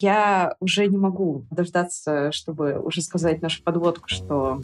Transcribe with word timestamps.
Я 0.00 0.54
уже 0.60 0.86
не 0.86 0.96
могу 0.96 1.44
дождаться, 1.50 2.32
чтобы 2.32 2.80
уже 2.80 3.02
сказать 3.02 3.42
нашу 3.42 3.62
подводку, 3.62 4.08
что 4.08 4.62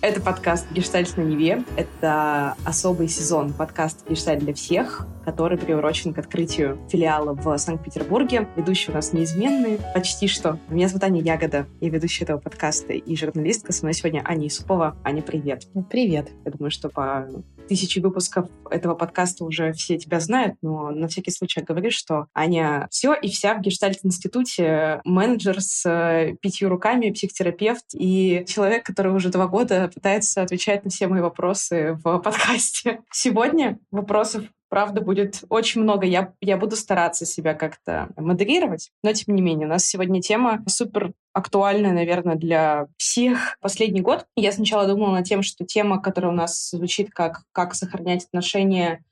это 0.00 0.22
подкаст 0.22 0.66
«Гештальт 0.72 1.14
на 1.18 1.20
Неве». 1.20 1.62
Это 1.76 2.56
особый 2.64 3.08
сезон 3.08 3.52
подкаста 3.52 4.08
«Гештальт 4.08 4.40
для 4.40 4.54
всех», 4.54 5.06
который 5.26 5.58
приурочен 5.58 6.14
к 6.14 6.18
открытию 6.18 6.78
филиала 6.88 7.34
в 7.34 7.58
Санкт-Петербурге. 7.58 8.48
Ведущий 8.56 8.92
у 8.92 8.94
нас 8.94 9.12
неизменный, 9.12 9.78
почти 9.92 10.26
что. 10.26 10.58
Меня 10.70 10.88
зовут 10.88 11.04
Аня 11.04 11.20
Ягода, 11.20 11.66
я 11.82 11.90
ведущая 11.90 12.24
этого 12.24 12.38
подкаста 12.38 12.94
и 12.94 13.14
журналистка. 13.14 13.74
Со 13.74 13.84
мной 13.84 13.92
сегодня 13.92 14.22
Аня 14.24 14.46
Исупова. 14.46 14.96
Аня, 15.04 15.20
привет. 15.20 15.66
Привет. 15.90 16.30
Я 16.46 16.50
думаю, 16.50 16.70
что 16.70 16.88
по 16.88 17.28
тысячи 17.68 17.98
выпусков 17.98 18.48
этого 18.70 18.94
подкаста 18.94 19.44
уже 19.44 19.72
все 19.72 19.98
тебя 19.98 20.20
знают, 20.20 20.56
но 20.62 20.90
на 20.90 21.08
всякий 21.08 21.30
случай 21.30 21.60
говорю, 21.60 21.90
что 21.90 22.26
Аня 22.34 22.86
все 22.90 23.14
и 23.14 23.28
вся 23.28 23.54
в 23.54 23.60
Гештальт-институте, 23.60 25.00
менеджер 25.04 25.60
с 25.60 25.84
э, 25.88 26.36
пятью 26.40 26.68
руками, 26.68 27.10
психотерапевт 27.10 27.86
и 27.94 28.44
человек, 28.46 28.84
который 28.84 29.12
уже 29.12 29.28
два 29.30 29.46
года 29.46 29.90
пытается 29.92 30.42
отвечать 30.42 30.84
на 30.84 30.90
все 30.90 31.06
мои 31.08 31.20
вопросы 31.20 31.98
в 32.02 32.18
подкасте. 32.24 33.00
Сегодня 33.12 33.78
вопросов 33.90 34.44
правда, 34.68 35.00
будет 35.00 35.44
очень 35.48 35.82
много. 35.82 36.06
Я, 36.06 36.32
я 36.40 36.56
буду 36.56 36.76
стараться 36.76 37.26
себя 37.26 37.54
как-то 37.54 38.08
модерировать, 38.16 38.90
но 39.02 39.12
тем 39.12 39.34
не 39.34 39.42
менее, 39.42 39.66
у 39.66 39.70
нас 39.70 39.84
сегодня 39.84 40.20
тема 40.20 40.62
супер 40.66 41.12
актуальная, 41.32 41.92
наверное, 41.92 42.36
для 42.36 42.86
всех 42.96 43.58
последний 43.60 44.00
год. 44.00 44.26
Я 44.36 44.52
сначала 44.52 44.86
думала 44.86 45.12
над 45.16 45.26
тем, 45.26 45.42
что 45.42 45.64
тема, 45.64 46.00
которая 46.00 46.32
у 46.32 46.34
нас 46.34 46.70
звучит 46.70 47.10
как 47.10 47.42
«Как 47.52 47.74
сохранять 47.74 48.24
отношения 48.24 49.02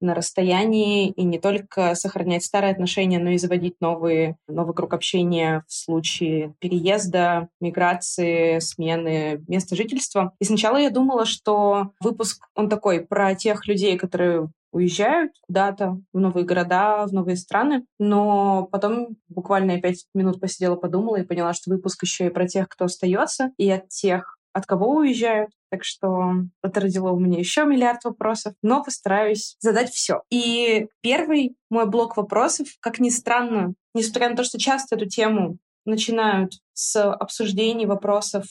на 0.00 0.14
расстоянии 0.14 1.10
и 1.10 1.22
не 1.22 1.38
только 1.38 1.94
сохранять 1.94 2.44
старые 2.44 2.72
отношения, 2.72 3.18
но 3.18 3.30
и 3.30 3.38
заводить 3.38 3.76
новые, 3.80 4.36
новый 4.48 4.74
круг 4.74 4.94
общения 4.94 5.64
в 5.68 5.72
случае 5.72 6.54
переезда, 6.58 7.48
миграции, 7.60 8.58
смены 8.60 9.42
места 9.48 9.76
жительства. 9.76 10.32
И 10.40 10.44
сначала 10.44 10.76
я 10.76 10.90
думала, 10.90 11.24
что 11.24 11.90
выпуск, 12.00 12.44
он 12.54 12.68
такой 12.68 13.00
про 13.00 13.34
тех 13.34 13.66
людей, 13.66 13.98
которые 13.98 14.50
уезжают 14.72 15.32
куда-то 15.46 16.00
в 16.12 16.18
новые 16.18 16.44
города, 16.44 17.06
в 17.06 17.12
новые 17.12 17.36
страны. 17.36 17.84
Но 17.98 18.68
потом 18.70 19.16
буквально 19.28 19.72
я 19.72 19.80
пять 19.80 20.06
минут 20.14 20.40
посидела, 20.40 20.76
подумала 20.76 21.16
и 21.16 21.24
поняла, 21.24 21.52
что 21.52 21.70
выпуск 21.70 22.02
еще 22.02 22.26
и 22.26 22.30
про 22.30 22.46
тех, 22.46 22.68
кто 22.68 22.84
остается, 22.84 23.52
и 23.56 23.70
от 23.70 23.88
тех, 23.88 24.38
от 24.52 24.66
кого 24.66 24.96
уезжают. 24.96 25.50
Так 25.70 25.84
что 25.84 26.32
это 26.62 26.80
родило 26.80 27.10
у 27.10 27.18
меня 27.18 27.38
еще 27.38 27.64
миллиард 27.64 28.04
вопросов, 28.04 28.54
но 28.62 28.82
постараюсь 28.82 29.56
задать 29.60 29.90
все. 29.90 30.22
И 30.30 30.88
первый 31.00 31.56
мой 31.70 31.86
блок 31.86 32.16
вопросов, 32.16 32.68
как 32.80 32.98
ни 32.98 33.08
странно, 33.08 33.74
несмотря 33.94 34.30
на 34.30 34.36
то, 34.36 34.44
что 34.44 34.58
часто 34.58 34.96
эту 34.96 35.06
тему 35.06 35.58
начинают 35.84 36.54
с 36.72 37.10
обсуждений 37.12 37.86
вопросов 37.86 38.44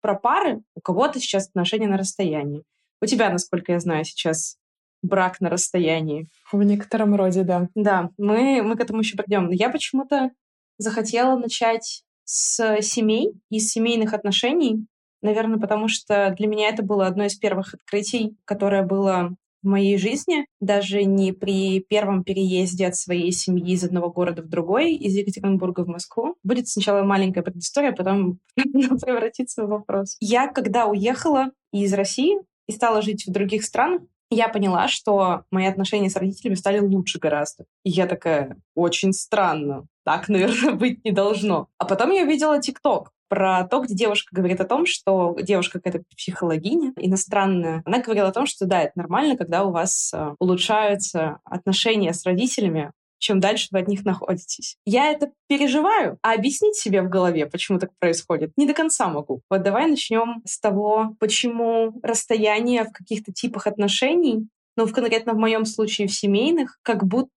про 0.00 0.14
пары, 0.14 0.62
у 0.74 0.80
кого-то 0.80 1.20
сейчас 1.20 1.48
отношения 1.48 1.88
на 1.88 1.96
расстоянии. 1.96 2.64
У 3.00 3.06
тебя, 3.06 3.30
насколько 3.30 3.72
я 3.72 3.80
знаю, 3.80 4.04
сейчас 4.04 4.56
брак 5.02 5.40
на 5.40 5.50
расстоянии. 5.50 6.28
В 6.52 6.62
некотором 6.62 7.14
роде, 7.14 7.42
да. 7.42 7.68
Да, 7.74 8.10
мы, 8.18 8.62
мы 8.62 8.76
к 8.76 8.80
этому 8.80 9.00
еще 9.00 9.16
придем. 9.16 9.46
Но 9.46 9.52
я 9.52 9.70
почему-то 9.70 10.30
захотела 10.78 11.36
начать 11.36 12.02
с 12.24 12.80
семей 12.82 13.32
и 13.50 13.60
семейных 13.60 14.12
отношений, 14.12 14.86
Наверное, 15.22 15.58
потому 15.58 15.88
что 15.88 16.34
для 16.36 16.46
меня 16.46 16.68
это 16.68 16.82
было 16.82 17.06
одно 17.06 17.24
из 17.24 17.34
первых 17.36 17.74
открытий, 17.74 18.36
которое 18.44 18.82
было 18.82 19.34
в 19.62 19.68
моей 19.68 19.98
жизни, 19.98 20.46
даже 20.60 21.02
не 21.04 21.32
при 21.32 21.80
первом 21.80 22.22
переезде 22.22 22.86
от 22.86 22.94
своей 22.94 23.32
семьи 23.32 23.74
из 23.74 23.82
одного 23.82 24.10
города 24.10 24.42
в 24.42 24.48
другой, 24.48 24.94
из 24.94 25.14
Екатеринбурга 25.14 25.80
в 25.84 25.88
Москву. 25.88 26.36
Будет 26.44 26.68
сначала 26.68 27.02
маленькая 27.02 27.42
предыстория, 27.42 27.90
а 27.90 27.96
потом 27.96 28.38
превратится 28.56 29.64
в 29.64 29.68
вопрос. 29.68 30.16
Я, 30.20 30.46
когда 30.46 30.86
уехала 30.86 31.50
из 31.72 31.92
России 31.94 32.38
и 32.68 32.72
стала 32.72 33.02
жить 33.02 33.26
в 33.26 33.32
других 33.32 33.64
странах, 33.64 34.02
я 34.30 34.48
поняла, 34.48 34.88
что 34.88 35.42
мои 35.50 35.66
отношения 35.66 36.10
с 36.10 36.16
родителями 36.16 36.54
стали 36.54 36.78
лучше 36.78 37.18
гораздо. 37.18 37.64
И 37.84 37.90
я 37.90 38.06
такая, 38.06 38.56
очень 38.74 39.12
странно. 39.12 39.86
Так, 40.04 40.28
наверное, 40.28 40.72
быть 40.74 41.04
не 41.04 41.12
должно. 41.12 41.68
А 41.78 41.84
потом 41.84 42.10
я 42.10 42.22
увидела 42.22 42.60
ТикТок 42.60 43.12
про 43.28 43.64
то, 43.64 43.80
где 43.80 43.94
девушка 43.94 44.34
говорит 44.34 44.60
о 44.60 44.64
том, 44.64 44.86
что 44.86 45.36
девушка 45.40 45.80
какая-то 45.80 46.04
психологиня 46.16 46.92
иностранная, 46.96 47.82
она 47.84 48.00
говорила 48.00 48.28
о 48.28 48.32
том, 48.32 48.46
что 48.46 48.66
да, 48.66 48.82
это 48.82 48.92
нормально, 48.96 49.36
когда 49.36 49.64
у 49.64 49.70
вас 49.70 50.12
э, 50.14 50.34
улучшаются 50.38 51.38
отношения 51.44 52.12
с 52.12 52.24
родителями, 52.24 52.92
чем 53.18 53.40
дальше 53.40 53.68
вы 53.70 53.80
от 53.80 53.88
них 53.88 54.04
находитесь. 54.04 54.76
Я 54.84 55.10
это 55.10 55.30
переживаю, 55.48 56.18
а 56.22 56.34
объяснить 56.34 56.76
себе 56.76 57.02
в 57.02 57.08
голове, 57.08 57.46
почему 57.46 57.78
так 57.78 57.90
происходит, 57.98 58.52
не 58.56 58.66
до 58.66 58.74
конца 58.74 59.08
могу. 59.08 59.40
Вот 59.50 59.62
давай 59.62 59.88
начнем 59.88 60.42
с 60.44 60.60
того, 60.60 61.16
почему 61.18 61.98
расстояние 62.02 62.84
в 62.84 62.92
каких-то 62.92 63.32
типах 63.32 63.66
отношений 63.66 64.48
но 64.76 64.84
в 64.84 64.92
конкретно 64.92 65.32
в 65.32 65.38
моем 65.38 65.64
случае 65.64 66.06
в 66.06 66.12
семейных, 66.12 66.78
как 66.82 67.04
будто 67.04 67.30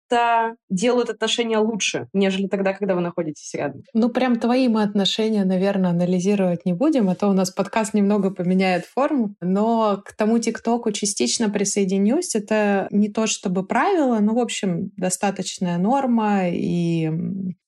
делают 0.70 1.10
отношения 1.10 1.58
лучше, 1.58 2.08
нежели 2.14 2.48
тогда, 2.48 2.74
когда 2.74 2.96
вы 2.96 3.02
находитесь 3.02 3.54
рядом. 3.54 3.84
Ну, 3.94 4.10
прям 4.10 4.40
твои 4.40 4.68
мы 4.68 4.84
отношения, 4.84 5.46
наверное, 5.46 5.92
анализировать 5.92 6.66
не 6.66 6.74
будем, 6.74 7.10
а 7.10 7.16
то 7.16 7.28
у 7.28 7.34
нас 7.34 7.52
подкаст 7.52 7.94
немного 7.94 8.32
поменяет 8.32 8.86
форму. 8.86 9.36
Но 9.42 10.02
к 10.04 10.16
тому 10.16 10.40
ТикТоку 10.40 10.92
частично 10.92 11.50
присоединюсь. 11.50 12.36
Это 12.36 12.88
не 12.92 13.10
то 13.10 13.28
чтобы 13.28 13.66
правило, 13.66 14.20
но, 14.20 14.34
в 14.34 14.40
общем, 14.40 14.92
достаточная 14.98 15.78
норма. 15.78 16.50
И 16.50 17.10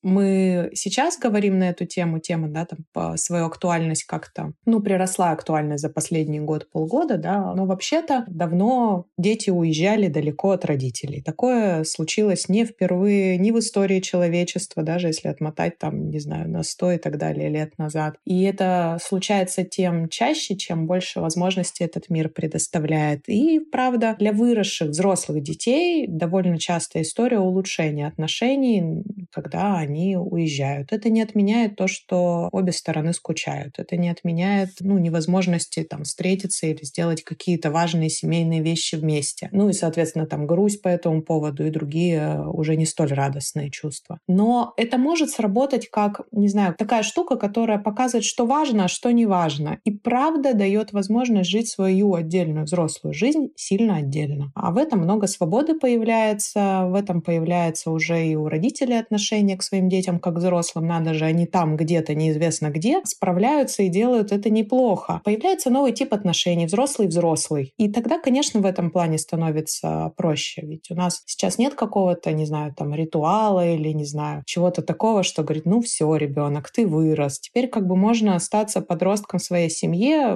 мы 0.04 0.72
сейчас 0.74 1.18
говорим 1.18 1.60
на 1.60 1.70
эту 1.70 1.86
тему, 1.86 2.20
тема, 2.20 2.48
да, 2.50 2.66
там, 2.66 2.80
по 2.94 3.18
свою 3.18 3.46
актуальность 3.46 4.06
как-то, 4.06 4.54
ну, 4.66 4.82
приросла 4.82 5.32
актуальность 5.32 5.82
за 5.82 5.90
последний 5.90 6.40
год-полгода, 6.40 7.18
да, 7.18 7.54
но 7.54 7.66
вообще-то 7.66 8.26
давно 8.28 9.06
дети 9.18 9.50
уезжали 9.50 10.08
далеко 10.08 10.52
от 10.52 10.66
родителей. 10.66 11.22
Такое 11.22 11.84
случилось 11.84 12.31
случилось 12.32 12.50
не 12.50 12.66
впервые, 12.66 13.38
ни 13.38 13.52
в 13.52 13.60
истории 13.60 14.00
человечества, 14.00 14.84
даже 14.84 15.08
если 15.08 15.28
отмотать 15.28 15.78
там, 15.78 16.10
не 16.10 16.20
знаю, 16.20 16.50
на 16.50 16.64
сто 16.64 16.92
и 16.92 16.98
так 16.98 17.18
далее 17.18 17.50
лет 17.50 17.78
назад. 17.78 18.16
И 18.26 18.44
это 18.44 18.98
случается 19.02 19.64
тем 19.64 20.10
чаще, 20.10 20.56
чем 20.56 20.88
больше 20.88 21.20
возможностей 21.20 21.84
этот 21.84 22.10
мир 22.10 22.30
предоставляет. 22.30 23.28
И, 23.28 23.60
правда, 23.60 24.16
для 24.20 24.32
выросших 24.32 24.90
взрослых 24.90 25.44
детей 25.44 26.08
довольно 26.08 26.58
частая 26.58 27.04
история 27.04 27.40
улучшения 27.40 28.08
отношений, 28.08 29.04
когда 29.32 29.78
они 29.78 30.18
уезжают. 30.18 30.92
Это 30.92 31.10
не 31.10 31.22
отменяет 31.22 31.76
то, 31.76 31.88
что 31.88 32.50
обе 32.52 32.72
стороны 32.72 33.14
скучают. 33.14 33.76
Это 33.78 33.98
не 33.98 34.10
отменяет 34.10 34.70
ну, 34.80 34.98
невозможности 34.98 35.84
там, 35.84 36.04
встретиться 36.04 36.68
или 36.68 36.84
сделать 36.84 37.24
какие-то 37.24 37.72
важные 37.72 38.10
семейные 38.10 38.62
вещи 38.62 38.96
вместе. 38.96 39.50
Ну 39.52 39.70
и, 39.70 39.74
соответственно, 39.74 40.26
там 40.26 40.48
грусть 40.48 40.82
по 40.82 40.88
этому 40.88 41.22
поводу 41.22 41.66
и 41.66 41.70
другие 41.70 42.21
уже 42.46 42.76
не 42.76 42.86
столь 42.86 43.14
радостные 43.14 43.70
чувства. 43.70 44.20
Но 44.28 44.74
это 44.78 44.98
может 44.98 45.30
сработать 45.30 45.90
как, 45.90 46.22
не 46.32 46.48
знаю, 46.48 46.76
такая 46.78 47.04
штука, 47.04 47.36
которая 47.36 47.78
показывает, 47.78 48.26
что 48.26 48.46
важно, 48.46 48.86
а 48.86 48.88
что 48.88 49.12
не 49.12 49.26
важно. 49.26 49.80
И 49.84 49.92
правда 49.92 50.54
дает 50.54 50.94
возможность 50.94 51.50
жить 51.50 51.70
свою 51.70 52.16
отдельную 52.16 52.66
взрослую 52.66 53.14
жизнь 53.14 53.50
сильно 53.56 53.98
отдельно. 53.98 54.52
А 54.56 54.72
в 54.72 54.78
этом 54.78 55.00
много 55.00 55.28
свободы 55.28 55.76
появляется, 55.76 56.86
в 56.88 56.96
этом 56.96 57.22
появляется 57.22 57.92
уже 57.92 58.26
и 58.26 58.36
у 58.36 58.48
родителей 58.48 59.00
отношение 59.00 59.58
к 59.58 59.64
своим 59.64 59.90
детям 59.90 60.20
как 60.20 60.36
взрослым. 60.36 60.88
Надо 60.88 61.14
же, 61.14 61.26
они 61.26 61.46
там 61.46 61.76
где-то 61.76 62.16
неизвестно 62.16 62.72
где 62.72 63.02
справляются 63.06 63.84
и 63.84 63.90
делают 63.90 64.32
это 64.32 64.50
неплохо. 64.50 65.22
Появляется 65.24 65.70
новый 65.70 65.92
тип 65.92 66.14
отношений, 66.14 66.66
взрослый-взрослый. 66.66 67.74
И 67.78 67.92
тогда, 67.92 68.20
конечно, 68.20 68.60
в 68.60 68.66
этом 68.66 68.92
плане 68.92 69.18
становится 69.18 70.12
проще. 70.18 70.62
Ведь 70.66 70.90
у 70.90 70.96
нас 70.96 71.22
сейчас 71.26 71.58
нет 71.58 71.76
какого 71.76 72.11
какого-то, 72.12 72.32
не 72.32 72.46
знаю, 72.46 72.74
там 72.74 72.94
ритуала 72.94 73.66
или, 73.68 73.90
не 73.94 74.06
знаю, 74.06 74.44
чего-то 74.46 74.82
такого, 74.82 75.24
что 75.24 75.44
говорит, 75.44 75.66
ну 75.66 75.82
все, 75.82 76.16
ребенок, 76.16 76.70
ты 76.72 76.88
вырос. 76.88 77.40
Теперь 77.40 77.68
как 77.68 77.88
бы 77.88 77.96
можно 77.96 78.36
остаться 78.36 78.82
подростком 78.82 79.40
в 79.40 79.44
своей 79.44 79.70
семье 79.70 80.36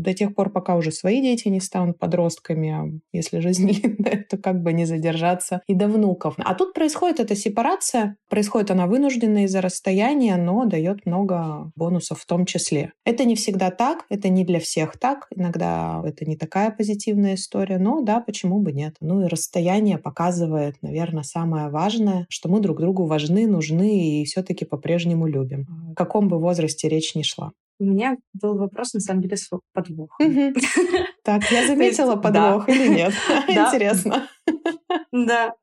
до 0.00 0.14
тех 0.14 0.34
пор, 0.34 0.50
пока 0.50 0.76
уже 0.76 0.92
свои 0.92 1.20
дети 1.20 1.48
не 1.48 1.60
станут 1.60 1.98
подростками, 1.98 2.70
а 2.70 2.86
если 3.12 3.40
жизнь 3.40 3.66
длинная, 3.80 4.24
то 4.28 4.36
как 4.36 4.62
бы 4.62 4.72
не 4.72 4.84
задержаться 4.84 5.62
и 5.66 5.74
до 5.74 5.88
внуков. 5.88 6.34
А 6.38 6.54
тут 6.54 6.74
происходит 6.74 7.20
эта 7.20 7.36
сепарация, 7.36 8.16
происходит 8.28 8.70
она 8.70 8.86
вынужденная 8.86 9.44
из-за 9.44 9.60
расстояния, 9.60 10.36
но 10.36 10.64
дает 10.64 11.06
много 11.06 11.70
бонусов 11.76 12.20
в 12.20 12.26
том 12.26 12.46
числе. 12.46 12.92
Это 13.04 13.24
не 13.24 13.34
всегда 13.34 13.70
так, 13.70 14.04
это 14.08 14.28
не 14.28 14.44
для 14.44 14.60
всех 14.60 14.98
так, 14.98 15.26
иногда 15.34 16.02
это 16.04 16.24
не 16.24 16.36
такая 16.36 16.70
позитивная 16.70 17.34
история, 17.34 17.78
но 17.78 18.00
да, 18.02 18.20
почему 18.20 18.60
бы 18.60 18.72
нет. 18.72 18.96
Ну 19.00 19.24
и 19.24 19.28
расстояние 19.28 19.98
показывает, 19.98 20.76
наверное, 20.82 21.22
самое 21.22 21.68
важное, 21.68 22.26
что 22.28 22.48
мы 22.48 22.60
друг 22.60 22.80
другу 22.80 23.06
важны, 23.06 23.46
нужны 23.46 24.20
и 24.20 24.24
все-таки 24.24 24.64
по-прежнему 24.64 25.26
любим. 25.26 25.66
В 25.90 25.94
каком 25.94 26.28
бы 26.28 26.38
возрасте 26.38 26.88
речь 26.88 27.14
ни 27.14 27.22
шла. 27.22 27.52
У 27.80 27.84
меня 27.84 28.18
был 28.34 28.58
вопрос, 28.58 28.92
на 28.92 29.00
самом 29.00 29.22
деле, 29.22 29.38
с 29.38 29.48
подвохом. 29.72 30.54
Так, 31.24 31.50
я 31.50 31.66
заметила 31.66 32.14
подвох 32.16 32.68
или 32.68 32.88
нет? 32.88 33.14
Интересно. 33.48 34.28
Да. 35.10 35.54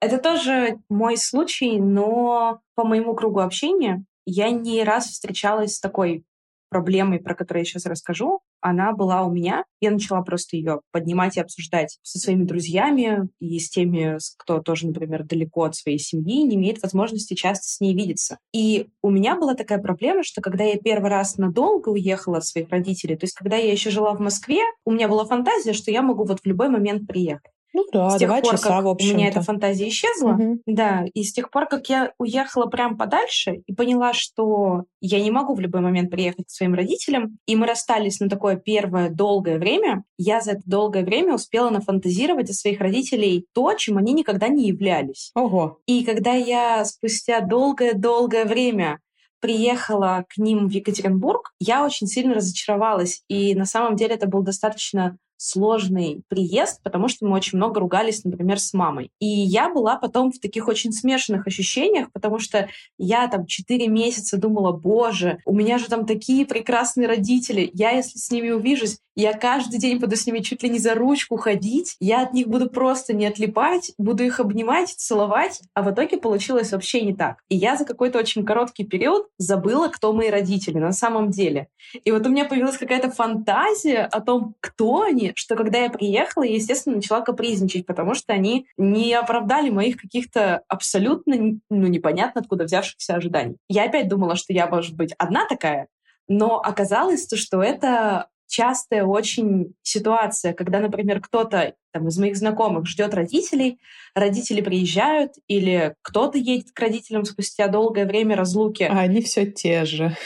Это 0.00 0.18
тоже 0.18 0.78
мой 0.88 1.16
случай, 1.16 1.80
но 1.80 2.60
по 2.76 2.84
моему 2.84 3.16
кругу 3.16 3.40
общения 3.40 4.04
я 4.26 4.50
не 4.50 4.84
раз 4.84 5.06
встречалась 5.06 5.74
с 5.74 5.80
такой 5.80 6.24
проблемой, 6.70 7.18
про 7.18 7.34
которую 7.34 7.62
я 7.62 7.64
сейчас 7.64 7.86
расскажу, 7.86 8.40
она 8.60 8.92
была 8.92 9.22
у 9.22 9.32
меня. 9.32 9.64
Я 9.80 9.90
начала 9.90 10.22
просто 10.22 10.56
ее 10.56 10.80
поднимать 10.92 11.36
и 11.36 11.40
обсуждать 11.40 11.98
со 12.02 12.18
своими 12.18 12.44
друзьями 12.44 13.28
и 13.40 13.58
с 13.58 13.70
теми, 13.70 14.18
кто 14.36 14.60
тоже, 14.60 14.86
например, 14.86 15.24
далеко 15.24 15.64
от 15.64 15.76
своей 15.76 15.98
семьи, 15.98 16.42
не 16.42 16.56
имеет 16.56 16.82
возможности 16.82 17.34
часто 17.34 17.68
с 17.68 17.80
ней 17.80 17.94
видеться. 17.94 18.38
И 18.52 18.88
у 19.02 19.10
меня 19.10 19.36
была 19.36 19.54
такая 19.54 19.78
проблема, 19.78 20.22
что 20.24 20.40
когда 20.40 20.64
я 20.64 20.78
первый 20.78 21.10
раз 21.10 21.38
надолго 21.38 21.90
уехала 21.90 22.38
от 22.38 22.46
своих 22.46 22.70
родителей, 22.70 23.16
то 23.16 23.24
есть 23.24 23.34
когда 23.34 23.56
я 23.56 23.70
еще 23.70 23.90
жила 23.90 24.14
в 24.14 24.20
Москве, 24.20 24.60
у 24.84 24.90
меня 24.90 25.08
была 25.08 25.24
фантазия, 25.24 25.72
что 25.72 25.90
я 25.90 26.02
могу 26.02 26.24
вот 26.24 26.40
в 26.40 26.46
любой 26.46 26.68
момент 26.68 27.06
приехать. 27.06 27.52
Ну 27.78 27.86
да, 27.92 28.10
с 28.10 28.18
тех 28.18 28.28
два 28.28 28.40
пор, 28.40 28.50
часа, 28.52 28.68
как 28.68 28.84
в 28.84 28.88
у 28.88 28.96
меня 29.04 29.28
эта 29.28 29.40
фантазия 29.40 29.88
исчезла, 29.88 30.32
Мгм. 30.32 30.62
да, 30.66 31.04
и 31.14 31.22
с 31.22 31.32
тех 31.32 31.50
пор, 31.50 31.66
как 31.66 31.88
я 31.88 32.12
уехала 32.18 32.66
прям 32.66 32.96
подальше 32.96 33.62
и 33.66 33.72
поняла, 33.72 34.12
что 34.12 34.84
я 35.00 35.20
не 35.22 35.30
могу 35.30 35.54
в 35.54 35.60
любой 35.60 35.80
момент 35.80 36.10
приехать 36.10 36.46
к 36.46 36.50
своим 36.50 36.74
родителям, 36.74 37.38
и 37.46 37.54
мы 37.54 37.66
расстались 37.66 38.18
на 38.18 38.28
такое 38.28 38.56
первое 38.56 39.10
долгое 39.10 39.58
время, 39.58 40.02
я 40.16 40.40
за 40.40 40.52
это 40.52 40.62
долгое 40.66 41.04
время 41.04 41.34
успела 41.34 41.70
нафантазировать 41.70 42.50
о 42.50 42.54
своих 42.54 42.80
родителей 42.80 43.46
то, 43.54 43.72
чем 43.74 43.96
они 43.96 44.12
никогда 44.12 44.48
не 44.48 44.66
являлись. 44.66 45.30
Ого. 45.36 45.78
И 45.86 46.04
когда 46.04 46.32
я 46.32 46.84
спустя 46.84 47.40
долгое-долгое 47.40 48.44
время 48.44 48.98
приехала 49.40 50.24
к 50.28 50.38
ним 50.38 50.68
в 50.68 50.72
Екатеринбург, 50.72 51.52
я 51.60 51.84
очень 51.84 52.08
сильно 52.08 52.34
разочаровалась. 52.34 53.22
И 53.28 53.54
на 53.54 53.66
самом 53.66 53.94
деле 53.94 54.16
это 54.16 54.26
был 54.26 54.42
достаточно 54.42 55.16
сложный 55.38 56.22
приезд, 56.28 56.82
потому 56.82 57.08
что 57.08 57.26
мы 57.26 57.36
очень 57.36 57.56
много 57.56 57.80
ругались, 57.80 58.24
например, 58.24 58.60
с 58.60 58.74
мамой. 58.74 59.10
И 59.20 59.26
я 59.26 59.72
была 59.72 59.96
потом 59.96 60.32
в 60.32 60.38
таких 60.38 60.68
очень 60.68 60.92
смешанных 60.92 61.46
ощущениях, 61.46 62.12
потому 62.12 62.38
что 62.38 62.68
я 62.98 63.26
там 63.28 63.46
четыре 63.46 63.88
месяца 63.88 64.36
думала, 64.36 64.72
боже, 64.72 65.38
у 65.46 65.54
меня 65.54 65.78
же 65.78 65.86
там 65.86 66.04
такие 66.04 66.44
прекрасные 66.44 67.08
родители, 67.08 67.70
я 67.72 67.92
если 67.92 68.18
с 68.18 68.30
ними 68.30 68.50
увижусь, 68.50 68.98
я 69.18 69.32
каждый 69.32 69.80
день 69.80 69.98
буду 69.98 70.14
с 70.14 70.26
ними 70.26 70.38
чуть 70.38 70.62
ли 70.62 70.68
не 70.68 70.78
за 70.78 70.94
ручку 70.94 71.36
ходить, 71.38 71.96
я 71.98 72.22
от 72.22 72.34
них 72.34 72.46
буду 72.46 72.70
просто 72.70 73.14
не 73.14 73.26
отлипать, 73.26 73.92
буду 73.98 74.22
их 74.22 74.38
обнимать, 74.38 74.90
целовать, 74.90 75.60
а 75.74 75.82
в 75.82 75.92
итоге 75.92 76.18
получилось 76.18 76.70
вообще 76.70 77.02
не 77.02 77.14
так. 77.14 77.42
И 77.48 77.56
я 77.56 77.76
за 77.76 77.84
какой-то 77.84 78.20
очень 78.20 78.44
короткий 78.44 78.84
период 78.84 79.26
забыла, 79.36 79.88
кто 79.88 80.12
мои 80.12 80.30
родители 80.30 80.78
на 80.78 80.92
самом 80.92 81.30
деле. 81.30 81.66
И 82.04 82.12
вот 82.12 82.24
у 82.26 82.30
меня 82.30 82.44
появилась 82.44 82.78
какая-то 82.78 83.10
фантазия 83.10 84.02
о 84.02 84.20
том, 84.20 84.54
кто 84.60 85.02
они, 85.02 85.27
что 85.34 85.56
когда 85.56 85.78
я 85.78 85.90
приехала, 85.90 86.42
я, 86.42 86.54
естественно, 86.54 86.96
начала 86.96 87.20
капризничать, 87.20 87.86
потому 87.86 88.14
что 88.14 88.32
они 88.32 88.66
не 88.76 89.14
оправдали 89.14 89.70
моих 89.70 89.96
каких-то 89.96 90.62
абсолютно 90.68 91.36
ну, 91.70 91.86
непонятно 91.86 92.40
откуда 92.40 92.64
взявшихся 92.64 93.14
ожиданий. 93.14 93.56
Я 93.68 93.84
опять 93.84 94.08
думала, 94.08 94.36
что 94.36 94.52
я, 94.52 94.66
может 94.66 94.96
быть, 94.96 95.12
одна 95.18 95.46
такая, 95.46 95.88
но 96.28 96.58
оказалось, 96.58 97.26
то, 97.26 97.36
что 97.36 97.62
это 97.62 98.28
частая 98.48 99.04
очень 99.04 99.74
ситуация, 99.82 100.54
когда, 100.54 100.80
например, 100.80 101.20
кто-то 101.20 101.74
там, 101.92 102.08
из 102.08 102.18
моих 102.18 102.36
знакомых 102.36 102.86
ждет 102.86 103.14
родителей, 103.14 103.78
родители 104.14 104.60
приезжают, 104.60 105.32
или 105.46 105.94
кто-то 106.02 106.38
едет 106.38 106.72
к 106.72 106.80
родителям 106.80 107.24
спустя 107.24 107.68
долгое 107.68 108.06
время 108.06 108.36
разлуки. 108.36 108.84
А 108.84 109.00
они 109.00 109.20
все 109.22 109.46
те 109.46 109.84
же. 109.84 110.16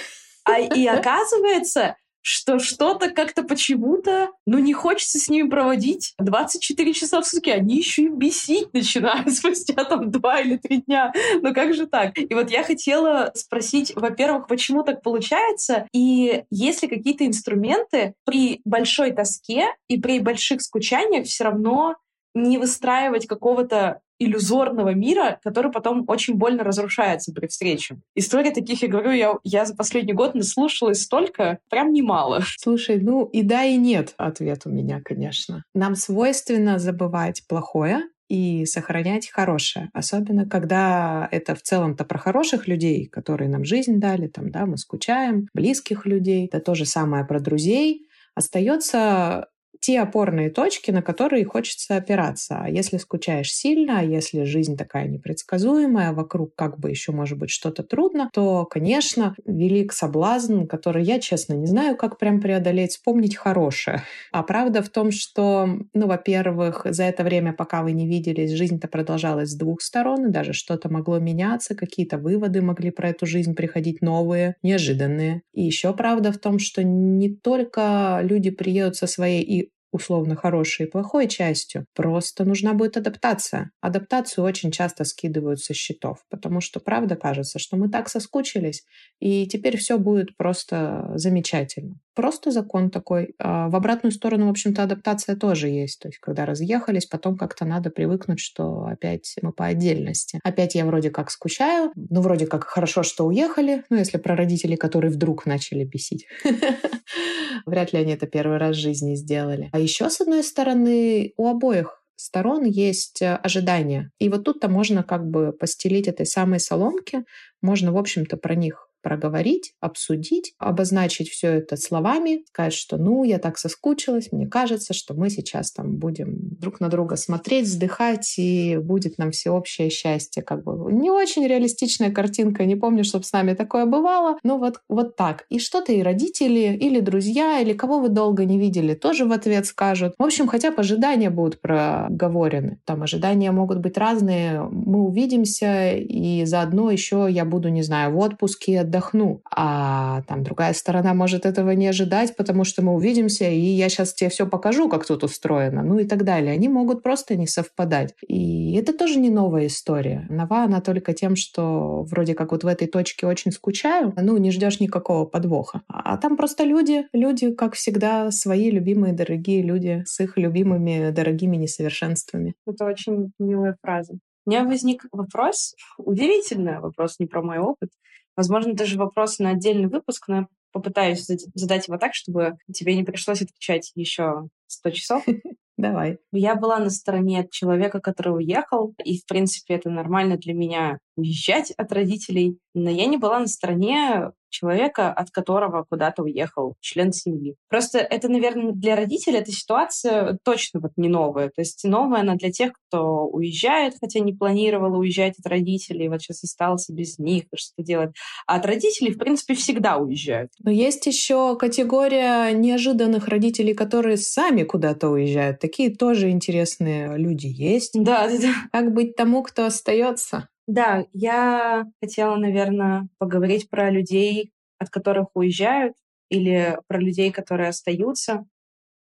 А, 0.44 0.58
и 0.58 0.87
оказывается, 0.87 1.96
что 2.23 2.59
что-то 2.59 3.11
как-то 3.11 3.43
почему-то, 3.43 4.31
ну, 4.47 4.59
не 4.59 4.73
хочется 4.73 5.19
с 5.19 5.29
ними 5.29 5.49
проводить 5.49 6.15
24 6.19 6.95
часа 6.95 7.21
в 7.21 7.27
сутки. 7.27 7.51
Они 7.51 7.77
еще 7.77 8.03
и 8.03 8.09
бесить 8.09 8.73
начинают 8.73 9.31
спустя 9.35 9.85
там 9.85 10.11
два 10.11 10.41
или 10.41 10.57
три 10.57 10.79
дня. 10.79 11.13
Ну, 11.43 11.53
как 11.53 11.75
же 11.75 11.87
так? 11.87 12.17
И 12.17 12.33
вот 12.33 12.51
я 12.51 12.63
хотела 12.63 13.33
спросить, 13.35 13.93
во-первых, 13.95 14.47
почему 14.47 14.85
так 14.85 15.03
получается? 15.03 15.87
И 15.93 16.45
есть 16.51 16.83
ли 16.83 16.89
какие-то 16.89 17.27
инструменты 17.27 18.15
при 18.25 18.61
большой 18.65 19.11
тоске 19.11 19.67
и 19.89 20.01
при 20.01 20.21
больших 20.21 20.63
скучаниях 20.63 21.27
все 21.27 21.45
равно 21.45 21.97
не 22.34 22.58
выстраивать 22.58 23.26
какого-то 23.26 24.00
иллюзорного 24.19 24.94
мира, 24.94 25.40
который 25.43 25.73
потом 25.73 26.05
очень 26.06 26.34
больно 26.34 26.62
разрушается 26.62 27.32
при 27.32 27.46
встрече. 27.46 27.99
Истории 28.14 28.50
таких, 28.50 28.82
я 28.82 28.88
говорю, 28.88 29.11
я, 29.11 29.34
я 29.43 29.64
за 29.64 29.75
последний 29.75 30.12
год 30.12 30.34
наслушалась 30.34 31.02
столько, 31.02 31.58
прям 31.69 31.93
немало. 31.93 32.43
Слушай, 32.56 33.00
ну 33.00 33.25
и 33.25 33.43
да, 33.43 33.64
и 33.64 33.76
нет 33.76 34.14
ответ 34.17 34.62
у 34.64 34.70
меня, 34.70 35.00
конечно. 35.05 35.64
Нам 35.75 35.96
свойственно 35.96 36.79
забывать 36.79 37.43
плохое, 37.49 38.02
и 38.29 38.64
сохранять 38.64 39.28
хорошее. 39.28 39.90
Особенно, 39.93 40.49
когда 40.49 41.28
это 41.31 41.55
в 41.55 41.61
целом-то 41.61 42.06
про 42.06 42.19
хороших 42.19 42.67
людей, 42.67 43.06
которые 43.06 43.50
нам 43.50 43.62
жизнь 43.62 44.00
дали, 44.00 44.26
там, 44.26 44.50
да, 44.50 44.64
мы 44.64 44.78
скучаем, 44.78 45.49
близких 45.52 46.06
людей. 46.06 46.46
Это 46.46 46.61
то 46.61 46.75
же 46.75 46.87
самое 46.87 47.26
про 47.26 47.40
друзей. 47.40 48.08
Остается 48.35 49.49
те 49.82 50.00
опорные 50.00 50.49
точки, 50.49 50.93
на 50.93 51.02
которые 51.02 51.44
хочется 51.44 51.96
опираться. 51.96 52.61
А 52.62 52.69
если 52.70 52.99
скучаешь 52.99 53.52
сильно, 53.52 53.99
а 53.99 54.02
если 54.05 54.44
жизнь 54.44 54.76
такая 54.76 55.08
непредсказуемая, 55.08 56.12
вокруг 56.12 56.55
как 56.55 56.79
бы 56.79 56.88
еще 56.88 57.11
может 57.11 57.37
быть 57.37 57.50
что-то 57.50 57.82
трудно, 57.82 58.31
то, 58.32 58.64
конечно, 58.64 59.34
велик 59.44 59.93
соблазн, 59.93 60.67
который 60.67 61.02
я, 61.02 61.19
честно, 61.19 61.55
не 61.55 61.67
знаю, 61.67 61.96
как 61.96 62.19
прям 62.19 62.40
преодолеть, 62.40 62.93
вспомнить 62.93 63.37
хорошее. 63.37 64.05
А 64.31 64.44
правда 64.44 64.82
в 64.82 64.88
том, 64.88 65.11
что, 65.11 65.67
ну, 65.94 66.06
во-первых, 66.06 66.87
за 66.88 67.02
это 67.05 67.25
время, 67.25 67.52
пока 67.52 67.82
вы 67.82 67.90
не 67.93 68.06
виделись, 68.06 68.52
жизнь-то 68.52 68.87
продолжалась 68.87 69.50
с 69.50 69.56
двух 69.56 69.82
сторон, 69.82 70.28
и 70.28 70.31
даже 70.32 70.52
что-то 70.52 70.88
могло 70.93 71.19
меняться, 71.19 71.75
какие-то 71.75 72.19
выводы 72.19 72.62
могли 72.62 72.90
про 72.90 73.08
эту 73.11 73.26
жизнь 73.26 73.55
приходить 73.56 74.00
новые, 74.00 74.55
неожиданные. 74.62 75.43
И 75.52 75.62
еще 75.62 75.93
правда 75.93 76.31
в 76.32 76.38
том, 76.38 76.61
что 76.61 76.85
не 76.85 77.35
только 77.35 78.20
люди 78.23 78.50
приедут 78.50 78.96
со 78.96 79.06
своей 79.06 79.43
и 79.43 79.72
условно 79.93 80.35
хорошей 80.35 80.87
и 80.87 80.91
плохой 80.91 81.29
частью. 81.29 81.87
Просто 81.94 82.44
нужна 82.44 82.73
будет 82.73 82.97
адаптация. 82.97 83.71
Адаптацию 83.81 84.44
очень 84.44 84.73
часто 84.73 85.05
скидывают 85.05 85.61
со 85.61 85.75
счетов, 85.75 86.25
потому 86.31 86.61
что 86.61 86.81
правда 86.81 87.15
кажется, 87.15 87.59
что 87.59 87.77
мы 87.77 87.89
так 87.89 88.09
соскучились, 88.09 88.85
и 89.21 89.47
теперь 89.47 89.77
все 89.77 89.99
будет 89.99 90.37
просто 90.37 91.12
замечательно. 91.15 92.00
Просто 92.14 92.50
закон 92.50 92.91
такой. 92.91 93.35
А 93.38 93.69
в 93.69 93.76
обратную 93.76 94.12
сторону, 94.12 94.47
в 94.47 94.50
общем-то, 94.50 94.82
адаптация 94.82 95.37
тоже 95.37 95.69
есть. 95.69 96.00
То 96.00 96.09
есть, 96.09 96.19
когда 96.19 96.44
разъехались, 96.44 97.06
потом 97.06 97.37
как-то 97.37 97.64
надо 97.64 97.91
привыкнуть, 97.91 98.41
что 98.41 98.85
опять 98.85 99.35
мы 99.41 99.53
по 99.53 99.67
отдельности. 99.67 100.38
Опять 100.44 100.75
я 100.75 100.85
вроде 100.85 101.11
как 101.11 101.31
скучаю, 101.31 101.93
ну, 101.94 102.20
вроде 102.20 102.47
как 102.47 102.64
хорошо, 102.64 103.03
что 103.03 103.26
уехали, 103.26 103.85
ну, 103.91 103.97
если 103.97 104.19
про 104.19 104.37
родителей, 104.37 104.76
которые 104.76 105.11
вдруг 105.11 105.47
начали 105.47 105.85
бесить. 105.85 106.26
Вряд 107.66 107.92
ли 107.92 108.00
они 108.00 108.12
это 108.12 108.26
первый 108.26 108.59
раз 108.59 108.76
в 108.76 108.81
жизни 108.81 109.14
сделали. 109.14 109.71
А 109.73 109.78
еще, 109.78 110.11
с 110.11 110.21
одной 110.21 110.42
стороны, 110.42 111.33
у 111.37 111.49
обоих 111.49 112.02
сторон 112.16 112.64
есть 112.64 113.21
э, 113.23 113.35
ожидания. 113.35 114.11
И 114.19 114.28
вот 114.28 114.45
тут-то 114.45 114.69
можно 114.69 115.02
как 115.02 115.26
бы 115.26 115.52
постелить 115.52 116.09
этой 116.09 116.26
самой 116.26 116.61
соломки, 116.61 117.25
можно, 117.61 117.92
в 117.92 117.97
общем-то, 117.97 118.37
про 118.37 118.54
них 118.54 118.88
проговорить, 119.02 119.75
обсудить, 119.80 120.54
обозначить 120.59 121.28
все 121.28 121.49
это 121.49 121.76
словами, 121.76 122.44
сказать, 122.49 122.73
что 122.73 122.97
ну, 122.97 123.25
я 123.25 123.38
так 123.38 123.59
соскучилась, 123.59 124.30
мне 124.32 124.47
кажется, 124.47 124.94
что 124.94 125.14
мы 125.14 125.30
сейчас 125.30 125.73
там 125.73 125.97
будем 125.97 126.37
друг 126.59 126.80
на 126.80 126.88
друга 126.88 127.16
смотреть, 127.16 127.66
вздыхать, 127.66 128.35
и 128.38 128.78
будет 128.78 129.18
нам 129.18 129.30
всеобщее 129.30 129.90
счастье. 129.90 130.42
Как 130.42 130.64
бы 130.64 130.92
не 130.92 131.11
очень 131.11 131.47
реалистичная 131.47 132.11
картинка, 132.11 132.64
не 132.64 132.76
помню, 132.76 133.04
чтобы 133.04 133.25
с 133.25 133.32
нами 133.32 133.54
такое 133.54 133.87
бывало, 133.87 134.38
но 134.42 134.59
вот, 134.59 134.80
вот 134.88 135.16
так. 135.16 135.44
И 135.49 135.59
что-то 135.59 135.92
и 135.92 136.02
родители, 136.02 136.76
или 136.76 137.00
друзья, 137.00 137.61
или 137.61 137.73
кого 137.73 137.99
вы 137.99 138.09
долго 138.09 138.44
не 138.44 138.59
видели, 138.59 138.94
тоже 138.94 139.25
в 139.25 139.32
ответ 139.32 139.66
скажут. 139.66 140.14
В 140.18 140.23
общем, 140.23 140.47
хотя 140.47 140.71
бы 140.71 140.76
ожидания 140.78 141.30
будут 141.30 141.61
проговорены. 141.61 142.80
Там 142.85 143.02
ожидания 143.02 143.50
могут 143.52 143.78
быть 143.78 143.99
разные. 143.99 144.62
Мы 144.62 145.00
увидимся, 145.00 145.92
и 145.92 146.44
заодно 146.44 146.90
еще 146.90 147.26
я 147.30 147.44
буду, 147.44 147.68
не 147.68 147.82
знаю, 147.82 148.12
в 148.12 148.18
отпуске, 148.18 148.85
отдохну. 148.92 149.42
А 149.50 150.22
там 150.22 150.42
другая 150.42 150.75
сторона 150.75 151.14
может 151.14 151.46
этого 151.46 151.70
не 151.70 151.88
ожидать, 151.88 152.37
потому 152.37 152.64
что 152.64 152.82
мы 152.82 152.94
увидимся, 152.94 153.49
и 153.49 153.58
я 153.58 153.88
сейчас 153.88 154.14
тебе 154.14 154.30
все 154.30 154.46
покажу, 154.46 154.88
как 154.88 155.06
тут 155.06 155.25
устроено, 155.25 155.82
ну 155.82 155.99
и 155.99 156.04
так 156.04 156.25
далее. 156.25 156.52
Они 156.52 156.68
могут 156.68 157.02
просто 157.02 157.37
не 157.37 157.46
совпадать. 157.46 158.14
И 158.28 158.75
это 158.75 158.92
тоже 158.92 159.18
не 159.18 159.30
новая 159.30 159.66
история. 159.66 160.26
Нова 160.28 160.64
она 160.64 160.80
только 160.80 161.14
тем, 161.14 161.37
что 161.37 162.02
вроде 162.02 162.34
как 162.34 162.52
вот 162.52 162.64
в 162.64 162.66
этой 162.66 162.87
точке 162.87 163.26
очень 163.26 163.52
скучаю, 163.52 164.12
ну 164.16 164.37
не 164.37 164.50
ждешь 164.50 164.80
никакого 164.80 165.25
подвоха. 165.25 165.82
А 165.88 166.16
там 166.18 166.37
просто 166.37 166.64
люди, 166.64 167.06
люди, 167.12 167.52
как 167.54 167.75
всегда, 167.75 168.30
свои 168.30 168.70
любимые, 168.70 169.14
дорогие 169.14 169.62
люди 169.62 170.02
с 170.06 170.20
их 170.20 170.37
любимыми, 170.37 171.11
дорогими 171.11 171.56
несовершенствами. 171.56 172.54
Это 172.66 172.84
очень 172.84 173.32
милая 173.38 173.76
фраза. 173.82 174.14
У 174.44 174.50
меня 174.50 174.64
возник 174.64 175.04
вопрос, 175.12 175.76
удивительный 175.99 176.80
вопрос, 176.80 177.20
не 177.20 177.26
про 177.26 177.42
мой 177.42 177.58
опыт. 177.58 177.90
Возможно, 178.37 178.75
даже 178.75 178.99
вопрос 178.99 179.39
на 179.39 179.51
отдельный 179.51 179.89
выпуск, 179.89 180.29
но 180.29 180.37
я 180.37 180.47
попытаюсь 180.73 181.27
задать 181.55 181.89
его 181.89 181.99
так, 181.99 182.15
чтобы 182.15 182.57
тебе 182.73 182.97
не 182.97 183.05
пришлось 183.05 183.43
отвечать 183.43 183.93
еще 183.95 184.49
100 184.67 184.91
часов. 184.91 185.25
Давай. 185.77 186.19
Я 186.33 186.55
была 186.55 186.79
на 186.79 186.91
стороне 186.91 187.49
человека, 187.51 188.01
который 188.01 188.37
уехал, 188.37 188.95
и, 189.05 189.19
в 189.19 189.27
принципе, 189.27 189.75
это 189.75 189.91
нормально 189.91 190.37
для 190.37 190.55
меня 190.55 190.99
уезжать 191.17 191.73
от 191.73 191.93
родителей, 191.93 192.59
но 192.75 192.91
я 192.91 193.07
не 193.07 193.17
была 193.17 193.41
на 193.41 193.47
стороне 193.47 194.33
человека, 194.52 195.11
от 195.12 195.31
которого 195.31 195.85
куда-то 195.88 196.23
уехал 196.23 196.76
член 196.81 197.12
семьи. 197.12 197.57
Просто 197.69 197.99
это, 197.99 198.29
наверное, 198.29 198.73
для 198.73 198.95
родителей 198.95 199.38
эта 199.38 199.50
ситуация 199.50 200.38
точно 200.45 200.81
вот 200.81 200.93
не 200.97 201.09
новая. 201.09 201.49
То 201.49 201.62
есть 201.62 201.83
новая 201.85 202.21
она 202.21 202.35
для 202.35 202.52
тех, 202.52 202.73
кто 202.88 203.25
уезжает, 203.26 203.95
хотя 203.99 204.21
не 204.21 204.35
планировал 204.35 204.99
уезжать 204.99 205.38
от 205.38 205.47
родителей, 205.47 206.09
вот 206.09 206.21
сейчас 206.21 206.45
остался 206.45 206.93
без 206.93 207.19
них, 207.19 207.45
что 207.55 207.83
делать. 207.83 208.11
А 208.47 208.57
от 208.57 208.67
родителей, 208.67 209.12
в 209.12 209.19
принципе, 209.19 209.55
всегда 209.55 209.97
уезжают. 209.97 210.50
Но 210.62 210.71
есть 210.71 211.07
еще 211.07 211.57
категория 211.57 212.52
неожиданных 212.52 213.29
родителей, 213.29 213.75
которые 213.75 214.19
сами 214.19 214.64
куда-то 214.64 215.09
уезжают. 215.09 215.61
Такие 215.61 215.95
тоже 215.95 216.31
интересные 216.31 217.17
люди 217.17 217.47
есть. 217.47 217.93
Да, 217.95 218.29
да, 218.29 218.38
да. 218.38 218.55
Как 218.71 218.93
быть 218.93 219.17
тому, 219.17 219.43
кто 219.43 219.64
остается? 219.64 220.49
Да, 220.73 221.05
я 221.12 221.85
хотела, 222.00 222.37
наверное, 222.37 223.07
поговорить 223.19 223.69
про 223.69 223.91
людей, 223.91 224.52
от 224.79 224.88
которых 224.88 225.26
уезжают, 225.35 225.95
или 226.31 226.79
про 226.87 226.99
людей, 226.99 227.31
которые 227.31 227.69
остаются 227.69 228.47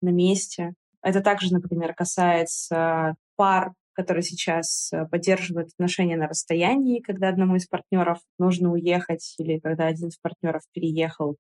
на 0.01 0.11
месте. 0.11 0.75
Это 1.03 1.21
также, 1.21 1.53
например, 1.53 1.95
касается 1.95 3.15
пар, 3.37 3.75
которые 3.93 4.25
сейчас 4.25 4.93
э, 4.93 5.07
поддерживают 5.07 5.69
отношения 5.69 6.17
на 6.17 6.27
расстоянии, 6.27 7.01
когда 7.01 7.29
одному 7.29 7.55
из 7.55 7.69
партнеров 7.69 8.19
нужно 8.41 8.73
уехать, 8.73 9.37
или 9.39 9.61
когда 9.61 9.87
один 9.87 10.09
из 10.09 10.19
партнеров 10.19 10.63
переехал. 10.73 11.37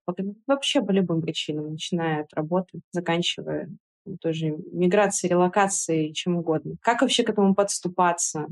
Вообще 0.46 0.82
по 0.82 0.92
любым 0.92 1.20
причинам, 1.22 1.72
начиная 1.72 2.22
от 2.22 2.32
работы, 2.34 2.80
заканчивая 2.92 3.70
тоже 4.20 4.50
миграцией, 4.72 5.32
релокацией, 5.32 6.12
чем 6.12 6.36
угодно. 6.36 6.76
Как 6.80 7.02
вообще 7.02 7.24
к 7.24 7.30
этому 7.30 7.56
подступаться? 7.56 8.46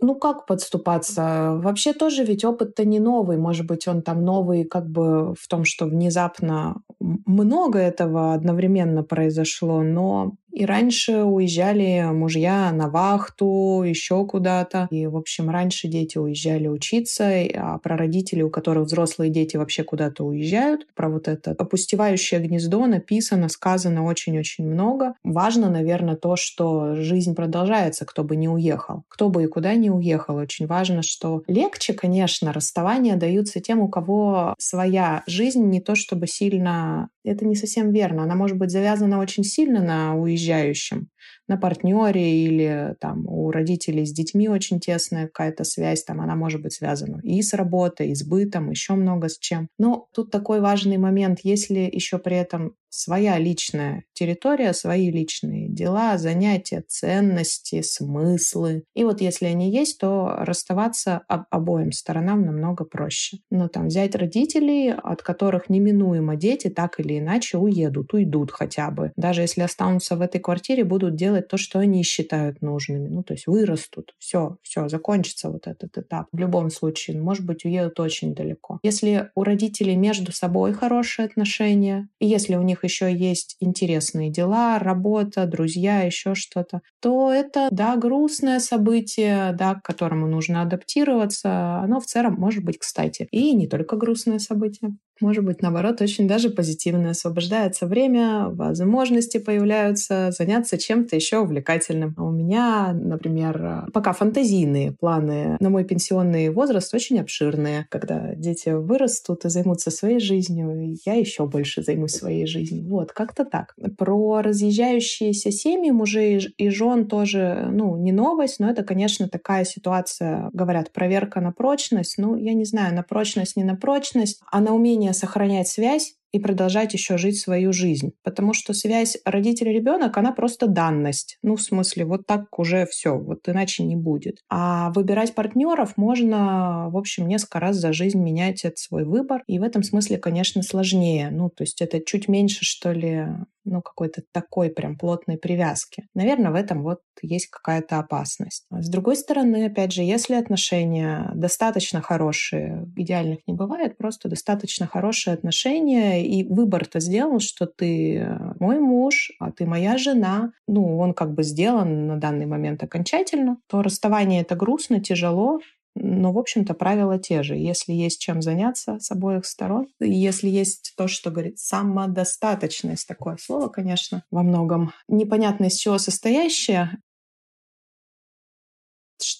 Ну, 0.00 0.14
как 0.14 0.46
подступаться? 0.46 1.54
Вообще 1.62 1.94
тоже 1.94 2.22
ведь 2.24 2.44
опыт-то 2.44 2.84
не 2.84 3.00
новый. 3.00 3.38
Может 3.38 3.66
быть, 3.66 3.88
он 3.88 4.02
там 4.02 4.24
новый 4.24 4.64
как 4.64 4.86
бы 4.88 5.34
в 5.34 5.48
том, 5.48 5.64
что 5.64 5.86
внезапно 5.86 6.82
много 7.00 7.78
этого 7.78 8.34
одновременно 8.34 9.02
произошло, 9.02 9.82
но 9.82 10.34
и 10.56 10.64
раньше 10.64 11.22
уезжали 11.22 12.02
мужья 12.14 12.72
на 12.72 12.88
вахту, 12.88 13.82
еще 13.86 14.24
куда-то. 14.24 14.88
И, 14.90 15.06
в 15.06 15.14
общем, 15.18 15.50
раньше 15.50 15.86
дети 15.86 16.16
уезжали 16.16 16.66
учиться, 16.66 17.30
а 17.54 17.78
про 17.78 17.98
родителей, 17.98 18.42
у 18.42 18.48
которых 18.48 18.86
взрослые 18.86 19.30
дети 19.30 19.58
вообще 19.58 19.84
куда-то 19.84 20.24
уезжают, 20.24 20.86
про 20.94 21.10
вот 21.10 21.28
это 21.28 21.54
опустевающее 21.58 22.40
гнездо 22.40 22.86
написано, 22.86 23.50
сказано 23.50 24.04
очень-очень 24.04 24.66
много. 24.66 25.12
Важно, 25.22 25.68
наверное, 25.68 26.16
то, 26.16 26.36
что 26.36 26.94
жизнь 26.96 27.34
продолжается, 27.34 28.06
кто 28.06 28.24
бы 28.24 28.34
не 28.34 28.48
уехал. 28.48 29.02
Кто 29.08 29.28
бы 29.28 29.44
и 29.44 29.48
куда 29.48 29.74
не 29.74 29.90
уехал. 29.90 30.36
Очень 30.36 30.66
важно, 30.66 31.02
что 31.02 31.42
легче, 31.48 31.92
конечно, 31.92 32.54
расставания 32.54 33.16
даются 33.16 33.60
тем, 33.60 33.80
у 33.80 33.88
кого 33.88 34.54
своя 34.58 35.22
жизнь 35.26 35.64
не 35.64 35.82
то 35.82 35.94
чтобы 35.94 36.26
сильно... 36.26 37.10
Это 37.24 37.44
не 37.44 37.56
совсем 37.56 37.90
верно. 37.90 38.22
Она 38.22 38.36
может 38.36 38.56
быть 38.56 38.70
завязана 38.70 39.18
очень 39.18 39.42
сильно 39.44 39.82
на 39.82 40.16
уезжании 40.16 40.45
уезжающим 40.46 41.08
на 41.48 41.56
партнере 41.56 42.44
или 42.44 42.94
там 43.00 43.26
у 43.26 43.50
родителей 43.50 44.06
с 44.06 44.12
детьми 44.12 44.48
очень 44.48 44.80
тесная 44.80 45.26
какая-то 45.26 45.64
связь, 45.64 46.04
там 46.04 46.20
она 46.20 46.34
может 46.34 46.62
быть 46.62 46.74
связана 46.74 47.20
и 47.22 47.42
с 47.42 47.54
работой, 47.54 48.10
и 48.10 48.14
с 48.14 48.24
бытом, 48.24 48.70
еще 48.70 48.94
много 48.94 49.28
с 49.28 49.38
чем. 49.38 49.68
Но 49.78 50.08
тут 50.12 50.30
такой 50.30 50.60
важный 50.60 50.98
момент, 50.98 51.40
если 51.42 51.88
еще 51.92 52.18
при 52.18 52.36
этом 52.36 52.74
своя 52.96 53.38
личная 53.38 54.04
территория, 54.14 54.72
свои 54.72 55.10
личные 55.10 55.68
дела, 55.68 56.16
занятия, 56.18 56.82
ценности, 56.88 57.82
смыслы. 57.82 58.84
И 58.94 59.04
вот 59.04 59.20
если 59.20 59.46
они 59.46 59.70
есть, 59.70 59.98
то 59.98 60.34
расставаться 60.38 61.22
об 61.28 61.44
обоим 61.50 61.92
сторонам 61.92 62.42
намного 62.42 62.84
проще. 62.84 63.38
Но 63.50 63.68
там 63.68 63.88
взять 63.88 64.14
родителей, 64.14 64.92
от 64.92 65.22
которых 65.22 65.68
неминуемо 65.68 66.36
дети 66.36 66.68
так 66.68 66.98
или 66.98 67.18
иначе 67.18 67.58
уедут, 67.58 68.14
уйдут 68.14 68.50
хотя 68.50 68.90
бы. 68.90 69.12
Даже 69.16 69.42
если 69.42 69.60
останутся 69.62 70.16
в 70.16 70.22
этой 70.22 70.40
квартире, 70.40 70.84
будут 70.84 71.16
делать 71.16 71.35
делать 71.36 71.48
то, 71.48 71.56
что 71.56 71.78
они 71.78 72.02
считают 72.02 72.62
нужными. 72.62 73.08
Ну, 73.08 73.22
то 73.22 73.34
есть 73.34 73.46
вырастут, 73.46 74.14
все, 74.18 74.58
все, 74.62 74.88
закончится 74.88 75.50
вот 75.50 75.66
этот 75.66 75.98
этап. 75.98 76.26
В 76.32 76.38
любом 76.38 76.70
случае, 76.70 77.20
может 77.20 77.44
быть, 77.44 77.64
уедут 77.64 78.00
очень 78.00 78.34
далеко. 78.34 78.78
Если 78.82 79.30
у 79.34 79.44
родителей 79.44 79.96
между 79.96 80.32
собой 80.32 80.72
хорошие 80.72 81.26
отношения, 81.26 82.08
и 82.20 82.26
если 82.26 82.56
у 82.56 82.62
них 82.62 82.84
еще 82.84 83.14
есть 83.14 83.56
интересные 83.60 84.30
дела, 84.30 84.78
работа, 84.78 85.46
друзья, 85.46 86.02
еще 86.02 86.34
что-то, 86.34 86.80
то 87.00 87.32
это, 87.32 87.68
да, 87.70 87.96
грустное 87.96 88.60
событие, 88.60 89.52
да, 89.52 89.74
к 89.74 89.82
которому 89.82 90.26
нужно 90.26 90.62
адаптироваться, 90.62 91.78
оно 91.78 92.00
в 92.00 92.06
целом 92.06 92.34
может 92.34 92.64
быть 92.64 92.78
кстати. 92.78 93.28
И 93.30 93.54
не 93.54 93.66
только 93.66 93.96
грустное 93.96 94.38
событие 94.38 94.96
может 95.20 95.44
быть, 95.44 95.62
наоборот, 95.62 96.00
очень 96.00 96.28
даже 96.28 96.50
позитивно. 96.50 97.10
Освобождается 97.10 97.86
время, 97.86 98.48
возможности 98.48 99.38
появляются 99.38 100.30
заняться 100.30 100.78
чем-то 100.78 101.16
еще 101.16 101.38
увлекательным. 101.38 102.14
А 102.16 102.24
у 102.24 102.30
меня, 102.30 102.92
например, 102.92 103.86
пока 103.92 104.12
фантазийные 104.12 104.92
планы 104.92 105.56
на 105.60 105.70
мой 105.70 105.84
пенсионный 105.84 106.50
возраст 106.50 106.92
очень 106.94 107.20
обширные. 107.20 107.86
Когда 107.90 108.34
дети 108.34 108.70
вырастут 108.70 109.44
и 109.44 109.48
займутся 109.48 109.90
своей 109.90 110.20
жизнью, 110.20 110.96
я 111.04 111.14
еще 111.14 111.46
больше 111.46 111.82
займусь 111.82 112.12
своей 112.12 112.46
жизнью. 112.46 112.86
Вот, 112.88 113.12
как-то 113.12 113.44
так. 113.44 113.74
Про 113.96 114.42
разъезжающиеся 114.42 115.50
семьи 115.50 115.90
мужей 115.90 116.54
и 116.56 116.68
жен 116.68 117.06
тоже, 117.06 117.68
ну, 117.70 117.96
не 117.96 118.12
новость, 118.12 118.60
но 118.60 118.70
это, 118.70 118.82
конечно, 118.82 119.28
такая 119.28 119.64
ситуация, 119.64 120.50
говорят, 120.52 120.92
проверка 120.92 121.40
на 121.40 121.52
прочность. 121.52 122.18
Ну, 122.18 122.36
я 122.36 122.52
не 122.54 122.64
знаю, 122.64 122.94
на 122.94 123.02
прочность, 123.02 123.56
не 123.56 123.64
на 123.64 123.76
прочность, 123.76 124.40
а 124.50 124.60
на 124.60 124.74
умение 124.74 125.05
умение 125.06 125.14
сохранять 125.14 125.68
связь 125.68 126.14
и 126.32 126.38
продолжать 126.38 126.92
еще 126.92 127.18
жить 127.18 127.38
свою 127.38 127.72
жизнь. 127.72 128.12
Потому 128.22 128.52
что 128.52 128.74
связь 128.74 129.16
родитель-ребенок, 129.24 130.16
она 130.16 130.32
просто 130.32 130.66
данность. 130.66 131.38
Ну, 131.42 131.56
в 131.56 131.62
смысле, 131.62 132.04
вот 132.04 132.26
так 132.26 132.58
уже 132.58 132.86
все, 132.86 133.16
вот 133.16 133.48
иначе 133.48 133.84
не 133.84 133.96
будет. 133.96 134.38
А 134.48 134.90
выбирать 134.92 135.34
партнеров 135.34 135.96
можно, 135.96 136.88
в 136.90 136.96
общем, 136.96 137.28
несколько 137.28 137.60
раз 137.60 137.76
за 137.76 137.92
жизнь 137.92 138.18
менять 138.18 138.64
этот 138.64 138.78
свой 138.78 139.04
выбор. 139.04 139.42
И 139.46 139.58
в 139.58 139.62
этом 139.62 139.82
смысле, 139.82 140.18
конечно, 140.18 140.62
сложнее. 140.62 141.30
Ну, 141.30 141.50
то 141.50 141.62
есть 141.62 141.80
это 141.80 142.00
чуть 142.00 142.28
меньше, 142.28 142.64
что 142.64 142.92
ли, 142.92 143.26
ну, 143.64 143.82
какой-то 143.82 144.22
такой 144.32 144.70
прям 144.70 144.96
плотной 144.96 145.38
привязки. 145.38 146.06
Наверное, 146.14 146.50
в 146.50 146.54
этом 146.54 146.82
вот 146.82 147.00
есть 147.22 147.48
какая-то 147.48 147.98
опасность. 147.98 148.66
С 148.70 148.88
другой 148.88 149.16
стороны, 149.16 149.66
опять 149.66 149.92
же, 149.92 150.02
если 150.02 150.34
отношения 150.34 151.30
достаточно 151.34 152.00
хорошие, 152.00 152.86
идеальных 152.96 153.40
не 153.46 153.54
бывает, 153.54 153.96
просто 153.96 154.28
достаточно 154.28 154.86
хорошие 154.86 155.34
отношения, 155.34 156.15
и 156.22 156.44
выбор-то 156.44 157.00
сделан, 157.00 157.40
что 157.40 157.66
ты 157.66 158.18
э, 158.18 158.38
мой 158.60 158.78
муж, 158.78 159.32
а 159.40 159.50
ты 159.50 159.66
моя 159.66 159.98
жена, 159.98 160.52
ну, 160.66 160.98
он 160.98 161.14
как 161.14 161.34
бы 161.34 161.42
сделан 161.42 162.06
на 162.06 162.16
данный 162.16 162.46
момент 162.46 162.82
окончательно, 162.82 163.58
то 163.68 163.82
расставание 163.82 164.42
это 164.42 164.56
грустно, 164.56 165.00
тяжело, 165.00 165.60
но, 165.98 166.30
в 166.32 166.38
общем-то, 166.38 166.74
правила 166.74 167.18
те 167.18 167.42
же. 167.42 167.56
Если 167.56 167.92
есть 167.92 168.20
чем 168.20 168.42
заняться 168.42 168.98
с 169.00 169.10
обоих 169.10 169.46
сторон, 169.46 169.88
если 169.98 170.48
есть 170.48 170.92
то, 170.96 171.08
что 171.08 171.30
говорит 171.30 171.58
самодостаточность, 171.58 173.08
такое 173.08 173.38
слово, 173.40 173.68
конечно, 173.68 174.22
во 174.30 174.42
многом 174.42 174.92
непонятно 175.08 175.66
из 175.66 175.76
чего 175.76 175.96
состоящее, 175.96 176.98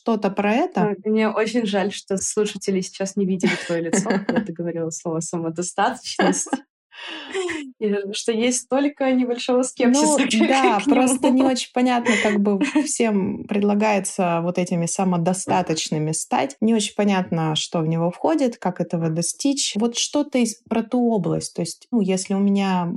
что-то 0.06 0.30
про 0.30 0.52
это. 0.52 0.94
Мне 1.04 1.28
очень 1.28 1.66
жаль, 1.66 1.90
что 1.90 2.16
слушатели 2.16 2.80
сейчас 2.80 3.16
не 3.16 3.26
видели 3.26 3.50
твое 3.66 3.82
лицо, 3.82 4.08
когда 4.08 4.40
ты 4.40 4.52
говорила 4.52 4.90
слово 4.90 5.18
самодостаточность. 5.18 6.48
что 8.12 8.32
есть 8.32 8.62
столько 8.62 9.12
небольшого 9.12 9.62
скепсиса. 9.62 10.16
Ну, 10.18 10.48
да, 10.48 10.80
просто 10.86 11.30
не 11.30 11.42
очень 11.42 11.70
понятно, 11.74 12.12
как 12.22 12.40
бы 12.40 12.58
всем 12.84 13.44
предлагается 13.44 14.40
вот 14.42 14.58
этими 14.58 14.86
самодостаточными 14.86 16.12
стать. 16.12 16.56
Не 16.60 16.74
очень 16.74 16.94
понятно, 16.94 17.56
что 17.56 17.80
в 17.80 17.86
него 17.86 18.10
входит, 18.10 18.56
как 18.58 18.80
этого 18.80 19.10
достичь. 19.10 19.74
Вот 19.76 19.98
что-то 19.98 20.38
из, 20.38 20.54
про 20.70 20.84
ту 20.84 21.10
область. 21.10 21.54
То 21.54 21.62
есть, 21.62 21.88
ну, 21.90 22.00
если 22.00 22.32
у 22.32 22.38
меня 22.38 22.92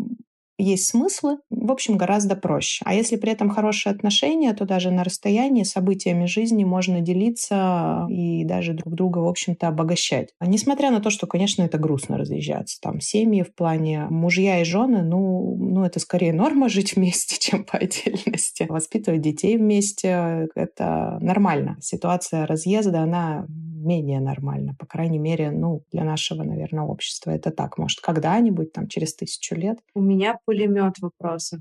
есть 0.63 0.87
смыслы, 0.87 1.37
в 1.49 1.71
общем, 1.71 1.97
гораздо 1.97 2.35
проще. 2.35 2.83
А 2.85 2.93
если 2.93 3.15
при 3.15 3.31
этом 3.31 3.49
хорошие 3.49 3.91
отношения, 3.91 4.53
то 4.53 4.65
даже 4.65 4.91
на 4.91 5.03
расстоянии 5.03 5.63
событиями 5.63 6.25
жизни 6.25 6.63
можно 6.63 7.01
делиться 7.01 8.05
и 8.09 8.43
даже 8.43 8.73
друг 8.73 8.93
друга, 8.93 9.19
в 9.19 9.27
общем-то, 9.27 9.67
обогащать. 9.67 10.29
А 10.39 10.47
несмотря 10.47 10.91
на 10.91 10.99
то, 10.99 11.09
что, 11.09 11.27
конечно, 11.27 11.63
это 11.63 11.77
грустно 11.77 12.17
разъезжаться. 12.17 12.79
Там 12.81 12.99
семьи 12.99 13.43
в 13.43 13.53
плане 13.55 14.07
мужья 14.09 14.61
и 14.61 14.63
жены, 14.65 15.03
ну, 15.03 15.55
ну 15.57 15.85
это 15.85 15.99
скорее 15.99 16.33
норма 16.33 16.69
жить 16.69 16.95
вместе, 16.95 17.37
чем 17.39 17.63
по 17.63 17.77
отдельности. 17.77 18.65
Воспитывать 18.69 19.21
детей 19.21 19.57
вместе— 19.57 20.49
это 20.55 21.17
нормально. 21.21 21.77
Ситуация 21.81 22.45
разъезда, 22.45 23.01
она 23.01 23.45
менее 23.79 24.19
нормально, 24.19 24.75
по 24.77 24.85
крайней 24.85 25.19
мере, 25.19 25.51
ну, 25.51 25.83
для 25.91 26.03
нашего, 26.03 26.43
наверное, 26.43 26.83
общества. 26.83 27.31
Это 27.31 27.51
так, 27.51 27.77
может, 27.77 28.01
когда-нибудь, 28.01 28.73
там, 28.73 28.87
через 28.87 29.15
тысячу 29.15 29.55
лет. 29.55 29.79
У 29.95 30.01
меня 30.01 30.37
пулемет 30.49 30.97
вопросов. 30.97 31.59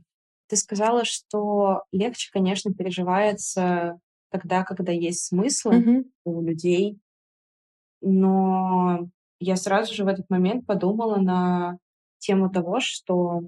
Ты 0.48 0.56
сказала, 0.56 1.04
что 1.04 1.82
легче, 1.92 2.30
конечно, 2.32 2.72
переживается 2.72 4.00
тогда, 4.30 4.64
когда 4.64 4.92
есть 4.92 5.26
смысл 5.26 5.72
Мгм. 5.72 6.04
у 6.24 6.40
людей, 6.40 6.98
но 8.00 9.10
я 9.40 9.56
сразу 9.56 9.94
же 9.94 10.04
в 10.04 10.08
этот 10.08 10.30
момент 10.30 10.64
подумала 10.64 11.16
на 11.16 11.76
тему 12.18 12.48
того, 12.48 12.80
что 12.80 13.42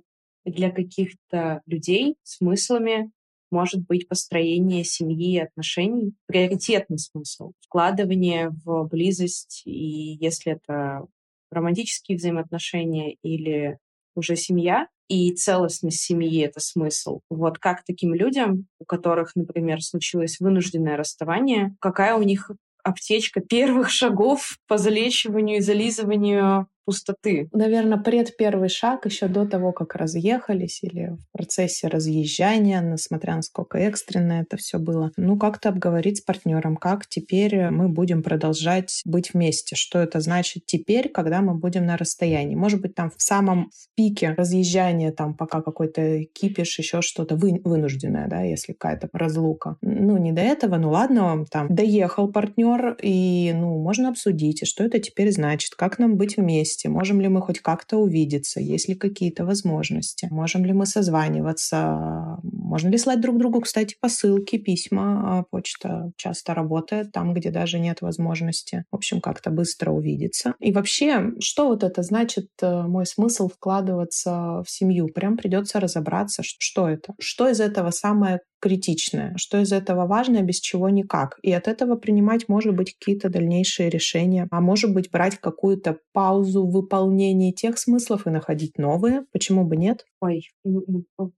для 0.45 0.71
каких-то 0.71 1.63
людей 1.65 2.17
смыслами 2.23 3.11
может 3.51 3.87
быть 3.87 4.09
построение 4.09 4.85
семьи 4.85 5.37
и 5.37 5.41
отношений, 5.41 6.13
приоритетный 6.27 6.99
смысл, 6.99 7.53
вкладывание 7.61 8.51
в 8.51 8.85
близость, 8.85 9.63
и 9.65 10.19
если 10.21 10.53
это 10.53 11.07
романтические 11.51 12.19
взаимоотношения 12.19 13.17
или 13.23 13.79
уже 14.15 14.37
семья, 14.37 14.87
и 15.11 15.35
целостность 15.35 16.01
семьи— 16.01 16.41
это 16.45 16.61
смысл. 16.61 17.21
Вот 17.29 17.59
как 17.59 17.83
таким 17.85 18.15
людям, 18.15 18.69
у 18.79 18.85
которых, 18.85 19.35
например, 19.35 19.83
случилось 19.83 20.39
вынужденное 20.39 20.97
расставание, 20.97 21.75
какая 21.81 22.15
у 22.15 22.23
них 22.23 22.53
аптечка 22.85 23.41
первых 23.41 23.91
шагов 23.91 24.57
по 24.69 24.79
залечиванию 24.79 25.59
и 25.59 25.63
зализыванию 25.63 26.69
пустоты. 26.85 27.49
Наверное, 27.53 27.99
пред 27.99 28.37
первый 28.37 28.69
шаг 28.69 29.07
еще 29.07 29.29
до 29.29 29.47
того, 29.47 29.73
как 29.73 29.95
разъехались 29.95 30.83
или 30.83 31.11
в 31.11 31.33
процессе 31.33 31.89
разъезжания, 31.89 32.81
несмотря 32.81 33.37
на 33.37 33.43
сколько 33.43 33.79
экстренно 33.79 34.41
это 34.43 34.57
все 34.57 34.79
было. 34.79 35.13
Ну, 35.17 35.39
как-то 35.39 35.69
обговорить 35.69 36.19
с 36.19 36.21
партнером, 36.23 36.77
как 36.77 37.07
теперь 37.07 37.71
мы 37.71 37.89
будем 37.89 38.23
продолжать 38.23 39.03
быть 39.05 39.35
вместе, 39.35 39.77
что 39.77 39.99
это 39.99 40.21
значит 40.21 40.67
теперь, 40.67 41.09
когда 41.09 41.41
мы 41.41 41.55
будем 41.55 41.87
на 41.87 41.97
расстоянии. 41.97 42.55
Может 42.55 42.81
быть, 42.81 42.95
там 42.95 43.11
в 43.11 43.23
самом 43.23 43.71
пике 43.95 44.35
разъезжания, 44.37 45.13
там 45.13 45.35
пока 45.35 45.63
какой-то 45.63 46.25
кипиш, 46.33 46.79
еще 46.79 47.03
что-то 47.03 47.37
вы, 47.37 47.61
вынужденное, 47.65 48.29
да, 48.29 48.43
если 48.43 48.73
какая-то 48.73 49.09
разлука. 49.13 49.77
Ну, 49.83 50.17
не 50.19 50.33
до 50.33 50.41
этого, 50.41 50.77
ну 50.77 50.91
ладно, 50.91 51.45
там 51.51 51.69
доехал 51.69 52.31
партнер, 52.31 52.97
и, 53.03 53.53
ну, 53.55 53.79
можно 53.79 54.09
обсудить, 54.09 54.67
что 54.67 54.85
это 54.85 54.99
теперь 54.99 55.33
значит, 55.33 55.75
как 55.75 55.99
нам 55.99 56.17
быть 56.17 56.37
вместе, 56.37 56.70
вместе? 56.71 56.89
Можем 56.89 57.21
ли 57.21 57.29
мы 57.29 57.41
хоть 57.41 57.61
как-то 57.61 57.99
увидеться? 57.99 58.61
Есть 58.61 58.89
ли 58.89 58.95
какие-то 58.95 59.45
возможности? 59.45 60.29
Можем 60.31 60.65
ли 60.65 60.73
мы 60.73 60.87
созваниваться? 60.87 62.39
Можно 62.43 62.89
ли 62.89 62.99
слать 62.99 63.21
друг 63.21 63.39
другу, 63.39 63.61
кстати, 63.61 63.97
посылки, 64.01 64.59
письма? 64.59 65.39
А 65.39 65.45
почта 65.51 66.13
часто 66.17 66.55
работает 66.55 67.13
там, 67.13 67.35
где 67.35 67.51
даже 67.51 67.79
нет 67.79 68.03
возможности. 68.03 68.85
В 68.91 68.97
общем, 68.97 69.21
как-то 69.21 69.51
быстро 69.51 69.91
увидеться. 69.93 70.55
И 70.61 70.73
вообще, 70.73 71.33
что 71.41 71.69
вот 71.69 71.85
это 71.85 72.03
значит, 72.03 72.49
э, 72.63 72.83
мой 72.83 73.07
смысл 73.07 73.49
вкладываться 73.49 74.63
в 74.65 74.71
семью? 74.71 75.09
Прям 75.09 75.37
придется 75.37 75.81
разобраться, 75.81 76.43
что 76.45 76.89
это. 76.89 77.15
Что 77.19 77.49
из 77.49 77.61
этого 77.61 77.91
самое 77.91 78.41
критичное, 78.61 79.35
что 79.37 79.59
из 79.59 79.73
этого 79.73 80.07
важное, 80.07 80.43
без 80.43 80.61
чего 80.61 80.89
никак. 80.89 81.39
И 81.43 81.53
от 81.53 81.69
этого 81.69 81.97
принимать, 81.97 82.49
может 82.49 82.75
быть, 82.75 82.95
какие-то 82.97 83.29
дальнейшие 83.29 83.91
решения, 83.91 84.47
а 84.51 84.61
может 84.61 84.93
быть, 84.95 85.11
брать 85.11 85.37
какую-то 85.39 85.99
паузу 86.13 86.67
в 86.67 86.73
выполнении 86.73 87.53
тех 87.53 87.79
смыслов 87.79 88.27
и 88.27 88.31
находить 88.31 88.79
новые. 88.79 89.25
Почему 89.33 89.65
бы 89.65 89.77
нет? 89.77 90.05
Ой, 90.21 90.43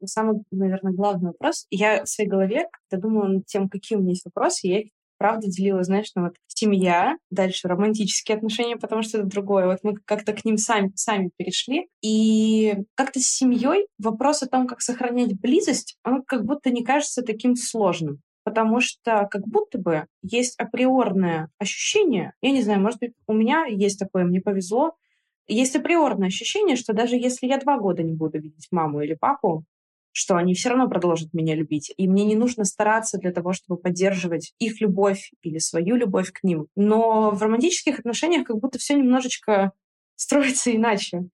самый, 0.05 0.43
наверное, 0.51 0.93
главный 0.93 1.29
вопрос. 1.29 1.67
Я 1.71 2.05
в 2.05 2.09
своей 2.09 2.29
голове, 2.29 2.67
когда 2.89 3.09
думала 3.09 3.29
над 3.29 3.47
тем, 3.47 3.69
какие 3.69 3.97
у 3.97 4.01
меня 4.01 4.11
есть 4.11 4.25
вопросы, 4.25 4.67
я 4.67 4.81
их 4.81 4.91
правда 5.23 5.47
делила, 5.47 5.85
знаешь, 5.85 6.11
на 6.17 6.23
вот 6.23 6.35
семья, 6.49 7.17
дальше 7.31 7.69
романтические 7.69 8.39
отношения, 8.39 8.77
потому 8.77 9.03
что 9.03 9.19
это 9.19 9.27
другое. 9.29 9.67
Вот 9.67 9.79
мы 9.85 9.95
как-то 10.05 10.33
к 10.33 10.45
ним 10.45 10.57
сами, 10.57 10.91
сами 10.97 11.31
перешли. 11.37 11.87
И 12.03 12.75
как-то 12.97 13.21
с 13.21 13.27
семьей 13.27 13.87
вопрос 13.99 14.43
о 14.43 14.49
том, 14.49 14.67
как 14.67 14.81
сохранять 14.81 15.41
близость, 15.41 15.97
он 16.05 16.25
как 16.25 16.45
будто 16.45 16.71
не 16.71 16.83
кажется 16.83 17.23
таким 17.23 17.55
сложным. 17.55 18.21
Потому 18.43 18.81
что 18.81 19.29
как 19.31 19.47
будто 19.47 19.79
бы 19.79 20.07
есть 20.23 20.59
априорное 20.59 21.51
ощущение, 21.61 22.33
я 22.43 22.51
не 22.51 22.63
знаю, 22.63 22.81
может 22.81 22.99
быть, 22.99 23.13
у 23.29 23.33
меня 23.33 23.67
есть 23.67 24.01
такое, 24.01 24.25
мне 24.25 24.41
повезло, 24.41 24.97
есть 25.47 25.77
априорное 25.77 26.29
ощущение, 26.29 26.75
что 26.75 26.95
даже 26.95 27.15
если 27.15 27.47
я 27.47 27.59
два 27.59 27.79
года 27.79 28.03
не 28.03 28.15
буду 28.15 28.41
видеть 28.41 28.67
маму 28.73 29.03
или 29.03 29.15
папу, 29.15 29.65
что 30.13 30.37
они 30.37 30.55
все 30.55 30.69
равно 30.69 30.89
продолжат 30.89 31.33
меня 31.33 31.55
любить. 31.55 31.93
И 31.97 32.07
мне 32.07 32.25
не 32.25 32.37
нужно 32.37 32.65
стараться 32.65 33.19
для 33.19 33.33
того, 33.33 33.53
чтобы 33.53 33.81
поддерживать 33.81 34.53
их 34.59 34.81
любовь 34.81 35.33
или 35.43 35.59
свою 35.59 35.97
любовь 35.97 36.33
к 36.33 36.43
ним. 36.43 36.67
Но 36.77 37.31
в 37.31 37.43
романтических 37.43 37.99
отношениях 37.99 38.47
как 38.47 38.59
будто 38.59 38.79
все 38.79 38.95
немножечко 38.95 39.73
строится 40.17 40.75
иначе. 40.75 41.25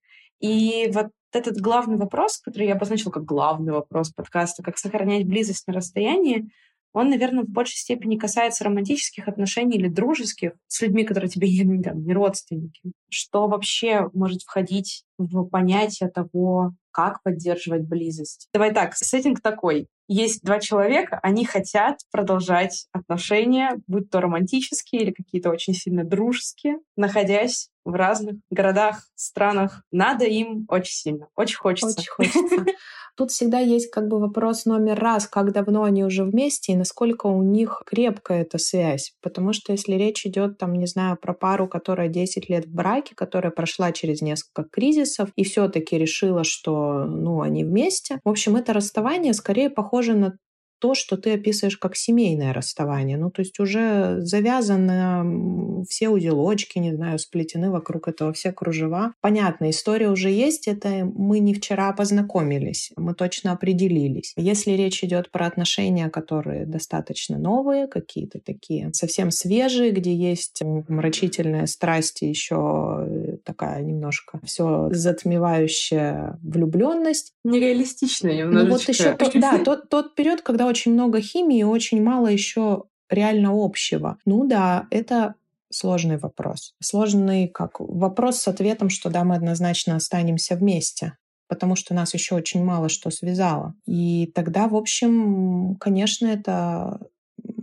И 0.41 0.89
вот 0.93 1.09
этот 1.33 1.61
главный 1.61 1.97
вопрос, 1.97 2.39
который 2.39 2.69
я 2.69 2.75
обозначила 2.75 3.11
как 3.11 3.25
главный 3.25 3.73
вопрос 3.73 4.13
подкаста, 4.13 4.63
как 4.63 4.79
сохранять 4.79 5.27
близость 5.27 5.67
на 5.67 5.75
расстоянии, 5.75 6.49
он, 6.95 7.11
наверное, 7.11 7.45
в 7.45 7.49
большей 7.49 7.77
степени 7.77 8.17
касается 8.17 8.65
романтических 8.65 9.29
отношений 9.29 9.77
или 9.77 9.89
дружеских 9.89 10.53
с 10.69 10.81
людьми, 10.81 11.05
которые 11.05 11.29
тебе 11.29 11.49
не, 11.49 11.83
там, 11.83 12.03
не 12.03 12.15
родственники. 12.15 12.81
Что 13.11 13.47
вообще 13.47 14.09
может 14.15 14.43
входить 14.43 15.05
в 15.19 15.45
понятие 15.45 16.09
того, 16.09 16.73
как 16.99 17.23
поддерживать 17.23 17.83
близость. 17.83 18.49
Давай 18.53 18.75
так, 18.75 18.97
сеттинг 18.97 19.41
такой. 19.41 19.87
Есть 20.09 20.43
два 20.43 20.59
человека, 20.59 21.21
они 21.23 21.45
хотят 21.45 22.01
продолжать 22.11 22.89
отношения, 22.91 23.77
будь 23.87 24.11
то 24.11 24.21
романтические 24.21 25.03
или 25.03 25.13
какие-то 25.13 25.51
очень 25.51 25.75
сильно 25.75 26.03
дружеские, 26.03 26.79
находясь 26.97 27.69
в 27.89 27.95
разных 27.95 28.37
городах, 28.51 29.03
странах. 29.15 29.83
Надо 29.91 30.25
им 30.25 30.67
очень 30.69 30.95
сильно, 30.95 31.29
очень 31.37 31.57
хочется. 31.57 32.01
Очень 32.01 32.11
хочется. 32.11 32.65
Тут 33.17 33.33
всегда 33.33 33.59
есть 33.59 33.91
как 33.91 34.07
бы 34.07 34.21
вопрос 34.21 34.65
номер 34.65 34.97
раз, 34.97 35.27
как 35.27 35.53
давно 35.53 35.83
они 35.83 36.05
уже 36.05 36.23
вместе 36.23 36.73
и 36.73 36.77
насколько 36.77 37.27
у 37.27 37.43
них 37.43 37.83
крепкая 37.85 38.43
эта 38.43 38.59
связь. 38.59 39.13
Потому 39.21 39.53
что 39.53 39.73
если 39.73 39.95
речь 39.95 40.25
идет, 40.25 40.57
там, 40.57 40.75
не 40.75 40.87
знаю, 40.87 41.17
про 41.21 41.35
пару, 41.35 41.67
которая 41.67 42.07
10 42.07 42.49
лет 42.49 42.67
в 42.67 42.73
браке, 42.73 43.17
которая 43.17 43.51
прошла 43.51 43.91
через 43.91 44.23
несколько 44.23 44.63
кризисов 44.71 45.31
и 45.35 45.43
все-таки 45.43 45.99
решила, 45.99 46.45
что 46.45 47.05
ну, 47.07 47.41
они 47.41 47.65
вместе. 47.65 48.21
В 48.25 48.29
общем, 48.29 48.55
это 48.55 48.73
расставание 48.73 49.35
скорее 49.35 49.69
похоже 49.69 50.15
на 50.15 50.39
то, 50.79 50.95
что 50.95 51.17
ты 51.17 51.35
описываешь 51.35 51.77
как 51.77 51.97
семейное 51.97 52.53
расставание. 52.53 53.17
Ну, 53.17 53.31
то 53.31 53.41
есть 53.41 53.59
уже 53.61 54.21
завязаны 54.21 55.85
все 55.89 56.09
узелочки, 56.09 56.79
не 56.79 56.95
знаю, 56.95 57.19
сплетены 57.19 57.71
вокруг 57.71 58.09
этого 58.09 58.33
все 58.33 58.53
кружева. 58.53 59.13
Понятно, 59.21 59.71
история 59.71 60.11
уже 60.11 60.31
есть, 60.31 60.69
это 60.69 61.05
мы 61.05 61.39
не 61.39 61.55
вчера 61.55 61.93
познакомились, 61.93 62.93
мы 62.97 63.15
точно 63.15 63.53
определились. 63.53 64.33
Если 64.37 64.73
речь 64.73 65.03
идет 65.05 65.31
про 65.31 65.47
отношения, 65.47 66.09
которые 66.09 66.67
достаточно 66.67 67.39
новые, 67.39 67.87
какие-то 67.87 68.41
такие 68.41 68.93
совсем 68.93 69.31
свежие, 69.31 69.91
где 69.91 70.15
есть 70.15 70.63
мрачительная 70.63 71.67
страсть 71.67 72.23
и 72.23 72.29
еще 72.29 73.07
э, 73.07 73.37
такая 73.45 73.83
немножко 73.83 74.41
все 74.45 74.89
затмевающая 74.91 76.39
влюбленность. 76.43 77.33
Нереалистичная 77.45 78.39
немножечко. 78.39 78.69
Ну 78.69 78.71
вот 78.71 78.89
еще, 78.89 79.41
да, 79.41 79.59
тот, 79.59 79.89
тот 79.89 80.15
период, 80.15 80.43
когда 80.43 80.67
очень 80.69 80.93
много 80.93 81.21
химии 81.21 81.63
очень 81.63 82.03
мало 82.03 82.29
еще 82.29 82.85
реально 83.11 83.51
общего. 83.53 84.19
Ну 84.25 84.47
да, 84.47 84.87
это 84.91 85.35
сложный 85.71 86.19
вопрос. 86.19 86.75
Сложный 86.81 87.49
как 87.49 87.81
вопрос 87.81 88.39
с 88.39 88.49
ответом, 88.49 88.91
что 88.91 89.11
да, 89.11 89.25
мы 89.25 89.35
однозначно 89.35 89.97
останемся 89.97 90.57
вместе 90.57 91.15
потому 91.49 91.77
что 91.77 91.95
нас 91.95 92.15
еще 92.15 92.35
очень 92.35 92.63
мало 92.63 92.89
что 92.89 93.11
связало. 93.11 93.75
И 93.87 94.31
тогда, 94.35 94.69
в 94.69 94.77
общем, 94.77 95.77
конечно, 95.81 96.27
это 96.27 97.01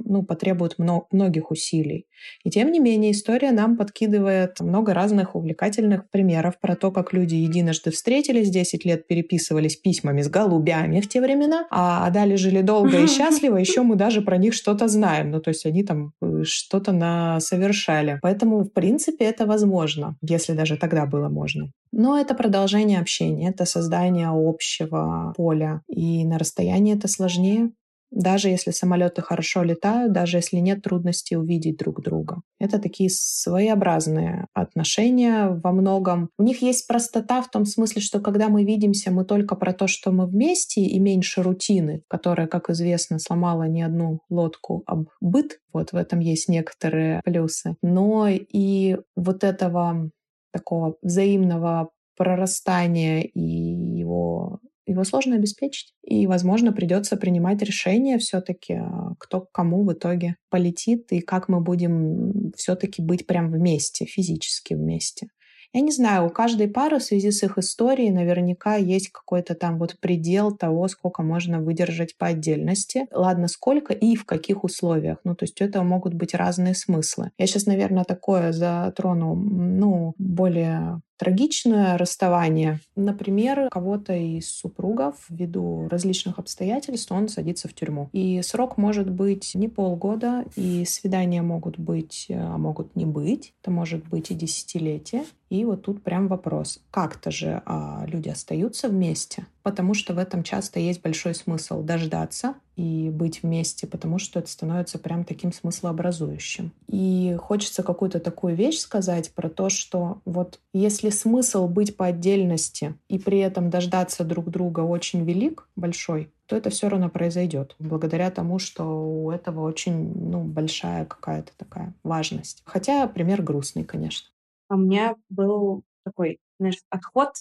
ну, 0.06 0.24
потребует 0.24 0.78
много, 0.78 1.06
многих 1.12 1.52
усилий. 1.52 2.06
И 2.44 2.50
тем 2.50 2.72
не 2.72 2.80
менее 2.80 3.12
история 3.12 3.52
нам 3.52 3.78
подкидывает 3.78 4.60
много 4.60 4.94
разных 4.94 5.36
увлекательных 5.36 6.10
примеров 6.10 6.60
про 6.60 6.76
то, 6.76 6.92
как 6.92 7.14
люди 7.14 7.36
единожды 7.36 7.92
встретились, 7.92 8.50
10 8.50 8.86
лет 8.86 9.08
переписывались 9.08 9.76
письмами 9.76 10.22
с 10.22 10.30
голубями 10.30 11.02
в 11.02 11.10
те 11.10 11.22
времена, 11.22 11.68
а 11.72 12.10
далее 12.10 12.38
жили 12.38 12.62
долго 12.62 13.02
и 13.02 13.08
счастливо, 13.16 13.58
еще 13.58 13.82
мы 13.82 13.96
даже 13.96 14.22
про 14.22 14.38
них 14.38 14.54
что-то 14.54 14.88
знаем. 14.88 15.32
Ну, 15.32 15.40
то 15.42 15.50
есть 15.50 15.66
они 15.66 15.84
там 15.84 16.14
э, 16.22 16.44
что-то 16.44 16.92
на 16.92 17.40
совершали. 17.40 18.20
Поэтому, 18.22 18.64
в 18.64 18.72
принципе, 18.72 19.26
это 19.26 19.46
возможно, 19.46 20.16
если 20.22 20.54
даже 20.54 20.78
тогда 20.78 21.06
было 21.06 21.30
можно. 21.30 21.72
Но 21.92 22.20
это 22.20 22.36
продолжение 22.36 23.00
общения, 23.00 23.50
это 23.50 23.66
создание 23.66 24.30
общего 24.32 25.34
поля. 25.36 25.82
И 25.88 26.26
на 26.26 26.38
расстоянии 26.38 26.96
это 26.96 27.08
сложнее 27.08 27.72
даже 28.16 28.50
если 28.50 28.72
самолеты 28.72 29.22
хорошо 29.22 29.62
летают, 29.64 30.14
даже 30.14 30.38
если 30.38 30.58
нет 30.58 30.82
трудностей 30.82 31.36
увидеть 31.36 31.78
друг 31.78 32.02
друга. 32.02 32.42
Это 32.60 32.80
такие 32.80 33.10
своеобразные 33.12 34.48
отношения 34.54 35.50
во 35.64 35.72
многом. 35.72 36.30
У 36.38 36.44
них 36.44 36.62
есть 36.62 36.88
простота 36.88 37.42
в 37.42 37.52
том 37.52 37.66
смысле, 37.66 38.02
что 38.02 38.20
когда 38.20 38.50
мы 38.50 38.64
видимся, 38.64 39.12
мы 39.12 39.26
только 39.26 39.56
про 39.56 39.74
то, 39.74 39.88
что 39.88 40.12
мы 40.12 40.26
вместе, 40.26 40.82
и 40.82 41.00
меньше 41.00 41.44
рутины, 41.44 42.02
которая, 42.08 42.48
как 42.48 42.70
известно, 42.70 43.20
сломала 43.20 43.64
не 43.64 43.84
одну 43.84 44.22
лодку 44.30 44.84
об 44.86 45.10
быт. 45.22 45.60
Вот 45.74 45.92
в 45.92 45.96
этом 45.96 46.20
есть 46.20 46.48
некоторые 46.48 47.22
плюсы. 47.26 47.76
Но 47.82 48.28
и 48.30 48.98
вот 49.16 49.44
этого 49.44 50.10
такого 50.54 50.96
взаимного 51.02 51.90
прорастания 52.16 53.22
и 53.22 53.42
его 53.42 54.60
его 54.86 55.04
сложно 55.04 55.36
обеспечить. 55.36 55.94
И, 56.04 56.28
возможно, 56.28 56.72
придется 56.72 57.18
принимать 57.18 57.62
решение 57.62 58.18
все-таки, 58.18 58.74
а, 58.74 59.16
кто 59.20 59.42
к 59.42 59.52
кому 59.52 59.84
в 59.84 59.94
итоге 59.94 60.36
полетит 60.50 61.12
и 61.12 61.22
как 61.22 61.50
мы 61.50 61.62
будем 61.62 62.52
все-таки 62.56 63.02
быть 63.02 63.26
прям 63.26 63.52
вместе, 63.52 64.06
физически 64.06 64.74
вместе. 64.74 65.28
Я 65.76 65.82
не 65.82 65.92
знаю, 65.92 66.28
у 66.28 66.30
каждой 66.30 66.70
пары 66.70 67.00
в 67.00 67.04
связи 67.04 67.32
с 67.32 67.44
их 67.44 67.58
историей 67.58 68.10
наверняка 68.10 68.78
есть 68.78 69.10
какой-то 69.10 69.56
там 69.56 69.78
вот 69.78 70.00
предел 70.00 70.56
того, 70.56 70.88
сколько 70.88 71.22
можно 71.22 71.60
выдержать 71.60 72.18
по 72.18 72.28
отдельности. 72.28 73.08
Ладно, 73.12 73.50
сколько 73.50 73.92
и 73.92 74.16
в 74.16 74.26
каких 74.26 74.64
условиях. 74.64 75.18
Ну, 75.26 75.36
то 75.36 75.44
есть 75.44 75.60
это 75.60 75.84
могут 75.84 76.14
быть 76.14 76.34
разные 76.34 76.76
смыслы. 76.76 77.32
Я 77.38 77.46
сейчас, 77.46 77.66
наверное, 77.66 78.06
такое 78.06 78.54
затрону, 78.54 79.36
ну, 79.36 80.14
более 80.18 81.02
трагичное 81.18 81.98
расставание. 81.98 82.80
Например, 82.96 83.70
кого-то 83.70 84.14
из 84.14 84.50
супругов 84.50 85.16
ввиду 85.30 85.88
различных 85.90 86.40
обстоятельств 86.40 87.12
он 87.12 87.28
садится 87.28 87.68
в 87.68 87.74
тюрьму. 87.74 88.10
И 88.12 88.42
срок 88.42 88.78
может 88.78 89.10
быть 89.10 89.52
не 89.56 89.68
полгода, 89.68 90.46
и 90.56 90.86
свидания 90.86 91.42
могут 91.42 91.78
быть, 91.78 92.28
а 92.30 92.58
могут 92.58 92.96
не 92.96 93.06
быть. 93.06 93.54
Это 93.62 93.72
может 93.72 94.08
быть 94.08 94.32
и 94.32 94.36
десятилетие. 94.36 95.24
И 95.50 95.64
вот 95.64 95.84
тут 95.84 96.04
прям 96.04 96.28
вопрос. 96.28 96.80
Как-то 96.92 97.32
же 97.32 97.62
а, 97.66 98.06
люди 98.08 98.30
остаются 98.30 98.90
вместе, 98.90 99.46
потому 99.64 99.94
что 99.94 100.14
в 100.14 100.18
этом 100.18 100.44
часто 100.44 100.80
есть 100.80 101.02
большой 101.02 101.36
смысл 101.36 101.82
дождаться 101.82 102.56
и 102.76 103.10
быть 103.10 103.44
вместе, 103.44 103.88
потому 103.88 104.20
что 104.20 104.40
это 104.40 104.50
становится 104.50 105.00
прям 105.00 105.24
таким 105.24 105.54
смыслообразующим. 105.54 106.72
И 106.88 107.38
хочется 107.40 107.84
какую-то 107.84 108.20
такую 108.20 108.56
вещь 108.56 108.80
сказать 108.80 109.32
про 109.34 109.50
то, 109.50 109.70
что 109.70 110.20
вот 110.26 110.60
если 110.74 111.10
смысл 111.10 111.68
быть 111.68 111.96
по 111.96 112.08
отдельности 112.08 112.96
и 113.08 113.18
при 113.18 113.40
этом 113.40 113.70
дождаться 113.70 114.24
друг 114.24 114.50
друга 114.50 114.82
очень 114.82 115.24
велик, 115.24 115.68
большой, 115.76 116.32
то 116.48 116.56
это 116.56 116.70
все 116.70 116.90
равно 116.90 117.10
произойдет, 117.10 117.76
благодаря 117.80 118.30
тому, 118.30 118.60
что 118.60 118.84
у 118.84 119.32
этого 119.32 119.62
очень 119.62 120.14
ну, 120.14 120.44
большая 120.44 121.06
какая-то 121.06 121.52
такая 121.58 121.94
важность. 122.04 122.62
Хотя 122.66 123.08
пример 123.08 123.42
грустный, 123.42 123.84
конечно. 123.84 124.30
А 124.70 124.76
у 124.76 124.78
меня 124.78 125.16
был 125.30 125.84
такой, 126.04 126.40
знаешь, 126.60 126.82
отход 126.90 127.32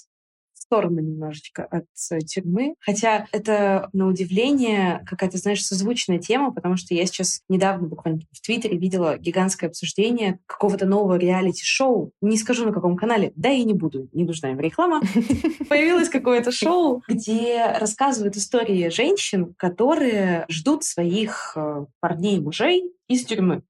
сторону 0.75 1.01
немножечко 1.01 1.65
от 1.65 1.87
э, 2.11 2.19
тюрьмы. 2.21 2.75
Хотя 2.81 3.27
это, 3.31 3.89
на 3.93 4.09
удивление, 4.09 5.05
какая-то, 5.07 5.39
знаешь, 5.39 5.65
созвучная 5.65 6.19
тема, 6.19 6.53
потому 6.53 6.77
что 6.77 6.95
я 6.95 7.07
сейчас 7.07 7.43
недавно 7.49 7.87
буквально 7.87 8.23
в 8.33 8.41
Твиттере 8.41 8.77
видела 8.77 9.17
гигантское 9.17 9.71
обсуждение 9.71 10.41
какого-то 10.47 10.85
нового 10.87 11.17
реалити-шоу. 11.17 12.11
Не 12.21 12.37
скажу, 12.37 12.67
на 12.67 12.73
каком 12.73 12.97
канале, 12.97 13.33
да 13.37 13.51
и 13.51 13.63
не 13.63 13.75
буду, 13.75 14.09
не 14.13 14.25
нужна 14.25 14.51
им 14.51 14.59
реклама. 14.59 15.01
Появилось 15.69 16.09
какое-то 16.09 16.51
шоу, 16.51 17.03
где 17.09 17.65
рассказывают 17.79 18.37
истории 18.37 18.89
женщин, 18.89 19.55
которые 19.57 20.45
ждут 20.49 20.83
своих 20.83 21.53
э, 21.55 21.87
парней, 22.01 22.41
мужей 22.41 22.91
из 23.07 23.25
тюрьмы. 23.25 23.63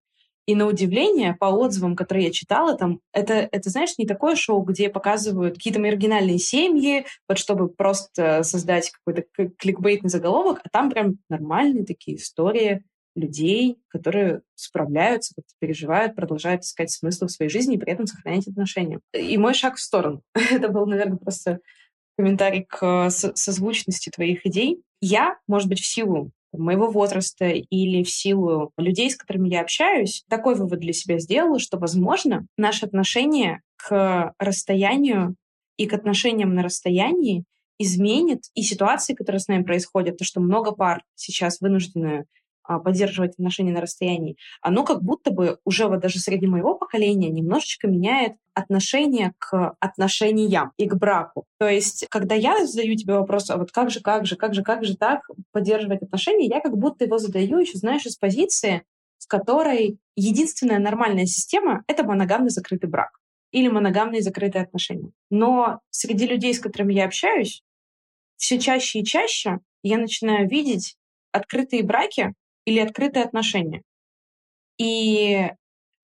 И 0.46 0.54
на 0.54 0.66
удивление, 0.66 1.34
по 1.34 1.46
отзывам, 1.46 1.96
которые 1.96 2.26
я 2.26 2.32
читала, 2.32 2.76
там, 2.76 3.00
это, 3.12 3.48
это, 3.50 3.70
знаешь, 3.70 3.96
не 3.96 4.06
такое 4.06 4.36
шоу, 4.36 4.62
где 4.62 4.90
показывают 4.90 5.54
какие-то 5.54 5.80
маргинальные 5.80 6.38
семьи, 6.38 7.06
вот 7.28 7.38
чтобы 7.38 7.68
просто 7.68 8.42
создать 8.42 8.90
какой-то 8.90 9.24
кликбейтный 9.56 10.10
заголовок, 10.10 10.60
а 10.62 10.68
там 10.68 10.90
прям 10.90 11.18
нормальные 11.30 11.86
такие 11.86 12.18
истории 12.18 12.84
людей, 13.14 13.78
которые 13.88 14.42
справляются, 14.54 15.34
переживают, 15.60 16.16
продолжают 16.16 16.64
искать 16.64 16.90
смысл 16.90 17.26
в 17.26 17.30
своей 17.30 17.50
жизни 17.50 17.76
и 17.76 17.78
при 17.78 17.92
этом 17.92 18.06
сохранять 18.06 18.48
отношения. 18.48 19.00
И 19.12 19.38
мой 19.38 19.54
шаг 19.54 19.76
в 19.76 19.80
сторону. 19.80 20.22
это 20.34 20.68
был, 20.68 20.86
наверное, 20.86 21.16
просто 21.16 21.60
комментарий 22.18 22.64
к 22.68 23.10
созвучности 23.10 24.10
твоих 24.10 24.46
идей. 24.46 24.82
Я, 25.00 25.38
может 25.46 25.68
быть, 25.68 25.80
в 25.80 25.86
силу 25.86 26.30
моего 26.58 26.90
возраста 26.90 27.46
или 27.46 28.02
в 28.02 28.10
силу 28.10 28.72
людей, 28.76 29.10
с 29.10 29.16
которыми 29.16 29.48
я 29.48 29.60
общаюсь, 29.60 30.24
такой 30.28 30.54
вывод 30.54 30.80
для 30.80 30.92
себя 30.92 31.18
сделала, 31.18 31.58
что, 31.58 31.78
возможно, 31.78 32.46
наше 32.56 32.86
отношение 32.86 33.60
к 33.76 34.34
расстоянию 34.38 35.36
и 35.76 35.86
к 35.86 35.92
отношениям 35.92 36.54
на 36.54 36.62
расстоянии 36.62 37.44
изменит 37.78 38.44
и 38.54 38.62
ситуации, 38.62 39.14
которые 39.14 39.40
с 39.40 39.48
нами 39.48 39.62
происходят, 39.62 40.16
то, 40.16 40.24
что 40.24 40.40
много 40.40 40.72
пар 40.72 41.02
сейчас 41.14 41.60
вынуждены 41.60 42.24
поддерживать 42.64 43.32
отношения 43.32 43.72
на 43.72 43.80
расстоянии, 43.80 44.36
оно 44.62 44.84
как 44.84 45.02
будто 45.02 45.30
бы 45.30 45.58
уже 45.64 45.86
вот 45.86 46.00
даже 46.00 46.18
среди 46.18 46.46
моего 46.46 46.74
поколения 46.74 47.30
немножечко 47.30 47.88
меняет 47.88 48.32
отношение 48.54 49.34
к 49.38 49.76
отношениям 49.80 50.72
и 50.76 50.88
к 50.88 50.94
браку. 50.94 51.44
То 51.58 51.68
есть, 51.68 52.06
когда 52.08 52.34
я 52.34 52.66
задаю 52.66 52.94
тебе 52.96 53.14
вопрос, 53.14 53.50
а 53.50 53.56
вот 53.56 53.72
как 53.72 53.90
же, 53.90 54.00
как 54.00 54.26
же, 54.26 54.36
как 54.36 54.54
же, 54.54 54.62
как 54.62 54.84
же 54.84 54.96
так 54.96 55.22
поддерживать 55.52 56.02
отношения, 56.02 56.46
я 56.46 56.60
как 56.60 56.76
будто 56.76 57.04
его 57.04 57.18
задаю 57.18 57.58
еще, 57.58 57.78
знаешь, 57.78 58.06
из 58.06 58.16
позиции, 58.16 58.84
в 59.18 59.26
которой 59.26 59.98
единственная 60.16 60.78
нормальная 60.78 61.26
система— 61.26 61.84
это 61.86 62.04
моногамный 62.04 62.50
закрытый 62.50 62.88
брак 62.88 63.18
или 63.50 63.68
моногамные 63.68 64.20
закрытые 64.20 64.64
отношения. 64.64 65.12
Но 65.30 65.80
среди 65.90 66.26
людей, 66.26 66.54
с 66.54 66.60
которыми 66.60 66.94
я 66.94 67.06
общаюсь, 67.06 67.62
все 68.36 68.58
чаще 68.58 69.00
и 69.00 69.04
чаще 69.04 69.60
я 69.82 69.98
начинаю 69.98 70.48
видеть 70.48 70.96
открытые 71.32 71.82
браки, 71.82 72.34
или 72.64 72.78
открытые 72.78 73.24
отношения. 73.24 73.82
И 74.78 75.50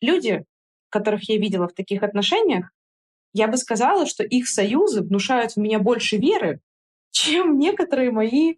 люди, 0.00 0.44
которых 0.90 1.28
я 1.28 1.38
видела 1.38 1.68
в 1.68 1.74
таких 1.74 2.02
отношениях, 2.02 2.70
я 3.32 3.48
бы 3.48 3.56
сказала, 3.56 4.06
что 4.06 4.24
их 4.24 4.48
союзы 4.48 5.02
внушают 5.02 5.52
в 5.52 5.56
меня 5.56 5.78
больше 5.78 6.16
веры, 6.16 6.60
чем 7.12 7.58
некоторые 7.58 8.10
мои 8.12 8.54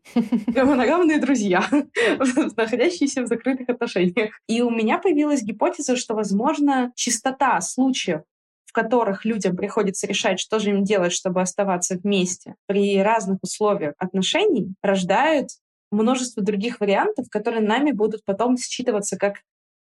моногамные 0.47 1.19
друзья, 1.19 1.65
находящиеся 2.57 3.23
в 3.23 3.27
закрытых 3.27 3.69
отношениях. 3.69 4.41
И 4.47 4.63
у 4.63 4.71
меня 4.71 4.99
появилась 4.99 5.43
гипотеза, 5.43 5.97
что, 5.97 6.15
возможно, 6.15 6.93
чистота 6.95 7.61
случаев, 7.61 8.23
в 8.65 8.73
которых 8.73 9.25
людям 9.25 9.57
приходится 9.57 10.07
решать, 10.07 10.39
что 10.41 10.59
же 10.59 10.71
им 10.71 10.85
делать, 10.85 11.13
чтобы 11.13 11.41
оставаться 11.41 11.97
вместе 11.97 12.55
при 12.67 12.99
разных 13.01 13.39
условиях 13.43 13.95
отношений, 13.99 14.75
рождает 14.83 15.49
множество 15.93 16.43
других 16.43 16.81
вариантов, 16.81 17.27
которые 17.31 17.63
нами 17.63 17.93
будут 17.93 18.25
потом 18.25 18.57
считываться 18.57 19.17
как 19.17 19.37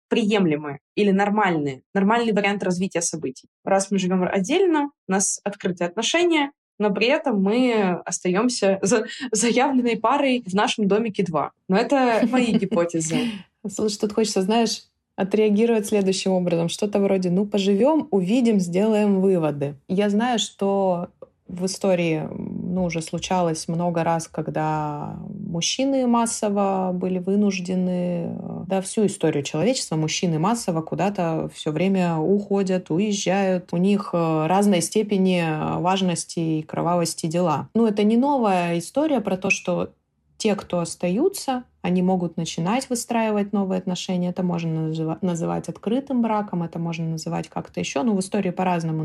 приемлемые 0.09 0.79
или 0.95 1.11
нормальные, 1.11 1.83
нормальный 1.95 2.33
вариант 2.33 2.63
развития 2.63 3.03
событий. 3.03 3.49
Раз 3.65 3.91
мы 3.91 3.99
живем 3.99 4.23
отдельно, 4.23 4.91
у 5.09 5.13
нас 5.13 5.41
открытые 5.43 5.89
отношения, 5.89 6.53
но 6.79 6.93
при 6.93 7.09
этом 7.09 7.43
мы 7.43 8.01
остаемся 8.05 8.79
за 8.83 9.07
заявленной 9.33 9.97
парой 9.97 10.43
в 10.47 10.55
нашем 10.55 10.89
домике 10.89 11.25
два. 11.25 11.53
Но 11.69 11.77
это 11.77 12.27
мои 12.31 12.53
гипотезы. 12.59 13.31
Слушай, 13.69 13.99
тут 13.99 14.13
хочется, 14.13 14.43
знаешь, 14.43 14.85
отреагировать 15.17 15.87
следующим 15.87 16.33
образом. 16.33 16.69
Что-то 16.69 17.01
вроде, 17.01 17.31
ну, 17.31 17.47
поживем, 17.47 18.07
увидим, 18.11 18.61
сделаем 18.61 19.21
выводы. 19.21 19.75
Я 19.89 20.11
знаю, 20.11 20.39
что 20.39 21.09
в 21.49 21.67
истории 21.67 22.29
ну, 22.31 22.85
уже 22.85 23.01
случалось 23.03 23.69
много 23.69 24.03
раз, 24.03 24.29
когда 24.29 25.17
мужчины 25.29 26.07
массово 26.07 26.91
были 26.93 27.19
вынуждены, 27.19 28.37
э, 28.39 28.65
да, 28.67 28.81
всю 28.81 29.07
историю 29.07 29.45
человечества 29.45 29.97
мужчины 29.97 30.39
массово 30.39 30.83
куда-то 30.83 31.49
все 31.55 31.71
время 31.71 32.17
уходят, 32.17 32.91
уезжают. 32.91 33.69
У 33.73 33.77
них 33.77 34.11
э, 34.13 34.47
разной 34.47 34.81
степени 34.81 35.45
важности 35.81 36.39
и 36.41 36.63
кровавости 36.63 37.27
дела. 37.27 37.69
Ну, 37.75 37.87
это 37.87 38.03
не 38.03 38.17
новая 38.17 38.79
история 38.79 39.21
про 39.21 39.37
то, 39.37 39.51
что 39.51 39.91
те, 40.39 40.55
кто 40.55 40.81
остаются, 40.81 41.65
они 41.87 42.03
могут 42.03 42.37
начинать 42.37 42.91
выстраивать 42.91 43.53
новые 43.53 43.79
отношения. 43.79 44.31
Это 44.31 44.43
можно 44.43 44.93
называть 45.21 45.69
открытым 45.69 46.21
браком, 46.21 46.65
это 46.65 46.81
можно 46.81 47.07
называть 47.07 47.49
как-то 47.49 47.79
еще. 47.79 48.03
Ну, 48.03 48.17
в 48.17 48.19
истории 48.19 48.51
по-разному 48.51 49.05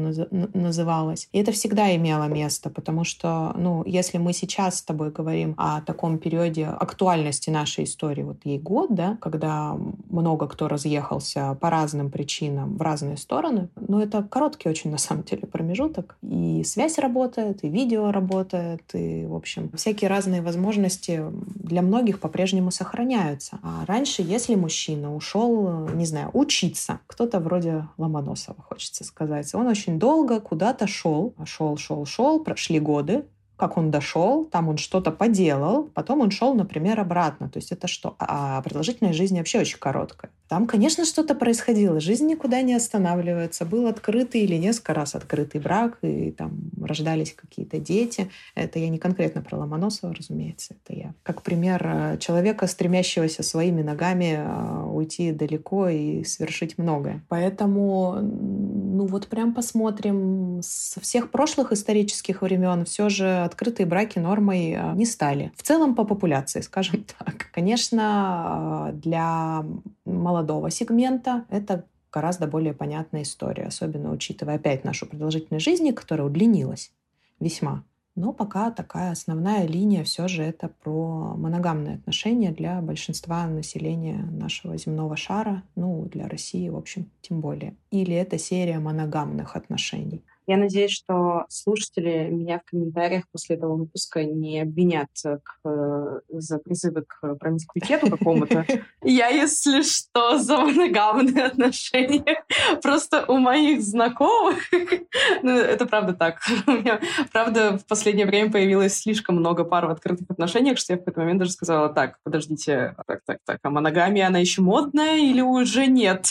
называлось. 0.54 1.30
И 1.32 1.39
это 1.39 1.52
всегда 1.52 1.96
имело 1.96 2.24
место, 2.24 2.72
потому 2.72 3.04
что, 3.04 3.54
ну, 3.56 3.84
если 3.86 4.17
мы 4.17 4.34
сейчас 4.34 4.80
с 4.80 4.82
тобой 4.82 5.12
говорим 5.12 5.54
о 5.58 5.82
таком 5.82 6.17
периоде 6.17 6.65
актуальности 6.65 7.52
нашей 7.52 7.84
истории, 7.84 8.24
вот 8.24 8.38
ей 8.46 8.58
год, 8.58 8.96
да, 8.96 9.17
когда 9.22 9.78
много 10.10 10.48
кто 10.48 10.67
разъехался 10.67 11.56
по 11.62 11.70
разным 11.70 12.10
причинам 12.10 12.78
в 12.78 12.82
разные 12.82 13.17
стороны, 13.17 13.70
ну, 13.76 14.00
это 14.00 14.24
короткий 14.24 14.70
очень, 14.70 14.89
на 14.89 14.98
самом 14.98 15.24
деле, 15.24 15.44
промежуток. 15.44 16.17
И 16.24 16.63
связь 16.63 16.98
работает, 16.98 17.63
и 17.63 17.70
видео 17.70 18.12
работает, 18.12 18.82
и, 18.96 19.28
в 19.28 19.36
общем, 19.36 19.70
всякие 19.76 20.10
разные 20.10 20.41
возможности 20.41 21.24
для 21.32 21.84
многих 21.84 22.20
по-прежнему 22.20 22.71
сохраняются. 22.72 23.60
А 23.62 23.86
раньше, 23.86 24.22
если 24.22 24.56
мужчина 24.56 25.16
ушел, 25.16 25.88
не 25.90 26.06
знаю, 26.06 26.30
учиться, 26.34 27.00
кто-то 27.08 27.40
вроде 27.40 27.88
Ломоносова, 27.98 28.62
хочется 28.62 29.04
сказать, 29.04 29.54
он 29.54 29.68
очень 29.68 30.00
долго 30.00 30.40
куда-то 30.40 30.88
шел, 30.88 31.36
шел, 31.46 31.78
шел, 31.78 32.06
шел, 32.06 32.44
прошли 32.44 32.80
годы, 32.80 33.26
как 33.62 33.78
он 33.78 33.92
дошел, 33.92 34.46
там 34.46 34.70
он 34.70 34.78
что-то 34.78 35.12
поделал, 35.12 35.84
потом 35.84 36.22
он 36.22 36.32
шел, 36.32 36.56
например, 36.56 37.00
обратно. 37.00 37.48
То 37.48 37.58
есть 37.58 37.72
это 37.72 37.88
что? 37.88 38.16
А 38.18 38.60
продолжительность 38.64 39.18
жизни 39.18 39.38
вообще 39.38 39.60
очень 39.60 39.78
короткая. 39.78 40.32
Там, 40.52 40.68
конечно, 40.68 41.06
что-то 41.06 41.34
происходило. 41.34 42.02
Жизнь 42.02 42.28
никуда 42.28 42.62
не 42.62 42.74
останавливается. 42.74 43.64
Был 43.64 43.88
открытый 43.88 44.42
или 44.42 44.58
несколько 44.58 44.94
раз 44.94 45.16
открытый 45.16 45.62
брак, 45.62 45.98
и 46.02 46.32
там 46.32 46.72
рождались 46.78 47.34
какие-то 47.34 47.80
дети. 47.80 48.30
Это 48.54 48.78
я 48.78 48.90
не 48.90 48.98
конкретно 48.98 49.42
про 49.42 49.60
Ломоносова, 49.60 50.14
разумеется. 50.14 50.76
Это 50.84 51.00
я 51.00 51.14
как 51.24 51.42
пример 51.42 51.82
э, 51.86 52.18
человека, 52.18 52.68
стремящегося 52.68 53.44
своими 53.44 53.82
ногами 53.82 54.40
э, 54.40 54.84
уйти 54.88 55.32
далеко 55.32 55.88
и 55.88 56.26
совершить 56.26 56.78
многое. 56.78 57.24
Поэтому, 57.30 58.18
ну 58.22 59.06
вот 59.06 59.28
прям 59.28 59.54
посмотрим. 59.54 60.60
Со 60.64 61.00
всех 61.00 61.32
прошлых 61.32 61.72
исторических 61.72 62.42
времен 62.42 62.84
все 62.84 63.08
же 63.08 63.38
открытые 63.46 63.86
браки 63.86 64.20
нормой 64.20 64.74
э, 64.74 64.96
не 64.96 65.06
стали. 65.06 65.54
В 65.56 65.64
целом 65.64 65.96
по 65.96 66.04
популяции, 66.04 66.60
скажем 66.60 67.06
так. 67.20 67.48
Конечно, 67.54 68.92
для 68.96 69.64
молодого 70.06 70.70
сегмента 70.70 71.46
это 71.50 71.86
гораздо 72.12 72.48
более 72.48 72.74
понятная 72.74 73.24
история, 73.24 73.64
особенно 73.64 74.12
учитывая 74.12 74.56
опять 74.56 74.84
нашу 74.84 75.06
продолжительность 75.06 75.66
жизни, 75.66 75.92
которая 75.92 76.28
удлинилась 76.28 76.92
весьма. 77.40 77.84
Но 78.16 78.34
пока 78.34 78.72
такая 78.72 79.12
основная 79.12 79.66
линия 79.66 80.04
все 80.04 80.28
же 80.28 80.44
это 80.44 80.68
про 80.68 81.34
моногамные 81.38 81.96
отношения 81.96 82.52
для 82.52 82.82
большинства 82.82 83.48
населения 83.48 84.28
нашего 84.30 84.78
земного 84.78 85.16
шара, 85.16 85.64
ну, 85.76 86.06
для 86.12 86.28
России, 86.28 86.68
в 86.68 86.76
общем, 86.76 87.10
тем 87.22 87.40
более. 87.40 87.78
Или 87.90 88.14
это 88.14 88.38
серия 88.38 88.80
моногамных 88.80 89.56
отношений. 89.56 90.26
Я 90.52 90.58
надеюсь, 90.58 90.92
что 90.92 91.46
слушатели 91.48 92.28
меня 92.30 92.60
в 92.60 92.70
комментариях 92.70 93.24
после 93.32 93.56
этого 93.56 93.78
выпуска 93.78 94.26
не 94.26 94.60
обвинят 94.60 95.08
к, 95.24 95.56
э, 95.64 96.20
за 96.28 96.58
призывы 96.60 97.06
к 97.08 97.36
промискуитету 97.36 98.12
какому-то. 98.12 98.66
Я, 99.02 99.30
если 99.30 99.82
что, 99.82 100.38
за 100.40 100.58
моногамные 100.58 101.46
отношения. 101.46 102.44
Просто 102.84 103.24
у 103.30 103.38
моих 103.38 103.82
знакомых... 103.82 104.58
Ну, 105.44 105.52
это 105.52 105.86
правда 105.86 106.14
так. 106.14 106.40
У 106.68 106.72
меня, 106.72 107.00
правда, 107.32 107.78
в 107.78 107.86
последнее 107.86 108.26
время 108.26 108.52
появилось 108.52 108.98
слишком 108.98 109.38
много 109.38 109.64
пар 109.64 109.88
в 109.88 109.90
открытых 109.90 110.30
отношениях, 110.30 110.78
что 110.78 110.94
я 110.94 110.98
в 110.98 111.00
какой-то 111.00 111.22
момент 111.22 111.40
даже 111.40 111.52
сказала, 111.52 111.90
так, 111.90 112.18
подождите, 112.24 112.96
так, 113.08 113.22
так, 113.26 113.38
так, 113.46 113.60
а 113.64 113.70
моногамия, 113.70 114.28
она 114.28 114.40
еще 114.40 114.62
модная 114.62 115.18
или 115.18 115.42
уже 115.42 115.88
нет? 115.88 116.28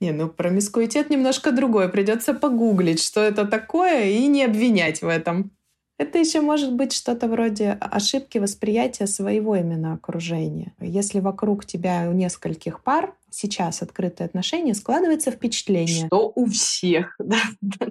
Не, 0.00 0.12
ну 0.12 0.28
промискуитет 0.28 1.10
немножко 1.10 1.52
другой. 1.52 1.88
Придется 1.88 2.34
погуглить, 2.34 3.02
что 3.02 3.20
это 3.20 3.46
такое, 3.46 4.04
и 4.04 4.26
не 4.26 4.44
обвинять 4.44 5.02
в 5.02 5.08
этом. 5.08 5.50
Это 5.98 6.18
еще 6.18 6.40
может 6.40 6.74
быть 6.74 6.92
что-то 6.92 7.28
вроде 7.28 7.78
ошибки 7.80 8.38
восприятия 8.38 9.06
своего 9.06 9.54
именно 9.54 9.92
окружения. 9.92 10.74
Если 10.80 11.20
вокруг 11.20 11.64
тебя 11.64 12.08
у 12.08 12.12
нескольких 12.12 12.82
пар, 12.82 13.14
сейчас 13.32 13.82
открытые 13.82 14.26
отношения, 14.26 14.74
складывается 14.74 15.30
впечатление. 15.30 16.06
Что 16.06 16.32
у 16.34 16.46
всех, 16.46 17.16
да. 17.18 17.36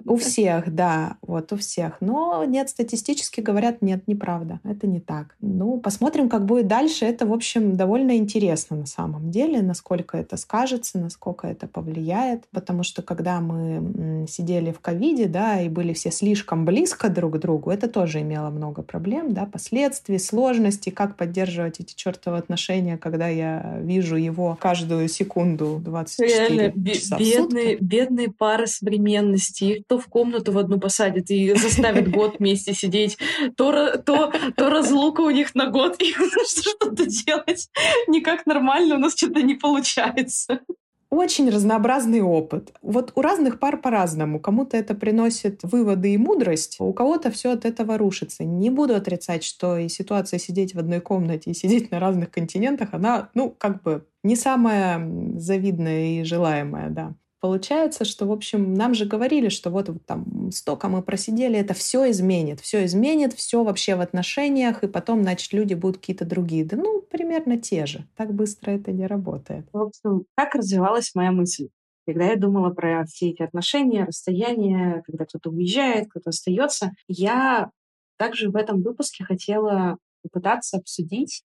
У 0.06 0.16
всех, 0.16 0.74
да, 0.74 1.16
вот 1.22 1.52
у 1.52 1.56
всех. 1.56 1.96
Но 2.00 2.44
нет, 2.44 2.68
статистически 2.68 3.40
говорят, 3.40 3.82
нет, 3.82 4.06
неправда, 4.06 4.60
это 4.64 4.86
не 4.86 5.00
так. 5.00 5.36
Ну, 5.40 5.78
посмотрим, 5.80 6.28
как 6.28 6.46
будет 6.46 6.68
дальше. 6.68 7.04
Это, 7.04 7.26
в 7.26 7.32
общем, 7.32 7.76
довольно 7.76 8.16
интересно 8.16 8.76
на 8.76 8.86
самом 8.86 9.30
деле, 9.30 9.62
насколько 9.62 10.16
это 10.16 10.36
скажется, 10.36 10.98
насколько 10.98 11.46
это 11.46 11.66
повлияет. 11.66 12.44
Потому 12.52 12.82
что 12.82 13.02
когда 13.02 13.40
мы 13.40 14.26
сидели 14.28 14.72
в 14.72 14.80
ковиде, 14.80 15.26
да, 15.26 15.60
и 15.60 15.68
были 15.68 15.92
все 15.92 16.10
слишком 16.10 16.64
близко 16.64 17.08
друг 17.08 17.34
к 17.34 17.38
другу, 17.38 17.70
это 17.70 17.88
тоже 17.88 18.20
имело 18.20 18.50
много 18.50 18.82
проблем, 18.82 19.34
да, 19.34 19.46
последствий, 19.46 20.18
сложностей, 20.18 20.92
как 20.92 21.16
поддерживать 21.16 21.80
эти 21.80 21.94
чертовы 21.94 22.38
отношения, 22.38 22.96
когда 22.96 23.28
я 23.28 23.78
вижу 23.80 24.16
его 24.16 24.56
каждую 24.60 25.08
секунду 25.08 25.31
секунду 25.32 25.80
24 25.82 26.28
Реально, 26.28 26.94
часа 26.94 27.18
бедные, 27.18 27.76
бедные 27.76 28.30
пары 28.30 28.66
современности. 28.66 29.64
Их 29.64 29.86
то 29.86 29.98
в 29.98 30.06
комнату 30.06 30.52
в 30.52 30.58
одну 30.58 30.78
посадят 30.78 31.30
и 31.30 31.54
заставят 31.54 32.10
год 32.10 32.36
вместе 32.38 32.74
сидеть, 32.74 33.18
то, 33.56 33.96
то, 33.98 34.32
то 34.56 34.70
разлука 34.70 35.22
у 35.22 35.30
них 35.30 35.54
на 35.54 35.66
год, 35.66 36.00
и 36.00 36.12
что-то 36.46 37.06
делать 37.06 37.68
никак 38.08 38.46
нормально 38.46 38.96
у 38.96 38.98
нас 38.98 39.16
что-то 39.16 39.42
не 39.42 39.54
получается 39.54 40.60
очень 41.10 41.50
разнообразный 41.50 42.22
опыт. 42.22 42.72
Вот 42.80 43.12
у 43.14 43.20
разных 43.20 43.60
пар 43.60 43.76
по-разному. 43.76 44.40
Кому-то 44.40 44.78
это 44.78 44.94
приносит 44.94 45.60
выводы 45.62 46.14
и 46.14 46.16
мудрость, 46.16 46.76
у 46.78 46.90
кого-то 46.94 47.30
все 47.30 47.52
от 47.52 47.66
этого 47.66 47.98
рушится. 47.98 48.44
Не 48.44 48.70
буду 48.70 48.94
отрицать, 48.94 49.44
что 49.44 49.76
и 49.76 49.90
ситуация 49.90 50.38
сидеть 50.38 50.74
в 50.74 50.78
одной 50.78 51.00
комнате 51.00 51.50
и 51.50 51.54
сидеть 51.54 51.90
на 51.90 52.00
разных 52.00 52.30
континентах, 52.30 52.88
она, 52.92 53.28
ну, 53.34 53.50
как 53.50 53.82
бы 53.82 54.06
не 54.22 54.36
самая 54.36 55.00
завидная 55.38 56.20
и 56.20 56.24
желаемая, 56.24 56.90
да. 56.90 57.14
Получается, 57.40 58.04
что, 58.04 58.26
в 58.26 58.30
общем, 58.30 58.74
нам 58.74 58.94
же 58.94 59.04
говорили, 59.04 59.48
что 59.48 59.70
вот 59.70 59.90
там 60.06 60.52
столько 60.52 60.88
мы 60.88 61.02
просидели, 61.02 61.58
это 61.58 61.74
все 61.74 62.08
изменит, 62.12 62.60
все 62.60 62.84
изменит, 62.84 63.32
все 63.32 63.64
вообще 63.64 63.96
в 63.96 64.00
отношениях, 64.00 64.84
и 64.84 64.86
потом, 64.86 65.24
значит, 65.24 65.52
люди 65.52 65.74
будут 65.74 65.98
какие-то 65.98 66.24
другие. 66.24 66.64
Да 66.64 66.76
ну, 66.76 67.02
примерно 67.02 67.58
те 67.58 67.84
же. 67.86 68.06
Так 68.16 68.32
быстро 68.32 68.70
это 68.70 68.92
не 68.92 69.08
работает. 69.08 69.66
В 69.72 69.78
общем, 69.78 70.24
как 70.36 70.54
развивалась 70.54 71.16
моя 71.16 71.32
мысль? 71.32 71.70
Когда 72.06 72.26
я 72.26 72.36
думала 72.36 72.70
про 72.70 73.04
все 73.06 73.30
эти 73.30 73.42
отношения, 73.42 74.04
расстояния, 74.04 75.02
когда 75.04 75.24
кто-то 75.24 75.50
уезжает, 75.50 76.10
кто-то 76.10 76.30
остается, 76.30 76.92
я 77.08 77.70
также 78.18 78.50
в 78.50 78.56
этом 78.56 78.82
выпуске 78.82 79.24
хотела 79.24 79.98
попытаться 80.22 80.76
обсудить 80.76 81.42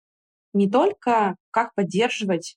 не 0.52 0.70
только, 0.70 1.36
как 1.50 1.74
поддерживать 1.74 2.56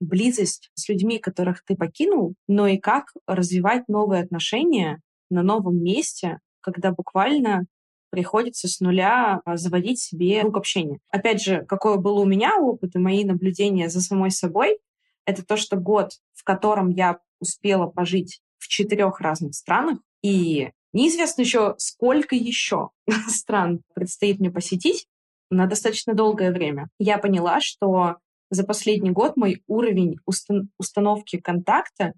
близость 0.00 0.70
с 0.74 0.88
людьми, 0.88 1.18
которых 1.18 1.62
ты 1.64 1.76
покинул, 1.76 2.34
но 2.48 2.66
и 2.66 2.78
как 2.78 3.12
развивать 3.26 3.88
новые 3.88 4.22
отношения 4.22 5.00
на 5.30 5.42
новом 5.42 5.82
месте, 5.82 6.40
когда 6.60 6.90
буквально 6.90 7.66
приходится 8.10 8.68
с 8.68 8.80
нуля 8.80 9.40
а, 9.44 9.56
заводить 9.56 10.00
себе 10.00 10.40
круг 10.40 10.58
общения. 10.58 10.98
Опять 11.10 11.42
же, 11.42 11.64
какой 11.66 11.98
был 11.98 12.18
у 12.18 12.24
меня 12.24 12.56
опыт 12.58 12.96
и 12.96 12.98
мои 12.98 13.24
наблюдения 13.24 13.88
за 13.88 14.00
самой 14.00 14.30
собой, 14.30 14.78
это 15.24 15.44
то, 15.44 15.56
что 15.56 15.76
год, 15.76 16.10
в 16.32 16.42
котором 16.42 16.88
я 16.90 17.18
успела 17.38 17.86
пожить 17.86 18.40
в 18.58 18.66
четырех 18.68 19.20
разных 19.20 19.54
странах, 19.54 19.98
и 20.22 20.70
неизвестно 20.92 21.42
еще, 21.42 21.74
сколько 21.78 22.34
еще 22.34 22.90
стран 23.28 23.82
предстоит 23.94 24.40
мне 24.40 24.50
посетить 24.50 25.06
на 25.50 25.66
достаточно 25.66 26.14
долгое 26.14 26.52
время. 26.52 26.88
Я 26.98 27.18
поняла, 27.18 27.60
что 27.60 28.16
за 28.50 28.64
последний 28.64 29.10
год 29.10 29.36
мой 29.36 29.62
уровень 29.66 30.16
устан- 30.26 30.68
установки 30.78 31.38
контакта, 31.38 32.12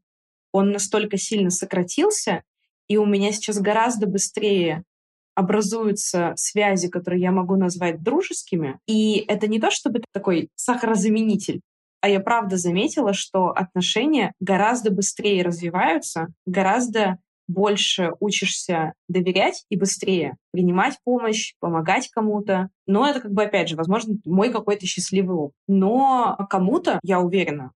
он 0.53 0.71
настолько 0.71 1.16
сильно 1.16 1.51
сократился, 1.51 2.42
и 2.88 2.97
у 2.97 3.07
меня 3.07 3.33
сейчас 3.33 3.59
гораздо 3.61 4.07
быстрее 4.07 4.83
образуются 5.35 6.35
связи, 6.37 6.88
которые 6.88 7.23
я 7.23 7.33
могу 7.33 7.57
назвать 7.57 8.03
дружескими. 8.03 8.79
И 8.87 9.25
это 9.29 9.47
не 9.47 9.61
то, 9.61 9.71
чтобы 9.71 10.03
такой 10.12 10.51
сахарозаменитель, 10.57 11.61
а 12.03 12.09
я 12.09 12.21
правда 12.21 12.57
заметила, 12.57 13.12
что 13.14 13.49
отношения 13.49 14.33
гораздо 14.40 14.90
быстрее 14.90 15.42
развиваются, 15.42 16.27
гораздо 16.47 17.18
больше 17.48 18.12
учишься 18.20 18.94
доверять 19.09 19.64
и 19.68 19.76
быстрее 19.76 20.37
принимать 20.52 20.98
помощь, 21.05 21.55
помогать 21.61 22.09
кому-то. 22.11 22.68
Но 22.87 23.07
это 23.07 23.20
как 23.20 23.33
бы, 23.33 23.42
опять 23.44 23.68
же, 23.68 23.76
возможно, 23.76 24.16
мой 24.24 24.50
какой-то 24.50 24.87
счастливый 24.87 25.37
опыт. 25.37 25.57
Но 25.68 26.37
кому-то, 26.48 26.98
я 27.02 27.20
уверена, 27.20 27.72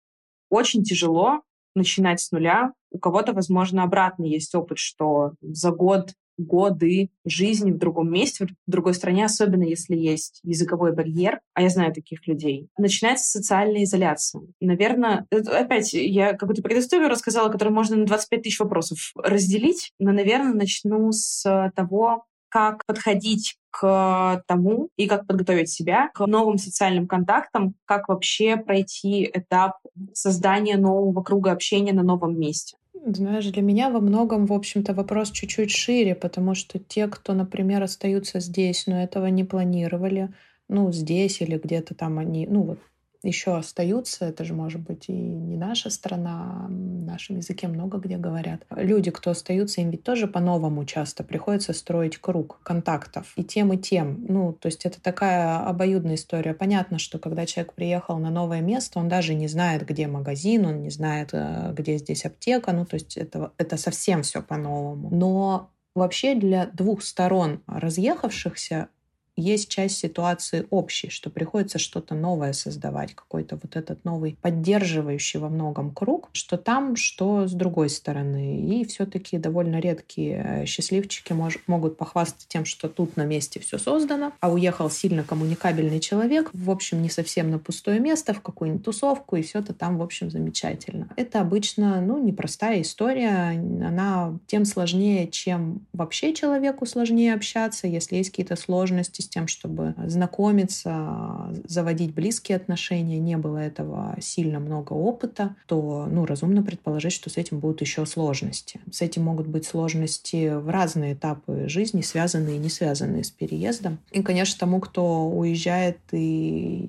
очень 0.49 0.83
тяжело 0.83 1.43
начинать 1.75 2.21
с 2.21 2.31
нуля. 2.31 2.73
У 2.91 2.99
кого-то, 2.99 3.33
возможно, 3.33 3.83
обратный 3.83 4.31
есть 4.31 4.55
опыт, 4.55 4.79
что 4.79 5.33
за 5.41 5.71
год 5.71 6.13
годы 6.39 7.11
жизни 7.25 7.73
в 7.73 7.79
другом 7.79 8.13
месте, 8.13 8.47
в 8.47 8.71
другой 8.71 8.95
стране, 8.95 9.25
особенно 9.25 9.65
если 9.65 9.97
есть 9.97 10.41
языковой 10.43 10.93
барьер, 10.93 11.41
а 11.55 11.63
я 11.63 11.69
знаю 11.69 11.93
таких 11.93 12.27
людей, 12.27 12.69
начинается 12.79 13.31
социальная 13.31 13.85
изоляция. 13.85 14.43
Наверное, 14.61 15.27
опять 15.31 15.93
я 15.93 16.33
какую-то 16.33 16.63
предысторию 16.63 17.09
рассказала, 17.09 17.49
которую 17.49 17.75
можно 17.75 17.97
на 17.97 18.07
25 18.07 18.43
тысяч 18.43 18.61
вопросов 18.61 19.13
разделить, 19.17 19.93
но, 19.99 20.13
наверное, 20.13 20.55
начну 20.55 21.13
с 21.13 21.73
того, 21.75 22.25
как 22.49 22.85
подходить 22.85 23.57
к 23.71 24.45
тому 24.47 24.91
и 24.97 25.07
как 25.07 25.27
подготовить 25.27 25.71
себя 25.71 26.11
к 26.13 26.27
новым 26.27 26.59
социальным 26.59 27.09
контактам, 27.09 27.75
как 27.87 28.09
вообще 28.09 28.59
пройти 28.59 29.31
этап 29.33 29.79
создания 30.13 30.77
нового 30.77 31.23
круга 31.23 31.53
общения 31.53 31.95
на 31.95 32.03
новом 32.03 32.39
месте. 32.39 32.77
Знаешь, 33.05 33.47
для 33.47 33.63
меня 33.63 33.91
во 33.91 34.01
многом, 34.01 34.47
в 34.47 34.53
общем-то, 34.53 34.95
вопрос 34.95 35.31
чуть-чуть 35.33 35.71
шире, 35.73 36.15
потому 36.15 36.55
что 36.55 36.79
те, 36.79 37.09
кто, 37.09 37.35
например, 37.35 37.83
остаются 37.83 38.39
здесь, 38.39 38.87
но 38.87 39.03
этого 39.03 39.27
не 39.27 39.43
планировали, 39.45 40.33
ну, 40.69 40.93
здесь 40.93 41.41
или 41.41 41.59
где-то 41.59 41.95
там 41.97 42.19
они, 42.19 42.47
ну, 42.47 42.63
вот 42.63 42.79
еще 43.23 43.57
остаются, 43.57 44.27
это 44.27 44.45
же 44.45 44.55
может 44.55 44.81
быть 44.81 45.09
и 45.09 45.13
не 45.13 45.57
наша 45.57 45.91
страна, 45.91 46.67
в 46.69 47.05
нашем 47.05 47.37
языке 47.37 47.69
много 47.69 47.99
где 47.99 48.17
говорят. 48.17 48.65
Люди, 48.75 49.11
кто 49.11 49.31
остаются, 49.31 49.81
им 49.81 49.91
ведь 49.91 50.03
тоже 50.03 50.27
по-новому 50.27 50.85
часто 50.85 51.23
приходится 51.23 51.73
строить 51.73 52.19
круг 52.19 52.61
контактов 52.63 53.33
и 53.37 53.45
тем, 53.45 53.73
и 53.73 53.79
тем. 53.79 54.25
Ну, 54.29 54.53
то 54.53 54.67
есть 54.67 54.85
это 54.85 55.01
такая 55.01 55.59
обоюдная 55.67 56.17
история. 56.17 56.55
Понятно, 56.55 56.99
что 56.99 57.19
когда 57.19 57.47
человек 57.47 57.75
приехал 57.75 58.19
на 58.19 58.31
новое 58.31 58.61
место, 58.61 58.99
он 58.99 59.09
даже 59.09 59.35
не 59.35 59.49
знает, 59.49 59.87
где 59.87 60.07
магазин, 60.07 60.67
он 60.67 60.83
не 60.83 60.91
знает, 60.91 61.31
э, 61.33 61.73
где 61.77 61.99
здесь 61.99 62.25
аптека, 62.25 62.73
ну, 62.73 62.85
то 62.85 62.95
есть 62.95 63.17
это, 63.17 63.53
это 63.59 63.77
совсем 63.77 64.23
все 64.23 64.43
по-новому. 64.43 65.11
Но 65.11 65.71
вообще 65.95 66.35
для 66.35 66.67
двух 66.67 67.03
сторон 67.03 67.63
разъехавшихся 67.67 68.89
есть 69.37 69.69
часть 69.69 69.97
ситуации 69.97 70.67
общей, 70.71 71.09
что 71.09 71.31
приходится 71.31 71.79
что-то 71.79 72.15
новое 72.15 72.53
создавать, 72.53 73.15
какой-то 73.15 73.59
вот 73.63 73.77
этот 73.77 74.05
новый 74.05 74.37
поддерживающий 74.43 75.41
во 75.41 75.49
многом 75.49 75.93
круг, 75.93 76.29
что 76.33 76.57
там, 76.57 76.97
что 76.97 77.47
с 77.47 77.53
другой 77.53 77.89
стороны. 77.89 78.61
И 78.61 78.85
все-таки 78.85 79.39
довольно 79.39 79.81
редкие 79.81 80.63
э, 80.63 80.67
счастливчики 80.67 81.33
мож- 81.33 81.61
могут 81.67 81.97
похвастаться 81.97 82.47
тем, 82.49 82.65
что 82.65 82.89
тут 82.89 83.17
на 83.17 83.25
месте 83.25 83.61
все 83.61 83.79
создано, 83.79 84.33
а 84.41 84.53
уехал 84.53 84.91
сильно 84.91 85.25
коммуникабельный 85.25 86.01
человек, 86.01 86.51
в 86.53 86.71
общем, 86.71 87.03
не 87.03 87.09
совсем 87.09 87.51
на 87.51 87.59
пустое 87.59 88.01
место, 88.01 88.35
в 88.35 88.43
какую-нибудь 88.43 88.85
тусовку, 88.85 89.37
и 89.37 89.43
все 89.43 89.61
это 89.61 89.73
там, 89.73 89.99
в 89.99 90.03
общем, 90.03 90.31
замечательно. 90.31 91.09
Это 91.17 91.41
обычно, 91.41 92.01
ну, 92.01 92.23
непростая 92.23 92.83
история, 92.83 93.51
она 93.87 94.39
тем 94.47 94.65
сложнее, 94.65 95.29
чем 95.29 95.87
вообще 95.93 96.35
человеку 96.35 96.85
сложнее 96.87 97.35
общаться, 97.35 97.87
если 97.87 98.17
есть 98.17 98.31
какие-то 98.31 98.57
сложности 98.57 99.22
с 99.23 99.29
тем, 99.29 99.49
чтобы 99.49 99.95
знакомиться, 100.07 101.53
заводить 101.67 102.15
близкие 102.15 102.57
отношения, 102.57 103.19
не 103.19 103.37
было 103.37 103.59
этого 103.59 104.17
сильно 104.21 104.61
много 104.61 104.93
опыта, 104.93 105.55
то 105.67 106.07
ну, 106.11 106.27
разумно 106.27 106.63
предположить, 106.63 107.13
что 107.13 107.31
с 107.31 107.37
этим 107.37 107.61
будут 107.61 107.81
еще 107.81 108.05
сложности. 108.07 108.81
С 108.91 109.03
этим 109.03 109.23
могут 109.23 109.47
быть 109.47 109.65
сложности 109.65 110.55
в 110.55 110.69
разные 110.69 111.15
этапы 111.15 111.69
жизни, 111.69 112.03
связанные 112.03 112.57
и 112.57 112.61
не 112.61 112.69
связанные 112.69 113.25
с 113.25 113.31
переездом. 113.31 113.99
И, 114.11 114.23
конечно, 114.23 114.59
тому, 114.59 114.81
кто 114.81 115.29
уезжает 115.29 115.99
и 116.13 116.89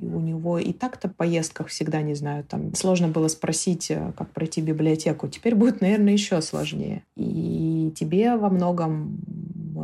у 0.00 0.20
него 0.20 0.58
и 0.58 0.72
так-то 0.72 1.08
в 1.08 1.14
поездках 1.14 1.68
всегда, 1.68 2.02
не 2.02 2.14
знаю, 2.14 2.44
там 2.44 2.74
сложно 2.74 3.08
было 3.08 3.28
спросить, 3.28 3.92
как 4.16 4.30
пройти 4.30 4.60
библиотеку. 4.60 5.28
Теперь 5.28 5.54
будет, 5.54 5.80
наверное, 5.80 6.12
еще 6.12 6.40
сложнее. 6.40 7.02
И 7.16 7.92
тебе 7.96 8.36
во 8.36 8.50
многом 8.50 9.20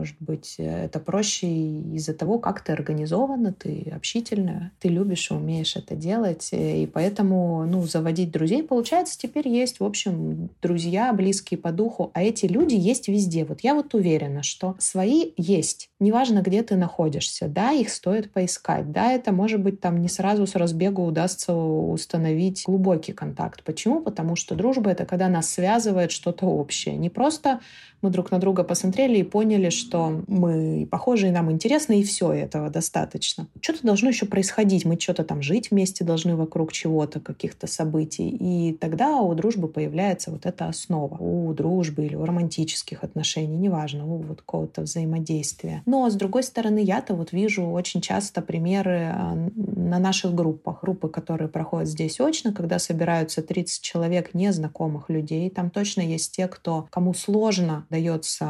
может 0.05 0.17
быть, 0.21 0.57
это 0.59 1.01
проще 1.01 1.47
из-за 1.47 2.13
того, 2.13 2.39
как 2.39 2.63
ты 2.63 2.73
организована, 2.73 3.55
ты 3.55 3.91
общительная, 3.97 4.71
ты 4.79 4.89
любишь 4.89 5.31
и 5.31 5.35
умеешь 5.35 5.77
это 5.77 5.97
делать. 5.97 6.51
И 6.53 6.87
поэтому, 6.93 7.65
ну, 7.65 7.83
заводить 7.85 8.31
друзей, 8.31 8.63
получается, 8.63 9.19
теперь 9.19 9.49
есть, 9.49 9.81
в 9.81 9.85
общем, 9.85 10.51
друзья, 10.61 11.11
близкие 11.15 11.57
по 11.57 11.73
духу, 11.73 12.11
а 12.13 12.23
эти 12.23 12.45
люди 12.45 12.75
есть 12.75 13.09
везде. 13.09 13.47
Вот 13.47 13.61
я 13.63 13.75
вот 13.75 13.95
уверена, 13.95 14.43
что 14.43 14.77
свои 14.79 15.33
есть. 15.39 15.89
Неважно, 16.01 16.43
где 16.43 16.63
ты 16.63 16.77
находишься. 16.77 17.49
Да, 17.49 17.73
их 17.73 17.89
стоит 17.89 18.31
поискать. 18.31 18.93
Да, 18.93 19.11
это 19.11 19.33
может 19.33 19.63
быть 19.63 19.81
там 19.81 20.03
не 20.03 20.09
сразу 20.09 20.47
с 20.47 20.55
разбегу 20.55 21.07
удастся 21.07 21.55
установить 21.55 22.65
глубокий 22.67 23.15
контакт. 23.15 23.65
Почему? 23.65 24.03
Потому 24.03 24.37
что 24.37 24.55
дружба— 24.55 24.91
это 24.93 25.07
когда 25.07 25.31
нас 25.31 25.49
связывает 25.49 26.11
что-то 26.11 26.45
общее. 26.45 26.95
Не 26.97 27.09
просто 27.09 27.61
мы 28.05 28.11
друг 28.11 28.31
на 28.31 28.39
друга 28.39 28.65
посмотрели 28.65 29.19
и 29.19 29.23
поняли, 29.23 29.71
что 29.71 30.23
мы 30.27 30.87
похожи, 30.91 31.29
и 31.29 31.31
нам 31.31 31.51
интересно, 31.51 31.95
и 31.95 32.03
все, 32.03 32.33
этого 32.33 32.69
достаточно. 32.69 33.49
Что-то 33.63 33.87
должно 33.87 34.11
еще 34.11 34.27
происходить, 34.27 34.85
мы 34.85 35.01
что-то 35.01 35.25
там 35.25 35.41
жить 35.41 35.71
вместе 35.71 36.05
должны 36.05 36.37
вокруг 36.37 36.71
чего-то, 36.71 37.19
каких-то 37.21 37.67
событий, 37.67 38.29
и 38.29 38.75
тогда 38.75 39.23
у 39.23 39.35
дружбы 39.35 39.69
появляется 39.69 40.31
вот 40.31 40.45
эта 40.45 40.69
основа. 40.69 41.17
У 41.17 41.55
дружбы 41.55 42.05
или 42.05 42.15
у 42.15 42.27
романтических 42.27 43.03
отношений, 43.03 43.57
неважно, 43.57 44.05
у 44.05 44.19
вот 44.19 44.43
какого-то 44.43 44.83
взаимодействия. 44.83 45.83
Но, 45.87 46.09
с 46.11 46.15
другой 46.15 46.43
стороны, 46.43 46.81
я-то 46.81 47.15
вот 47.15 47.33
вижу 47.33 47.65
очень 47.65 48.03
часто 48.03 48.43
примеры 48.43 49.13
а, 49.15 49.35
на 49.57 49.99
наших 49.99 50.35
группах. 50.35 50.81
Группы, 50.83 51.09
которые 51.09 51.49
проходят 51.49 51.89
здесь 51.89 52.21
очно, 52.21 52.53
когда 52.53 52.79
собираются 52.79 53.41
30 53.41 53.81
человек 53.81 54.35
незнакомых 54.35 55.09
людей. 55.09 55.49
Там 55.49 55.71
точно 55.71 56.03
есть 56.03 56.37
те, 56.37 56.49
кто, 56.49 56.87
кому 56.91 57.15
сложно 57.15 57.87
дается 57.95 58.45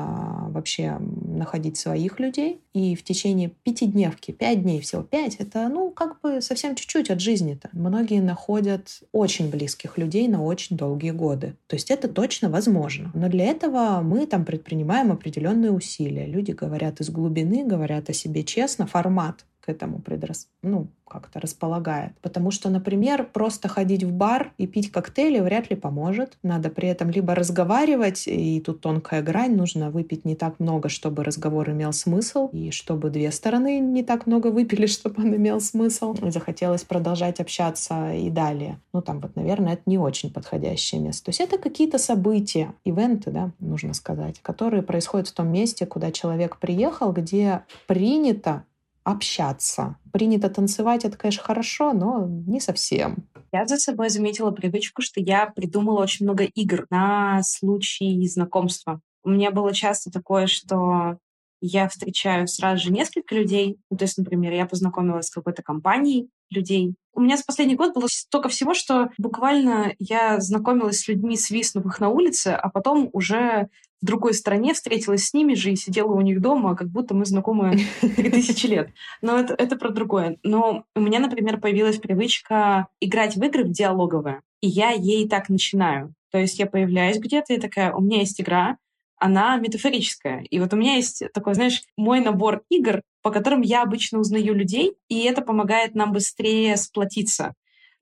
вообще 0.49 0.97
находить 0.99 1.77
своих 1.77 2.19
людей. 2.19 2.61
И 2.73 2.97
в 2.97 3.05
течение 3.05 3.51
пятидневки, 3.63 4.31
пять 4.31 4.63
дней 4.63 4.81
всего, 4.81 5.03
пять, 5.03 5.37
это, 5.37 5.69
ну, 5.69 5.91
как 5.91 6.21
бы 6.23 6.41
совсем 6.41 6.75
чуть-чуть 6.75 7.11
от 7.11 7.21
жизни-то. 7.21 7.69
Многие 7.73 8.21
находят 8.21 9.03
очень 9.13 9.51
близких 9.51 9.99
людей 9.99 10.29
на 10.29 10.43
очень 10.43 10.77
долгие 10.77 11.11
годы. 11.11 11.57
То 11.67 11.77
есть 11.77 11.91
это 11.91 12.09
точно 12.09 12.49
возможно. 12.49 13.11
Но 13.15 13.29
для 13.29 13.45
этого 13.45 14.01
мы 14.01 14.27
там 14.27 14.47
предпринимаем 14.47 15.13
определенные 15.13 15.73
усилия. 15.73 16.27
Люди 16.27 16.53
говорят 16.53 17.01
из 17.01 17.11
глубины, 17.11 17.67
говорят 17.67 18.09
о 18.09 18.15
себе 18.15 18.45
честно. 18.45 18.87
Формат 18.87 19.45
к 19.65 19.71
этому 19.71 19.99
предрас... 19.99 20.49
ну, 20.63 20.89
как-то 21.09 21.41
располагает. 21.41 22.13
Потому 22.21 22.51
что, 22.51 22.69
например, 22.71 23.29
просто 23.33 23.69
ходить 23.69 24.05
в 24.05 24.13
бар 24.13 24.53
и 24.59 24.67
пить 24.67 24.91
коктейли 24.91 25.41
вряд 25.41 25.71
ли 25.71 25.77
поможет. 25.77 26.37
Надо 26.43 26.69
при 26.71 26.89
этом 26.89 27.11
либо 27.11 27.35
разговаривать, 27.35 28.25
и 28.27 28.61
тут 28.61 28.81
тонкая 28.81 29.23
грань, 29.23 29.55
нужно 29.55 29.91
выпить 29.91 30.25
не 30.25 30.35
так 30.35 30.61
много, 30.61 30.89
чтобы 30.89 31.25
разговор 31.25 31.71
имел 31.71 31.93
смысл, 31.93 32.49
и 32.53 32.71
чтобы 32.71 33.11
две 33.11 33.31
стороны 33.31 33.79
не 33.79 34.03
так 34.03 34.27
много 34.27 34.49
выпили, 34.49 34.87
чтобы 34.97 35.23
он 35.23 35.35
имел 35.37 35.61
смысл. 35.61 36.15
И 36.15 36.31
захотелось 36.31 36.85
продолжать 36.85 37.41
общаться 37.41 38.13
и 38.13 38.29
далее. 38.29 38.81
Ну, 38.93 39.01
там 39.01 39.21
вот, 39.21 39.37
наверное, 39.37 39.75
это 39.75 39.83
не 39.87 39.99
очень 39.99 40.31
подходящее 40.31 41.01
место. 41.01 41.27
То 41.27 41.29
есть 41.31 41.41
это 41.41 41.57
какие-то 41.57 41.99
события, 41.99 42.75
ивенты, 42.85 43.31
да, 43.31 43.51
нужно 43.61 43.95
сказать, 43.95 44.41
которые 44.43 44.83
происходят 44.83 45.29
в 45.29 45.33
том 45.33 45.49
месте, 45.49 45.87
куда 45.87 46.13
человек 46.13 46.59
приехал, 46.59 47.13
где 47.13 47.63
принято 47.87 48.65
общаться. 49.05 49.97
Принято 50.13 50.49
танцевать, 50.49 51.05
это, 51.05 51.17
конечно, 51.17 51.43
хорошо, 51.43 51.93
но 51.93 52.27
не 52.27 52.61
совсем. 52.61 53.29
Я 53.53 53.67
за 53.67 53.77
собой 53.77 54.09
заметила 54.09 54.51
привычку, 54.51 55.03
что 55.03 55.21
я 55.21 55.47
придумала 55.47 56.03
очень 56.03 56.27
много 56.27 56.45
игр 56.45 56.87
на 56.91 57.43
случай 57.43 58.27
знакомства. 58.27 59.01
У 59.23 59.31
меня 59.31 59.51
было 59.51 59.73
часто 59.73 60.11
такое, 60.11 60.47
что 60.47 61.19
я 61.61 61.89
встречаю 61.89 62.47
сразу 62.47 62.85
же 62.85 62.93
несколько 62.93 63.35
людей. 63.35 63.79
Ну, 63.91 63.97
то 63.97 64.05
есть, 64.05 64.19
например, 64.19 64.53
я 64.53 64.67
познакомилась 64.67 65.29
с 65.29 65.31
какой-то 65.31 65.63
компанией 65.63 66.29
людей. 66.51 66.95
У 67.15 67.21
меня 67.21 67.37
за 67.37 67.45
последний 67.45 67.77
год 67.77 67.95
было 67.95 68.07
столько 68.09 68.49
всего, 68.49 68.75
что 68.75 69.09
буквально 69.19 69.95
я 69.99 70.41
знакомилась 70.41 70.99
с 70.99 71.09
людьми, 71.09 71.37
свистнув 71.37 71.87
их 71.87 72.01
на 72.01 72.09
улице, 72.09 72.49
а 72.49 72.69
потом 72.69 73.09
уже 73.13 73.69
в 74.03 74.07
другой 74.07 74.35
стране, 74.35 74.75
встретилась 74.75 75.29
с 75.29 75.35
ними 75.35 75.55
же 75.55 75.73
и 75.73 75.77
сидела 75.77 76.13
у 76.13 76.21
них 76.21 76.41
дома, 76.41 76.77
как 76.77 76.89
будто 76.89 77.15
мы 77.15 77.25
знакомы 77.25 77.79
3000 78.01 78.67
лет. 78.67 78.91
Но 79.23 79.39
это, 79.39 79.55
это 79.55 79.77
про 79.77 79.91
другое. 79.91 80.39
Но 80.43 80.85
у 80.95 81.01
меня, 81.01 81.21
например, 81.21 81.59
появилась 81.59 81.99
привычка 81.99 82.89
играть 83.01 83.37
в 83.37 83.43
игры 83.43 83.65
в 83.65 83.71
диалоговые, 83.71 84.43
и 84.61 84.69
я 84.69 84.91
ей 84.91 85.29
так 85.29 85.49
начинаю. 85.49 86.15
То 86.31 86.39
есть 86.39 86.59
я 86.59 86.67
появляюсь 86.67 87.19
где-то 87.19 87.55
и 87.55 87.61
такая, 87.61 87.93
у 87.93 88.01
меня 88.01 88.19
есть 88.19 88.41
игра, 88.41 88.77
она 89.17 89.57
метафорическая. 89.57 90.45
И 90.51 90.59
вот 90.59 90.75
у 90.75 90.77
меня 90.77 90.97
есть 90.97 91.23
такой, 91.33 91.55
знаешь, 91.55 91.83
мой 91.97 92.21
набор 92.21 92.63
игр, 92.69 93.01
по 93.23 93.31
которым 93.31 93.63
я 93.63 93.83
обычно 93.83 94.19
узнаю 94.19 94.55
людей, 94.55 94.97
и 95.09 95.23
это 95.23 95.41
помогает 95.41 95.95
нам 95.95 96.13
быстрее 96.13 96.77
сплотиться. 96.77 97.55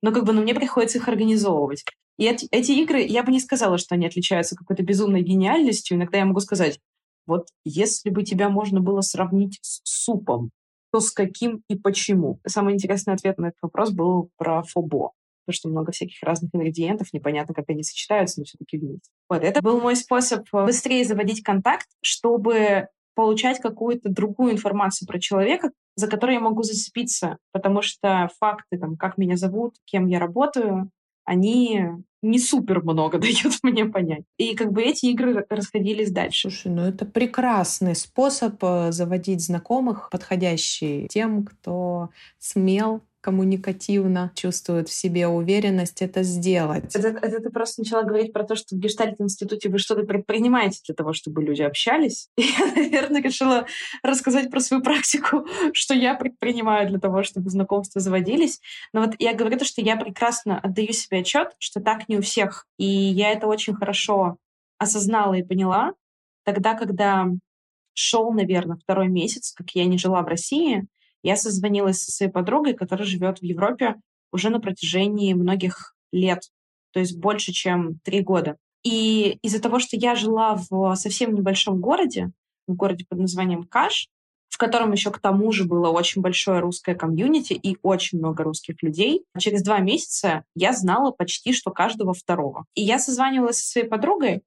Но 0.02 0.10
как 0.10 0.24
бы 0.24 0.32
ну, 0.32 0.42
мне 0.42 0.54
приходится 0.54 0.98
их 0.98 1.08
организовывать. 1.08 1.84
И 2.22 2.24
эти, 2.24 2.46
эти 2.52 2.70
игры, 2.70 3.00
я 3.00 3.24
бы 3.24 3.32
не 3.32 3.40
сказала, 3.40 3.78
что 3.78 3.96
они 3.96 4.06
отличаются 4.06 4.54
какой-то 4.54 4.84
безумной 4.84 5.22
гениальностью. 5.22 5.96
Иногда 5.96 6.18
я 6.18 6.24
могу 6.24 6.38
сказать, 6.38 6.78
вот 7.26 7.48
если 7.64 8.10
бы 8.10 8.22
тебя 8.22 8.48
можно 8.48 8.78
было 8.78 9.00
сравнить 9.00 9.58
с 9.60 9.80
супом, 9.82 10.52
то 10.92 11.00
с 11.00 11.10
каким 11.10 11.64
и 11.68 11.74
почему? 11.74 12.38
Самый 12.46 12.74
интересный 12.74 13.14
ответ 13.14 13.38
на 13.38 13.46
этот 13.46 13.58
вопрос 13.60 13.90
был 13.90 14.30
про 14.36 14.62
фобо. 14.62 15.10
Потому 15.44 15.56
что 15.56 15.68
много 15.68 15.90
всяких 15.90 16.22
разных 16.22 16.54
ингредиентов, 16.54 17.12
непонятно, 17.12 17.54
как 17.54 17.64
они 17.70 17.82
сочетаются, 17.82 18.38
но 18.38 18.44
все-таки 18.44 18.78
вместе. 18.78 19.10
Вот, 19.28 19.42
это 19.42 19.60
был 19.60 19.80
мой 19.80 19.96
способ 19.96 20.46
быстрее 20.52 21.04
заводить 21.04 21.42
контакт, 21.42 21.88
чтобы 22.02 22.86
получать 23.16 23.58
какую-то 23.58 24.10
другую 24.10 24.52
информацию 24.52 25.08
про 25.08 25.18
человека, 25.18 25.72
за 25.96 26.06
которой 26.06 26.34
я 26.34 26.40
могу 26.40 26.62
зацепиться, 26.62 27.38
потому 27.50 27.82
что 27.82 28.30
факты, 28.38 28.78
там, 28.78 28.96
как 28.96 29.18
меня 29.18 29.36
зовут, 29.36 29.74
кем 29.86 30.06
я 30.06 30.20
работаю, 30.20 30.88
они 31.24 31.80
не 32.22 32.38
супер 32.38 32.82
много 32.82 33.18
дают 33.18 33.58
мне 33.62 33.84
понять. 33.84 34.24
И 34.38 34.54
как 34.54 34.72
бы 34.72 34.82
эти 34.82 35.06
игры 35.06 35.44
расходились 35.48 36.10
дальше. 36.10 36.50
Слушай, 36.50 36.72
ну 36.72 36.82
это 36.82 37.04
прекрасный 37.04 37.94
способ 37.94 38.62
э, 38.62 38.92
заводить 38.92 39.42
знакомых, 39.42 40.08
подходящий 40.10 41.08
тем, 41.08 41.44
кто 41.44 42.10
смел 42.38 43.02
коммуникативно, 43.22 44.32
чувствуют 44.34 44.88
в 44.88 44.92
себе 44.92 45.28
уверенность 45.28 46.02
это 46.02 46.22
сделать. 46.22 46.94
Это, 46.94 47.08
это 47.08 47.40
ты 47.40 47.50
просто 47.50 47.82
начала 47.82 48.02
говорить 48.02 48.32
про 48.32 48.44
то, 48.44 48.56
что 48.56 48.74
в 48.74 48.78
Гештальт-институте 48.78 49.70
вы 49.70 49.78
что-то 49.78 50.02
предпринимаете 50.02 50.80
для 50.84 50.94
того, 50.94 51.12
чтобы 51.12 51.42
люди 51.42 51.62
общались. 51.62 52.28
И 52.36 52.42
я, 52.58 52.66
наверное, 52.74 53.22
решила 53.22 53.66
рассказать 54.02 54.50
про 54.50 54.60
свою 54.60 54.82
практику, 54.82 55.46
что 55.72 55.94
я 55.94 56.14
предпринимаю 56.14 56.88
для 56.88 56.98
того, 56.98 57.22
чтобы 57.22 57.48
знакомства 57.48 58.00
заводились. 58.00 58.60
Но 58.92 59.02
вот 59.02 59.14
я 59.18 59.34
говорю 59.34 59.58
то, 59.58 59.64
что 59.64 59.80
я 59.80 59.96
прекрасно 59.96 60.58
отдаю 60.58 60.92
себе 60.92 61.20
отчет, 61.20 61.52
что 61.58 61.80
так 61.80 62.08
не 62.08 62.18
у 62.18 62.22
всех. 62.22 62.66
И 62.76 62.84
я 62.84 63.30
это 63.30 63.46
очень 63.46 63.74
хорошо 63.74 64.36
осознала 64.78 65.34
и 65.34 65.44
поняла 65.44 65.92
тогда, 66.44 66.74
когда 66.74 67.28
шел, 67.94 68.32
наверное, 68.32 68.76
второй 68.76 69.08
месяц, 69.08 69.52
как 69.52 69.70
я 69.70 69.84
не 69.84 69.98
жила 69.98 70.22
в 70.22 70.26
России, 70.26 70.86
я 71.22 71.36
созвонилась 71.36 72.02
со 72.02 72.12
своей 72.12 72.32
подругой, 72.32 72.74
которая 72.74 73.06
живет 73.06 73.38
в 73.38 73.42
Европе 73.42 73.96
уже 74.32 74.50
на 74.50 74.60
протяжении 74.60 75.34
многих 75.34 75.94
лет, 76.12 76.42
то 76.92 77.00
есть 77.00 77.18
больше, 77.18 77.52
чем 77.52 77.98
три 78.04 78.20
года. 78.20 78.56
И 78.82 79.38
из-за 79.42 79.60
того, 79.60 79.78
что 79.78 79.96
я 79.96 80.14
жила 80.14 80.58
в 80.68 80.94
совсем 80.96 81.34
небольшом 81.34 81.80
городе, 81.80 82.32
в 82.66 82.74
городе 82.74 83.04
под 83.08 83.20
названием 83.20 83.64
Каш, 83.64 84.08
в 84.48 84.58
котором 84.58 84.92
еще 84.92 85.10
к 85.10 85.18
тому 85.18 85.50
же 85.52 85.64
было 85.64 85.88
очень 85.88 86.20
большое 86.20 86.60
русское 86.60 86.94
комьюнити 86.94 87.54
и 87.54 87.78
очень 87.82 88.18
много 88.18 88.44
русских 88.44 88.82
людей. 88.82 89.24
Через 89.38 89.62
два 89.62 89.78
месяца 89.78 90.44
я 90.54 90.72
знала 90.72 91.10
почти 91.10 91.52
что 91.52 91.70
каждого 91.70 92.12
второго. 92.12 92.66
И 92.74 92.82
я 92.82 92.98
созванивалась 92.98 93.58
со 93.58 93.70
своей 93.70 93.88
подругой, 93.88 94.42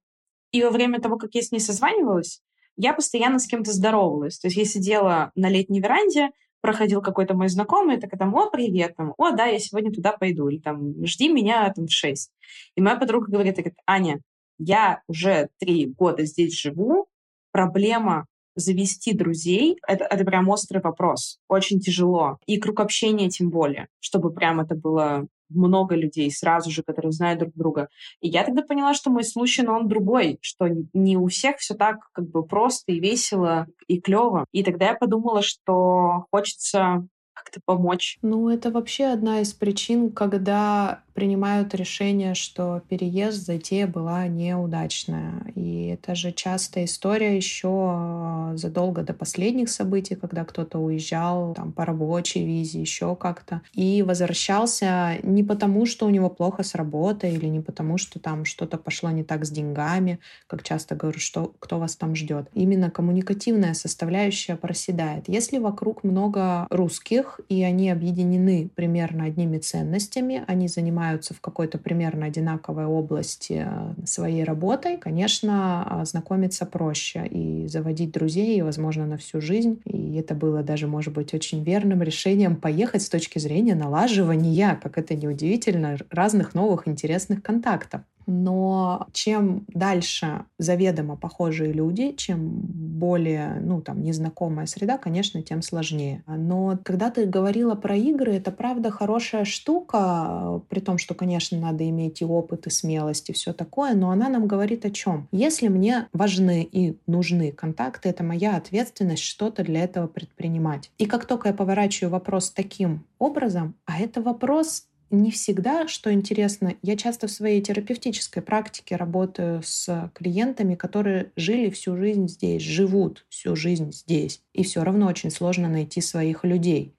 и 0.52 0.64
во 0.64 0.70
время 0.70 1.02
того, 1.02 1.18
как 1.18 1.34
я 1.34 1.42
с 1.42 1.52
ней 1.52 1.60
созванивалась, 1.60 2.42
я 2.78 2.94
постоянно 2.94 3.40
с 3.40 3.48
кем-то 3.48 3.72
здоровалась. 3.72 4.38
То 4.38 4.48
есть 4.48 4.58
я 4.58 4.66
сидела 4.66 5.32
на 5.36 5.50
летней 5.50 5.82
веранде, 5.82 6.30
проходил 6.66 7.00
какой-то 7.00 7.36
мой 7.36 7.48
знакомый, 7.48 8.00
так 8.00 8.10
там, 8.18 8.34
о, 8.34 8.50
привет, 8.50 8.96
там, 8.96 9.14
о, 9.18 9.30
да, 9.30 9.46
я 9.46 9.60
сегодня 9.60 9.92
туда 9.92 10.14
пойду, 10.14 10.48
или 10.48 10.58
там, 10.58 11.06
жди 11.06 11.30
меня 11.30 11.72
там 11.72 11.86
в 11.86 11.92
шесть. 11.92 12.32
И 12.76 12.82
моя 12.82 12.96
подруга 12.96 13.32
говорит, 13.32 13.58
говорит, 13.58 13.78
Аня, 13.86 14.20
я 14.58 15.04
уже 15.08 15.50
три 15.60 15.86
года 15.86 16.26
здесь 16.26 16.60
живу, 16.60 17.06
проблема 17.52 18.26
завести 18.56 19.14
друзей 19.14 19.78
это, 19.88 20.06
это 20.06 20.26
прям 20.26 20.50
острый 20.50 20.82
вопрос. 20.82 21.38
Очень 21.48 21.80
тяжело. 21.80 22.40
И 22.48 22.58
круг 22.58 22.80
общения 22.80 23.30
тем 23.30 23.52
более, 23.52 23.88
чтобы 24.00 24.34
прям 24.34 24.60
это 24.60 24.74
было 24.74 25.28
много 25.50 25.96
людей 25.96 26.32
сразу 26.32 26.72
же, 26.72 26.84
которые 26.84 27.12
знают 27.12 27.40
друг 27.40 27.54
друга. 27.56 27.90
И 28.22 28.28
я 28.28 28.44
тогда 28.44 28.62
поняла, 28.62 28.94
что 28.94 29.10
мой 29.10 29.24
случай, 29.24 29.62
но 29.62 29.76
он 29.76 29.88
другой, 29.88 30.38
что 30.42 30.68
не 30.94 31.18
у 31.18 31.28
всех 31.28 31.58
все 31.58 31.74
так 31.74 31.98
как 32.12 32.30
бы 32.30 32.44
просто 32.44 32.92
и 32.92 33.00
весело 33.00 33.68
и 33.88 34.00
клево. 34.00 34.46
И 34.52 34.64
тогда 34.64 34.88
я 34.88 34.96
подумала, 34.96 35.42
что 35.42 36.26
хочется 36.32 37.08
как-то 37.34 37.60
помочь. 37.64 38.18
Ну, 38.22 38.50
это 38.50 38.72
вообще 38.72 39.06
одна 39.06 39.42
из 39.42 39.54
причин, 39.54 40.12
когда 40.12 41.04
принимают 41.16 41.74
решение, 41.74 42.36
что 42.36 42.82
переезд, 42.90 43.46
затея 43.46 43.88
была 43.88 44.28
неудачная. 44.28 45.44
И 45.56 45.88
это 45.88 46.14
же 46.14 46.34
частая 46.34 46.84
история 46.84 47.38
еще 47.38 47.70
а, 47.72 48.52
задолго 48.56 49.02
до 49.02 49.14
последних 49.14 49.70
событий, 49.70 50.16
когда 50.16 50.44
кто-то 50.44 50.78
уезжал 50.78 51.54
там, 51.54 51.72
по 51.72 51.86
рабочей 51.86 52.46
визе, 52.46 52.82
еще 52.82 53.16
как-то, 53.16 53.62
и 53.72 54.04
возвращался 54.04 55.18
не 55.24 55.42
потому, 55.42 55.86
что 55.86 56.06
у 56.06 56.10
него 56.10 56.30
плохо 56.30 56.64
с 56.64 56.76
работой, 56.76 57.34
или 57.34 57.46
не 57.46 57.62
потому, 57.62 57.98
что 57.98 58.20
там 58.20 58.44
что-то 58.44 58.78
пошло 58.78 59.10
не 59.10 59.24
так 59.24 59.46
с 59.46 59.50
деньгами, 59.50 60.20
как 60.48 60.64
часто 60.64 60.96
говорю, 60.96 61.20
что 61.20 61.54
кто 61.60 61.80
вас 61.80 61.96
там 61.96 62.14
ждет. 62.14 62.50
Именно 62.54 62.92
коммуникативная 62.92 63.74
составляющая 63.74 64.58
проседает. 64.58 65.30
Если 65.30 65.60
вокруг 65.60 66.04
много 66.04 66.68
русских, 66.70 67.40
и 67.48 67.64
они 67.64 67.90
объединены 67.90 68.70
примерно 68.76 69.24
одними 69.24 69.60
ценностями, 69.60 70.44
они 70.46 70.68
занимаются 70.68 71.05
занимаются 71.06 71.34
в 71.34 71.42
какой-то 71.42 71.78
примерно 71.78 72.26
одинаковой 72.26 72.86
области 72.86 73.66
э, 73.68 74.06
своей 74.06 74.44
работой, 74.44 74.98
конечно, 74.98 76.02
знакомиться 76.06 76.66
проще 76.66 77.26
и 77.28 77.68
заводить 77.68 78.12
друзей, 78.12 78.62
возможно, 78.62 79.06
на 79.06 79.18
всю 79.18 79.42
жизнь. 79.42 79.82
И 79.86 80.16
это 80.16 80.36
было 80.36 80.64
даже, 80.64 80.88
может 80.88 81.14
быть, 81.14 81.34
очень 81.34 81.64
верным 81.64 82.02
решением 82.02 82.56
поехать 82.56 83.02
с 83.02 83.10
точки 83.10 83.40
зрения 83.40 83.76
налаживания, 83.76 84.80
как 84.82 84.98
это 84.98 85.16
неудивительно, 85.16 85.98
разных 86.10 86.56
новых 86.56 86.88
интересных 86.88 87.44
контактов. 87.44 88.02
Но 88.28 89.08
чем 89.14 89.66
дальше 89.68 90.46
заведомо 90.58 91.16
похожие 91.16 91.72
люди, 91.72 92.14
чем 92.14 92.50
более, 92.96 93.60
ну, 93.62 93.82
там, 93.82 94.02
незнакомая 94.02 94.66
среда, 94.66 94.98
конечно, 94.98 95.42
тем 95.42 95.62
сложнее. 95.62 96.24
Но 96.28 96.80
когда 96.84 97.12
ты 97.12 97.26
говорила 97.26 97.76
про 97.76 97.96
игры, 97.96 98.34
это 98.34 98.52
правда 98.52 98.92
хорошая 98.92 99.46
штука, 99.46 100.62
при 100.70 100.80
том, 100.80 100.98
что, 100.98 101.14
конечно, 101.14 101.60
надо 101.60 101.88
иметь 101.90 102.22
и 102.22 102.26
опыт, 102.26 102.68
и 102.68 102.70
смелость, 102.70 103.30
и 103.30 103.34
все 103.34 103.54
такое, 103.54 103.94
но 103.96 104.12
она 104.12 104.30
нам 104.30 104.48
говорит 104.48 104.86
о 104.86 104.92
чем? 104.92 105.28
Если 105.32 105.68
мне 105.68 106.08
важны 106.14 106.64
и 106.64 106.98
нужны 107.08 107.52
контакты, 107.52 108.10
это 108.10 108.24
моя 108.24 108.56
ответственность 108.56 109.24
что-то 109.24 109.64
для 109.64 109.84
этого 109.84 110.08
предпринимать. 110.08 110.92
И 110.98 111.06
как 111.06 111.26
только 111.26 111.50
я 111.50 111.54
поворачиваю 111.54 112.12
вопрос 112.12 112.52
таким 112.52 113.06
образом, 113.20 113.76
а 113.86 114.00
это 114.00 114.22
вопрос 114.22 114.88
не 115.12 115.32
всегда, 115.32 115.88
что 115.88 116.12
интересно, 116.12 116.76
я 116.82 116.98
часто 116.98 117.28
в 117.28 117.32
своей 117.32 117.62
терапевтической 117.62 118.42
практике 118.42 118.96
работаю 118.96 119.62
с 119.64 120.12
клиентами, 120.16 120.76
которые 120.76 121.32
жили 121.36 121.70
всю 121.70 121.96
жизнь 121.96 122.28
здесь, 122.28 122.62
живут 122.64 123.26
всю 123.30 123.56
жизнь 123.56 123.92
здесь. 123.92 124.42
И 124.54 124.64
все 124.64 124.84
равно 124.84 125.08
очень 125.08 125.32
сложно 125.32 125.70
найти 125.70 126.02
своих 126.02 126.44
людей. 126.44 126.95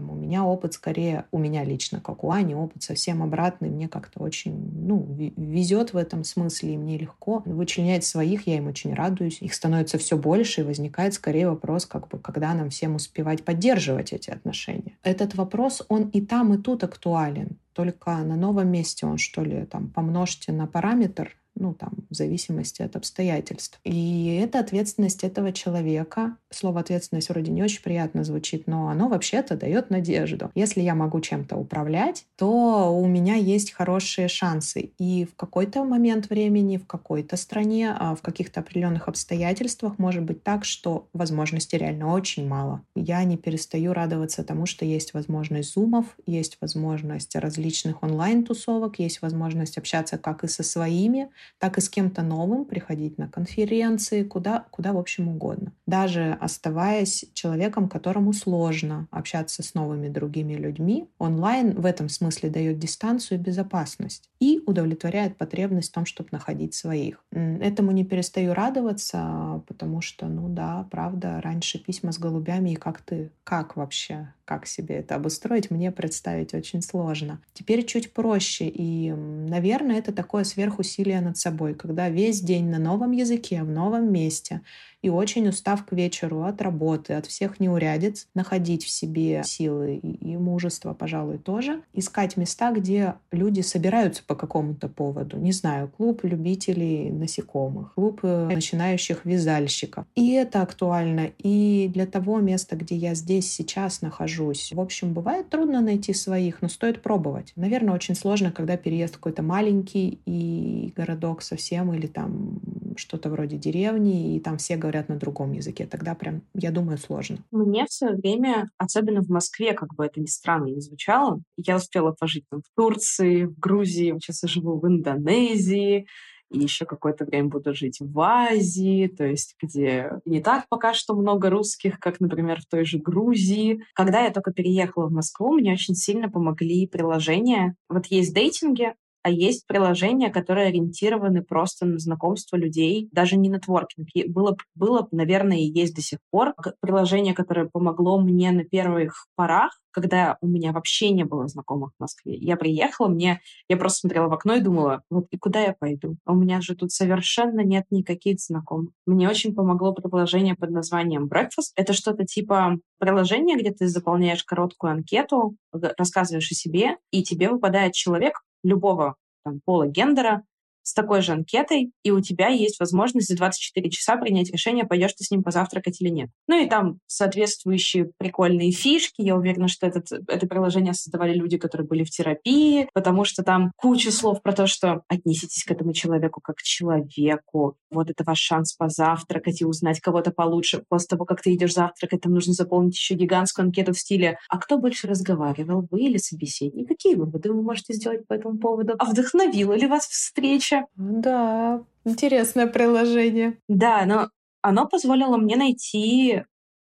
Там 0.00 0.08
у 0.08 0.14
меня 0.14 0.46
опыт 0.46 0.72
скорее, 0.72 1.26
у 1.30 1.36
меня 1.36 1.62
лично, 1.62 2.00
как 2.00 2.24
у 2.24 2.30
Ани, 2.30 2.54
опыт 2.54 2.82
совсем 2.82 3.22
обратный. 3.22 3.68
Мне 3.68 3.86
как-то 3.86 4.20
очень, 4.20 4.54
ну, 4.54 5.06
везет 5.36 5.92
в 5.92 5.96
этом 5.98 6.24
смысле, 6.24 6.72
и 6.72 6.78
мне 6.78 6.96
легко 6.96 7.42
вычленять 7.44 8.02
своих, 8.02 8.46
я 8.46 8.56
им 8.56 8.66
очень 8.66 8.94
радуюсь. 8.94 9.42
Их 9.42 9.52
становится 9.52 9.98
все 9.98 10.16
больше, 10.16 10.62
и 10.62 10.64
возникает 10.64 11.12
скорее 11.12 11.50
вопрос, 11.50 11.84
как 11.84 12.08
бы, 12.08 12.18
когда 12.18 12.54
нам 12.54 12.70
всем 12.70 12.94
успевать 12.94 13.44
поддерживать 13.44 14.14
эти 14.14 14.30
отношения. 14.30 14.96
Этот 15.02 15.34
вопрос, 15.34 15.82
он 15.90 16.04
и 16.08 16.22
там, 16.22 16.54
и 16.54 16.56
тут 16.56 16.82
актуален 16.82 17.58
только 17.72 18.16
на 18.18 18.36
новом 18.36 18.68
месте 18.68 19.06
он, 19.06 19.16
что 19.16 19.42
ли, 19.42 19.64
там, 19.64 19.88
помножьте 19.88 20.52
на 20.52 20.66
параметр, 20.66 21.34
ну, 21.60 21.74
там, 21.74 21.92
в 22.08 22.14
зависимости 22.14 22.82
от 22.82 22.96
обстоятельств. 22.96 23.78
И 23.84 24.36
это 24.42 24.58
ответственность 24.58 25.22
этого 25.22 25.52
человека. 25.52 26.36
Слово 26.50 26.80
ответственность 26.80 27.28
вроде 27.28 27.52
не 27.52 27.62
очень 27.62 27.82
приятно 27.82 28.24
звучит, 28.24 28.66
но 28.66 28.88
оно 28.88 29.08
вообще-то 29.08 29.56
дает 29.56 29.90
надежду. 29.90 30.50
Если 30.54 30.80
я 30.80 30.94
могу 30.94 31.20
чем-то 31.20 31.56
управлять, 31.56 32.24
то 32.36 32.98
у 32.98 33.06
меня 33.06 33.34
есть 33.34 33.72
хорошие 33.72 34.28
шансы. 34.28 34.92
И 34.98 35.26
в 35.26 35.36
какой-то 35.36 35.84
момент 35.84 36.30
времени, 36.30 36.78
в 36.78 36.86
какой-то 36.86 37.36
стране, 37.36 37.94
а 37.96 38.14
в 38.14 38.22
каких-то 38.22 38.60
определенных 38.60 39.06
обстоятельствах 39.08 39.98
может 39.98 40.22
быть 40.22 40.42
так, 40.42 40.64
что 40.64 41.08
возможностей 41.12 41.76
реально 41.76 42.12
очень 42.12 42.48
мало. 42.48 42.82
Я 42.94 43.22
не 43.24 43.36
перестаю 43.36 43.92
радоваться 43.92 44.42
тому, 44.42 44.64
что 44.66 44.84
есть 44.84 45.12
возможность 45.12 45.74
зумов, 45.74 46.06
есть 46.26 46.56
возможность 46.60 47.36
различных 47.36 48.02
онлайн-тусовок, 48.02 48.98
есть 48.98 49.20
возможность 49.20 49.76
общаться 49.76 50.16
как 50.16 50.44
и 50.44 50.48
со 50.48 50.62
своими, 50.62 51.28
так 51.58 51.78
и 51.78 51.80
с 51.80 51.88
кем-то 51.88 52.22
новым, 52.22 52.64
приходить 52.64 53.18
на 53.18 53.28
конференции, 53.28 54.22
куда, 54.22 54.66
куда 54.70 54.92
в 54.92 54.98
общем 54.98 55.28
угодно. 55.28 55.72
Даже 55.86 56.36
оставаясь 56.40 57.26
человеком, 57.34 57.88
которому 57.88 58.32
сложно 58.32 59.08
общаться 59.10 59.62
с 59.62 59.74
новыми 59.74 60.08
другими 60.08 60.54
людьми, 60.54 61.08
онлайн 61.18 61.80
в 61.80 61.86
этом 61.86 62.08
смысле 62.08 62.50
дает 62.50 62.78
дистанцию 62.78 63.38
и 63.38 63.42
безопасность 63.42 64.30
и 64.40 64.62
удовлетворяет 64.66 65.36
потребность 65.36 65.90
в 65.90 65.94
том, 65.94 66.06
чтобы 66.06 66.30
находить 66.32 66.74
своих. 66.74 67.24
Этому 67.30 67.90
не 67.92 68.04
перестаю 68.04 68.54
радоваться, 68.54 69.62
потому 69.66 70.00
что, 70.00 70.26
ну 70.26 70.48
да, 70.48 70.88
правда, 70.90 71.40
раньше 71.42 71.78
письма 71.78 72.12
с 72.12 72.18
голубями, 72.18 72.70
и 72.70 72.76
как 72.76 73.00
ты, 73.02 73.30
как 73.44 73.76
вообще, 73.76 74.32
как 74.44 74.66
себе 74.66 74.96
это 74.96 75.14
обустроить, 75.14 75.70
мне 75.70 75.92
представить 75.92 76.54
очень 76.54 76.82
сложно. 76.82 77.40
Теперь 77.52 77.84
чуть 77.84 78.12
проще, 78.12 78.68
и, 78.68 79.12
наверное, 79.12 79.98
это 79.98 80.12
такое 80.12 80.44
сверхусилие 80.44 81.20
над 81.20 81.36
собой, 81.40 81.74
когда 81.74 82.08
весь 82.08 82.40
день 82.40 82.68
на 82.68 82.78
новом 82.78 83.12
языке, 83.12 83.62
в 83.62 83.70
новом 83.70 84.12
месте, 84.12 84.60
и 85.02 85.08
очень 85.08 85.48
устав 85.48 85.84
к 85.84 85.92
вечеру 85.92 86.42
от 86.42 86.60
работы, 86.62 87.14
от 87.14 87.26
всех 87.26 87.60
неурядиц, 87.60 88.28
находить 88.34 88.84
в 88.84 88.90
себе 88.90 89.42
силы 89.44 89.96
и 89.96 90.36
мужество, 90.36 90.94
пожалуй, 90.94 91.38
тоже, 91.38 91.82
искать 91.92 92.36
места, 92.36 92.72
где 92.72 93.14
люди 93.30 93.60
собираются 93.60 94.22
по 94.26 94.34
какому-то 94.34 94.88
поводу. 94.88 95.38
Не 95.38 95.52
знаю, 95.52 95.88
клуб 95.88 96.24
любителей 96.24 97.10
насекомых, 97.10 97.94
клуб 97.94 98.20
э, 98.22 98.48
начинающих 98.52 99.24
вязальщиков. 99.24 100.04
И 100.14 100.32
это 100.32 100.62
актуально 100.62 101.30
и 101.38 101.90
для 101.92 102.06
того 102.06 102.40
места, 102.40 102.76
где 102.76 102.94
я 102.94 103.14
здесь 103.14 103.50
сейчас 103.50 104.02
нахожусь. 104.02 104.72
В 104.72 104.80
общем, 104.80 105.12
бывает 105.12 105.48
трудно 105.48 105.80
найти 105.80 106.12
своих, 106.12 106.62
но 106.62 106.68
стоит 106.68 107.02
пробовать. 107.02 107.52
Наверное, 107.56 107.94
очень 107.94 108.14
сложно, 108.14 108.52
когда 108.52 108.76
переезд 108.76 109.16
какой-то 109.16 109.42
маленький 109.42 110.20
и 110.26 110.92
городок 110.96 111.42
совсем 111.42 111.92
или 111.94 112.06
там 112.06 112.60
что-то 113.00 113.30
вроде 113.30 113.56
деревни, 113.56 114.36
и 114.36 114.40
там 114.40 114.58
все 114.58 114.76
говорят 114.76 115.08
на 115.08 115.16
другом 115.16 115.52
языке. 115.52 115.86
Тогда 115.86 116.14
прям, 116.14 116.42
я 116.54 116.70
думаю, 116.70 116.98
сложно. 116.98 117.38
Мне 117.50 117.86
в 117.86 117.92
свое 117.92 118.14
время, 118.14 118.70
особенно 118.78 119.22
в 119.22 119.28
Москве, 119.28 119.72
как 119.72 119.94
бы 119.94 120.04
это 120.04 120.20
ни 120.20 120.26
странно 120.26 120.66
не 120.66 120.80
звучало, 120.80 121.42
я 121.56 121.76
успела 121.76 122.12
пожить 122.12 122.44
там 122.50 122.60
в 122.60 122.76
Турции, 122.76 123.44
в 123.44 123.58
Грузии, 123.58 124.14
сейчас 124.20 124.42
я 124.42 124.48
живу 124.48 124.78
в 124.78 124.86
Индонезии, 124.86 126.06
и 126.50 126.58
еще 126.58 126.84
какое-то 126.84 127.24
время 127.24 127.48
буду 127.48 127.74
жить 127.74 127.98
в 128.00 128.20
Азии, 128.20 129.06
то 129.06 129.24
есть 129.24 129.54
где 129.62 130.10
не 130.24 130.40
так 130.40 130.66
пока 130.68 130.94
что 130.94 131.14
много 131.14 131.48
русских, 131.48 132.00
как, 132.00 132.20
например, 132.20 132.60
в 132.60 132.66
той 132.66 132.84
же 132.84 132.98
Грузии. 132.98 133.84
Когда 133.94 134.24
я 134.24 134.30
только 134.30 134.52
переехала 134.52 135.06
в 135.06 135.12
Москву, 135.12 135.52
мне 135.54 135.72
очень 135.72 135.94
сильно 135.94 136.28
помогли 136.28 136.86
приложения. 136.88 137.76
Вот 137.88 138.06
есть 138.06 138.34
дейтинги, 138.34 138.94
а 139.22 139.30
есть 139.30 139.66
приложения, 139.66 140.30
которые 140.30 140.68
ориентированы 140.68 141.42
просто 141.42 141.86
на 141.86 141.98
знакомство 141.98 142.56
людей, 142.56 143.08
даже 143.12 143.36
не 143.36 143.48
нетворкинг. 143.48 144.08
Было, 144.28 144.56
было, 144.74 145.08
наверное, 145.10 145.58
и 145.58 145.70
есть 145.72 145.94
до 145.94 146.02
сих 146.02 146.18
пор 146.30 146.54
приложение, 146.80 147.34
которое 147.34 147.68
помогло 147.68 148.20
мне 148.20 148.50
на 148.50 148.64
первых 148.64 149.26
порах, 149.36 149.78
когда 149.92 150.36
у 150.40 150.46
меня 150.46 150.72
вообще 150.72 151.10
не 151.10 151.24
было 151.24 151.48
знакомых 151.48 151.90
в 151.96 152.00
Москве. 152.00 152.36
Я 152.36 152.56
приехала, 152.56 153.08
мне, 153.08 153.40
я 153.68 153.76
просто 153.76 154.00
смотрела 154.00 154.28
в 154.28 154.32
окно 154.32 154.54
и 154.54 154.60
думала, 154.60 155.02
вот 155.10 155.26
и 155.30 155.38
куда 155.38 155.60
я 155.60 155.74
пойду? 155.78 156.16
А 156.24 156.32
у 156.32 156.36
меня 156.36 156.60
же 156.60 156.74
тут 156.74 156.92
совершенно 156.92 157.60
нет 157.60 157.86
никаких 157.90 158.40
знакомых. 158.40 158.92
Мне 159.06 159.28
очень 159.28 159.54
помогло 159.54 159.92
приложение 159.92 160.54
под 160.54 160.70
названием 160.70 161.26
Breakfast. 161.26 161.72
Это 161.76 161.92
что-то 161.92 162.24
типа 162.24 162.78
приложения, 162.98 163.58
где 163.58 163.72
ты 163.72 163.88
заполняешь 163.88 164.44
короткую 164.44 164.92
анкету, 164.92 165.56
рассказываешь 165.72 166.50
о 166.50 166.54
себе, 166.54 166.96
и 167.10 167.22
тебе 167.22 167.50
выпадает 167.50 167.94
человек, 167.94 168.42
любого 168.62 169.16
там, 169.44 169.60
пола, 169.64 169.86
гендера, 169.86 170.42
с 170.82 170.94
такой 170.94 171.22
же 171.22 171.32
анкетой, 171.32 171.92
и 172.02 172.10
у 172.10 172.20
тебя 172.20 172.48
есть 172.48 172.80
возможность 172.80 173.28
за 173.28 173.36
24 173.36 173.90
часа 173.90 174.16
принять 174.16 174.50
решение, 174.50 174.84
пойдешь 174.84 175.12
ты 175.12 175.24
с 175.24 175.30
ним 175.30 175.42
позавтракать 175.42 176.00
или 176.00 176.08
нет. 176.08 176.30
Ну 176.46 176.62
и 176.62 176.68
там 176.68 176.98
соответствующие 177.06 178.10
прикольные 178.18 178.72
фишки. 178.72 179.22
Я 179.22 179.36
уверена, 179.36 179.68
что 179.68 179.86
этот, 179.86 180.06
это 180.28 180.46
приложение 180.46 180.94
создавали 180.94 181.34
люди, 181.34 181.58
которые 181.58 181.86
были 181.86 182.04
в 182.04 182.10
терапии, 182.10 182.88
потому 182.94 183.24
что 183.24 183.42
там 183.42 183.72
куча 183.76 184.10
слов 184.10 184.42
про 184.42 184.52
то, 184.52 184.66
что 184.66 185.02
отнеситесь 185.08 185.64
к 185.64 185.70
этому 185.70 185.92
человеку 185.92 186.40
как 186.40 186.56
к 186.56 186.62
человеку. 186.62 187.76
Вот 187.90 188.10
это 188.10 188.24
ваш 188.24 188.38
шанс 188.38 188.74
позавтракать 188.74 189.60
и 189.60 189.64
узнать 189.64 190.00
кого-то 190.00 190.30
получше. 190.30 190.84
После 190.88 191.08
того, 191.08 191.24
как 191.24 191.42
ты 191.42 191.54
идешь 191.54 191.74
завтракать, 191.74 192.20
там 192.22 192.32
нужно 192.32 192.52
заполнить 192.52 192.94
еще 192.94 193.14
гигантскую 193.14 193.66
анкету 193.66 193.92
в 193.92 193.98
стиле 193.98 194.38
«А 194.48 194.58
кто 194.58 194.78
больше 194.78 195.06
разговаривал, 195.06 195.86
вы 195.90 196.02
или 196.02 196.16
собеседник? 196.16 196.88
Какие 196.88 197.14
выводы 197.14 197.52
вы 197.52 197.62
можете 197.62 197.94
сделать 197.94 198.26
по 198.26 198.34
этому 198.34 198.58
поводу? 198.58 198.94
А 198.98 199.04
вдохновила 199.04 199.72
ли 199.72 199.86
вас 199.86 200.06
встреча? 200.06 200.69
Да, 200.96 201.84
интересное 202.04 202.66
приложение. 202.66 203.58
Да, 203.68 204.04
но 204.06 204.28
оно 204.62 204.86
позволило 204.86 205.36
мне 205.36 205.56
найти 205.56 206.44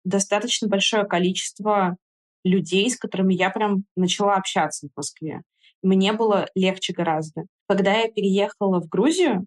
достаточно 0.04 0.68
большое 0.68 1.04
количество 1.04 1.96
людей, 2.44 2.90
с 2.90 2.96
которыми 2.96 3.34
я 3.34 3.50
прям 3.50 3.84
начала 3.96 4.36
общаться 4.36 4.88
в 4.88 4.96
Москве. 4.96 5.42
Мне 5.82 6.12
было 6.12 6.48
легче 6.54 6.92
гораздо. 6.92 7.42
Когда 7.68 7.94
я 7.94 8.10
переехала 8.10 8.80
в 8.80 8.88
Грузию, 8.88 9.46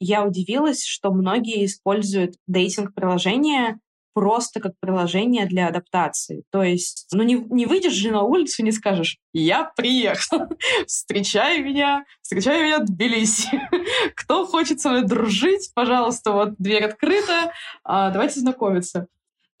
я 0.00 0.24
удивилась, 0.24 0.84
что 0.84 1.12
многие 1.12 1.64
используют 1.64 2.34
дейтинг-приложения 2.46 3.78
просто 4.20 4.60
как 4.60 4.72
приложение 4.80 5.46
для 5.46 5.68
адаптации. 5.68 6.42
То 6.50 6.62
есть, 6.62 7.06
ну 7.10 7.22
не, 7.22 7.36
не 7.36 7.64
выйдешь 7.64 7.94
же 7.94 8.10
на 8.10 8.22
улицу 8.22 8.62
не 8.62 8.70
скажешь 8.70 9.16
«Я 9.32 9.72
приехал, 9.74 10.42
встречай 10.86 11.62
меня, 11.62 12.04
встречай 12.20 12.62
меня 12.62 12.80
в 12.80 12.84
Тбилиси. 12.84 13.62
Кто 14.16 14.44
хочет 14.44 14.78
со 14.78 14.90
мной 14.90 15.04
дружить, 15.04 15.70
пожалуйста, 15.74 16.32
вот 16.32 16.50
дверь 16.58 16.84
открыта, 16.84 17.54
а, 17.82 18.10
давайте 18.10 18.40
знакомиться». 18.40 19.06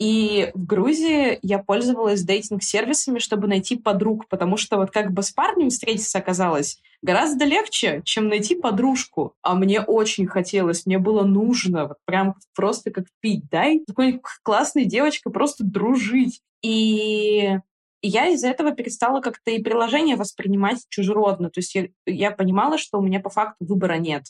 И 0.00 0.50
в 0.54 0.64
Грузии 0.64 1.38
я 1.42 1.58
пользовалась 1.58 2.22
дейтинг-сервисами, 2.22 3.18
чтобы 3.18 3.46
найти 3.46 3.76
подруг, 3.76 4.26
потому 4.28 4.56
что 4.56 4.78
вот 4.78 4.90
как 4.90 5.12
бы 5.12 5.22
с 5.22 5.30
парнем 5.30 5.68
встретиться 5.68 6.18
оказалось 6.18 6.80
гораздо 7.02 7.44
легче, 7.44 8.00
чем 8.04 8.28
найти 8.28 8.54
подружку. 8.54 9.34
А 9.42 9.54
мне 9.54 9.82
очень 9.82 10.26
хотелось, 10.26 10.86
мне 10.86 10.98
было 10.98 11.22
нужно, 11.24 11.86
вот 11.86 11.98
прям 12.06 12.36
просто 12.54 12.90
как 12.90 13.04
пить, 13.20 13.48
дай 13.50 13.80
такой 13.80 14.22
классной 14.42 14.86
девочкой 14.86 15.32
просто 15.32 15.64
дружить. 15.64 16.40
И 16.62 17.58
я 18.00 18.28
из-за 18.28 18.48
этого 18.48 18.72
перестала 18.72 19.20
как-то 19.20 19.50
и 19.50 19.62
приложение 19.62 20.16
воспринимать 20.16 20.86
чужеродно. 20.88 21.50
То 21.50 21.60
есть 21.60 21.74
я, 21.74 21.88
я 22.06 22.30
понимала, 22.30 22.78
что 22.78 22.98
у 22.98 23.02
меня 23.02 23.20
по 23.20 23.28
факту 23.28 23.66
выбора 23.66 23.98
нет. 23.98 24.24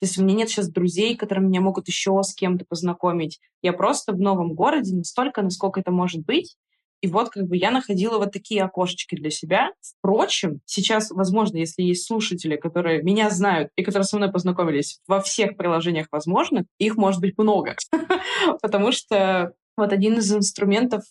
То 0.00 0.06
есть 0.06 0.18
у 0.18 0.22
меня 0.22 0.36
нет 0.36 0.48
сейчас 0.48 0.70
друзей, 0.70 1.16
которые 1.16 1.46
меня 1.46 1.60
могут 1.60 1.88
еще 1.88 2.22
с 2.22 2.34
кем-то 2.34 2.64
познакомить. 2.68 3.40
Я 3.62 3.72
просто 3.72 4.12
в 4.12 4.20
новом 4.20 4.54
городе 4.54 4.94
настолько, 4.94 5.42
насколько 5.42 5.80
это 5.80 5.90
может 5.90 6.24
быть. 6.24 6.56
И 7.00 7.06
вот 7.06 7.30
как 7.30 7.46
бы 7.46 7.56
я 7.56 7.70
находила 7.70 8.18
вот 8.18 8.32
такие 8.32 8.62
окошечки 8.62 9.14
для 9.14 9.30
себя. 9.30 9.72
Впрочем, 9.80 10.60
сейчас, 10.64 11.10
возможно, 11.10 11.56
если 11.56 11.82
есть 11.82 12.06
слушатели, 12.06 12.56
которые 12.56 13.02
меня 13.02 13.30
знают 13.30 13.70
и 13.76 13.82
которые 13.82 14.04
со 14.04 14.16
мной 14.16 14.32
познакомились 14.32 15.00
во 15.06 15.20
всех 15.20 15.56
приложениях 15.56 16.08
возможных, 16.10 16.66
их 16.78 16.96
может 16.96 17.20
быть 17.20 17.38
много. 17.38 17.76
Потому 18.62 18.92
что 18.92 19.52
вот 19.76 19.92
один 19.92 20.18
из 20.18 20.32
инструментов 20.32 21.04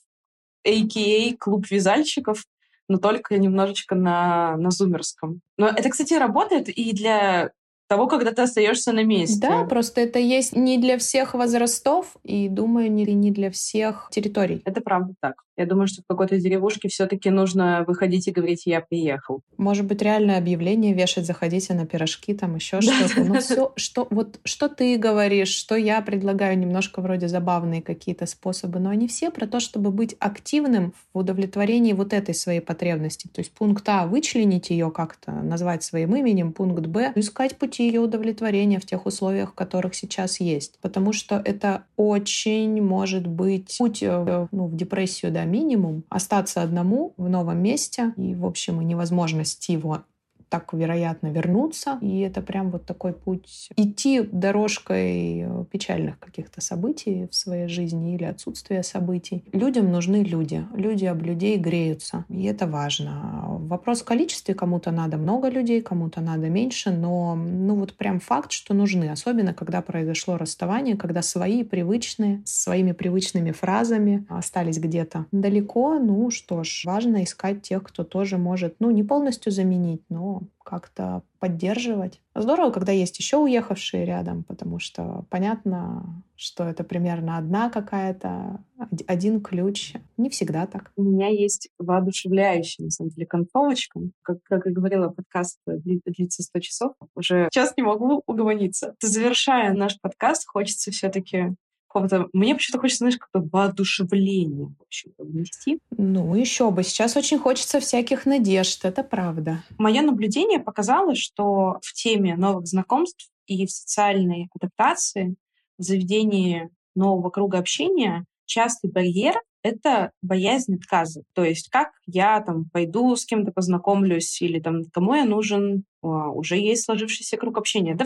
AKA 0.67 1.37
клуб 1.37 1.65
вязальщиков, 1.69 2.45
но 2.89 2.97
только 2.97 3.37
немножечко 3.37 3.95
на, 3.95 4.57
на 4.57 4.71
зумерском. 4.71 5.41
Но 5.57 5.67
это, 5.67 5.89
кстати, 5.89 6.13
работает 6.13 6.69
и 6.69 6.93
для 6.93 7.51
того, 7.87 8.07
когда 8.07 8.31
ты 8.31 8.41
остаешься 8.41 8.91
на 8.91 9.03
месте. 9.03 9.39
Да, 9.39 9.63
просто 9.63 10.01
это 10.01 10.19
есть 10.19 10.55
не 10.55 10.77
для 10.77 10.97
всех 10.97 11.33
возрастов 11.33 12.15
и, 12.23 12.49
думаю, 12.49 12.91
не, 12.91 13.05
не 13.05 13.31
для 13.31 13.49
всех 13.49 14.09
территорий. 14.11 14.61
Это 14.65 14.81
правда 14.81 15.13
так. 15.19 15.46
Я 15.57 15.65
думаю, 15.65 15.87
что 15.87 16.03
в 16.03 16.05
какой-то 16.05 16.37
деревушке 16.37 16.87
все-таки 16.87 17.31
нужно 17.31 17.83
выходить 17.87 18.27
и 18.27 18.31
говорить, 18.31 18.67
я 18.67 18.79
приехал. 18.79 19.41
Может 19.57 19.85
быть, 19.85 20.03
реальное 20.03 20.37
объявление 20.37 20.93
вешать, 20.93 21.25
заходите 21.25 21.73
на 21.73 21.87
пирожки, 21.87 22.35
там 22.35 22.55
еще 22.55 22.79
что-то. 22.81 23.23
Но 23.23 23.39
все, 23.39 23.73
что, 23.75 24.07
вот, 24.11 24.39
что 24.43 24.69
ты 24.69 24.97
говоришь, 24.97 25.49
что 25.49 25.75
я 25.75 26.01
предлагаю, 26.01 26.57
немножко 26.59 27.01
вроде 27.01 27.27
забавные 27.27 27.81
какие-то 27.81 28.27
способы, 28.27 28.79
но 28.79 28.91
они 28.91 29.07
все 29.07 29.31
про 29.31 29.47
то, 29.47 29.59
чтобы 29.59 29.91
быть 29.91 30.15
активным 30.19 30.93
в 31.13 31.17
удовлетворении 31.17 31.93
вот 31.93 32.13
этой 32.13 32.35
своей 32.35 32.59
потребности. 32.59 33.27
То 33.27 33.39
есть 33.39 33.51
пункт 33.51 33.89
А— 33.89 34.05
вычленить 34.07 34.69
ее 34.69 34.91
как-то, 34.91 35.31
назвать 35.31 35.83
своим 35.83 36.15
именем, 36.15 36.53
пункт 36.53 36.85
Б— 36.85 37.13
искать 37.15 37.57
пути 37.57 37.87
ее 37.87 38.01
удовлетворения 38.01 38.79
в 38.79 38.85
тех 38.85 39.07
условиях, 39.07 39.51
в 39.51 39.55
которых 39.55 39.95
сейчас 39.95 40.39
есть. 40.39 40.77
Потому 40.81 41.13
что 41.13 41.41
это 41.43 41.85
очень 41.95 42.79
может 42.81 43.25
быть 43.25 43.75
путь 43.79 44.03
э, 44.03 44.47
ну, 44.51 44.67
в 44.67 44.75
депрессию, 44.75 45.31
да, 45.31 45.46
минимум, 45.47 46.03
остаться 46.09 46.61
одному 46.61 47.13
в 47.17 47.29
новом 47.29 47.59
месте, 47.59 48.13
и, 48.17 48.35
в 48.35 48.45
общем, 48.45 48.81
и 48.81 48.85
невозможность 48.85 49.69
его 49.69 50.03
так, 50.49 50.73
вероятно, 50.73 51.27
вернуться. 51.27 51.97
И 52.01 52.19
это 52.19 52.41
прям 52.41 52.71
вот 52.71 52.85
такой 52.85 53.13
путь. 53.13 53.69
Идти 53.75 54.21
дорожкой 54.21 55.41
э, 55.41 55.65
печальных 55.71 56.19
каких-то 56.19 56.61
событий 56.61 57.27
в 57.29 57.35
своей 57.35 57.67
жизни 57.67 58.15
или 58.15 58.23
отсутствия 58.23 58.83
событий. 58.83 59.43
Людям 59.51 59.91
нужны 59.91 60.23
люди. 60.23 60.65
Люди 60.73 61.05
об 61.05 61.21
людей 61.21 61.57
греются. 61.57 62.25
И 62.29 62.43
это 62.45 62.67
важно. 62.67 63.57
Вопрос 63.59 64.01
в 64.01 64.05
количестве. 64.05 64.53
Кому-то 64.53 64.91
надо 64.91 65.17
много 65.17 65.49
людей, 65.49 65.81
кому-то 65.81 66.21
надо 66.21 66.49
меньше. 66.49 66.91
Но 66.91 67.35
ну 67.35 67.75
вот 67.75 67.93
прям 67.93 68.19
факт, 68.19 68.51
что 68.51 68.73
нужны. 68.73 69.09
Особенно, 69.09 69.53
когда 69.53 69.81
произошло 69.81 70.37
расставание, 70.37 70.95
когда 70.95 71.21
свои 71.21 71.63
привычные, 71.63 72.41
своими 72.45 72.91
привычными 72.93 73.51
фразами 73.51 74.25
остались 74.29 74.79
где-то 74.79 75.25
далеко. 75.31 75.99
Ну 75.99 76.29
что 76.31 76.63
ж, 76.63 76.83
важно 76.85 77.23
искать 77.23 77.61
тех, 77.61 77.83
кто 77.83 78.03
тоже 78.03 78.37
может, 78.37 78.75
ну 78.79 78.91
не 78.91 79.03
полностью 79.03 79.51
заменить, 79.51 80.01
но 80.09 80.36
как-то 80.63 81.23
поддерживать. 81.39 82.21
Здорово, 82.35 82.71
когда 82.71 82.91
есть 82.91 83.17
еще 83.19 83.37
уехавшие 83.37 84.05
рядом, 84.05 84.43
потому 84.43 84.79
что 84.79 85.25
понятно, 85.29 86.23
что 86.35 86.65
это 86.65 86.83
примерно 86.83 87.37
одна 87.37 87.69
какая-то, 87.69 88.63
один 89.07 89.41
ключ. 89.41 89.93
Не 90.17 90.29
всегда 90.29 90.67
так. 90.67 90.91
У 90.95 91.03
меня 91.03 91.29
есть 91.29 91.69
воодушевляющая, 91.79 92.85
на 92.85 92.91
самом 92.91 93.11
деле, 93.11 93.25
концовочка. 93.25 93.99
Как, 94.21 94.37
как 94.43 94.65
я 94.65 94.71
говорила, 94.71 95.09
подкаст 95.09 95.59
длится 95.65 96.43
100 96.43 96.59
часов. 96.59 96.93
Уже 97.15 97.47
сейчас 97.51 97.73
не 97.77 97.83
могу 97.83 98.21
угомониться. 98.25 98.95
Завершая 99.01 99.73
наш 99.73 99.99
подкаст, 100.01 100.47
хочется 100.47 100.91
все-таки 100.91 101.55
какого-то... 101.87 102.27
Мне 102.33 102.55
почему-то 102.55 102.81
хочется, 102.81 102.99
знаешь, 102.99 103.17
какое-то 103.17 103.49
воодушевление, 103.51 104.67
в 104.67 104.81
общем 104.81 105.11
внести. 105.17 105.79
Ну, 105.91 106.35
еще 106.35 106.71
бы. 106.71 106.83
Сейчас 106.83 107.17
очень 107.17 107.39
хочется 107.39 107.79
всяких 107.79 108.25
надежд, 108.25 108.85
это 108.85 109.03
правда. 109.03 109.63
Мое 109.77 110.01
наблюдение 110.01 110.59
показало, 110.59 111.15
что 111.15 111.79
в 111.81 111.93
теме 111.93 112.35
новых 112.35 112.67
знакомств 112.67 113.29
и 113.45 113.65
в 113.65 113.71
социальной 113.71 114.49
адаптации, 114.53 115.35
в 115.77 115.83
заведении 115.83 116.69
нового 116.95 117.29
круга 117.29 117.59
общения 117.59 118.25
частый 118.45 118.89
барьер— 118.91 119.35
это 119.61 120.11
боязнь 120.21 120.75
отказа. 120.75 121.23
То 121.33 121.43
есть 121.43 121.69
как 121.69 121.89
я 122.05 122.41
там 122.41 122.65
пойду 122.71 123.15
с 123.15 123.25
кем-то 123.25 123.51
познакомлюсь 123.51 124.41
или 124.41 124.59
там 124.59 124.83
кому 124.91 125.13
я 125.15 125.25
нужен, 125.25 125.83
а, 126.01 126.29
уже 126.29 126.57
есть 126.57 126.85
сложившийся 126.85 127.37
круг 127.37 127.57
общения. 127.57 127.95
Да 127.95 128.05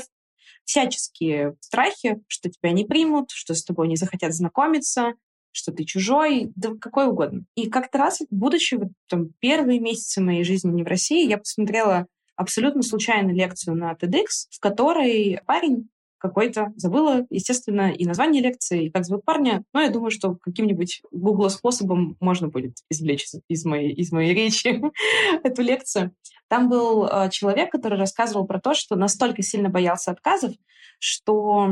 всяческие 0.66 1.56
страхи, 1.60 2.22
что 2.28 2.50
тебя 2.50 2.72
не 2.72 2.86
примут, 2.86 3.32
что 3.32 3.54
с 3.54 3.64
тобой 3.64 3.88
не 3.88 3.96
захотят 3.96 4.34
знакомиться, 4.34 5.14
что 5.52 5.72
ты 5.72 5.84
чужой, 5.84 6.52
да 6.56 6.72
какой 6.80 7.08
угодно. 7.08 7.46
И 7.56 7.70
как-то 7.70 7.98
раз, 7.98 8.22
будучи 8.30 8.76
вот, 8.76 8.90
там, 9.08 9.30
первые 9.40 9.80
месяцы 9.80 10.22
моей 10.22 10.44
жизни 10.44 10.72
не 10.72 10.84
в 10.84 10.88
России, 10.88 11.28
я 11.28 11.38
посмотрела 11.38 12.08
абсолютно 12.36 12.82
случайно 12.82 13.32
лекцию 13.32 13.76
на 13.76 13.94
TEDx, 13.94 14.48
в 14.50 14.60
которой 14.60 15.40
парень 15.46 15.90
какой-то, 16.22 16.72
забыла, 16.76 17.26
естественно, 17.32 17.92
и 17.92 18.06
название 18.06 18.44
лекции, 18.44 18.86
и 18.86 18.90
как 18.92 19.06
зовут 19.06 19.26
парня, 19.26 19.64
но 19.74 19.82
я 19.82 19.90
думаю, 19.90 20.12
что 20.12 20.36
каким-нибудь 20.36 21.02
гугло 21.12 21.50
способом 21.50 22.16
можно 22.20 22.48
будет 22.48 22.78
извлечь 22.90 23.28
из 23.48 23.66
моей, 23.66 23.92
из 23.92 24.12
моей 24.12 24.34
речи 24.34 24.82
эту 25.44 25.62
лекцию. 25.64 26.14
Там 26.48 26.70
был 26.70 27.08
э, 27.08 27.30
человек, 27.32 27.72
который 27.72 27.98
рассказывал 27.98 28.46
про 28.46 28.60
то, 28.60 28.76
что 28.76 28.96
настолько 28.96 29.42
сильно 29.42 29.70
боялся 29.70 30.12
отказов, 30.12 30.54
что 31.00 31.70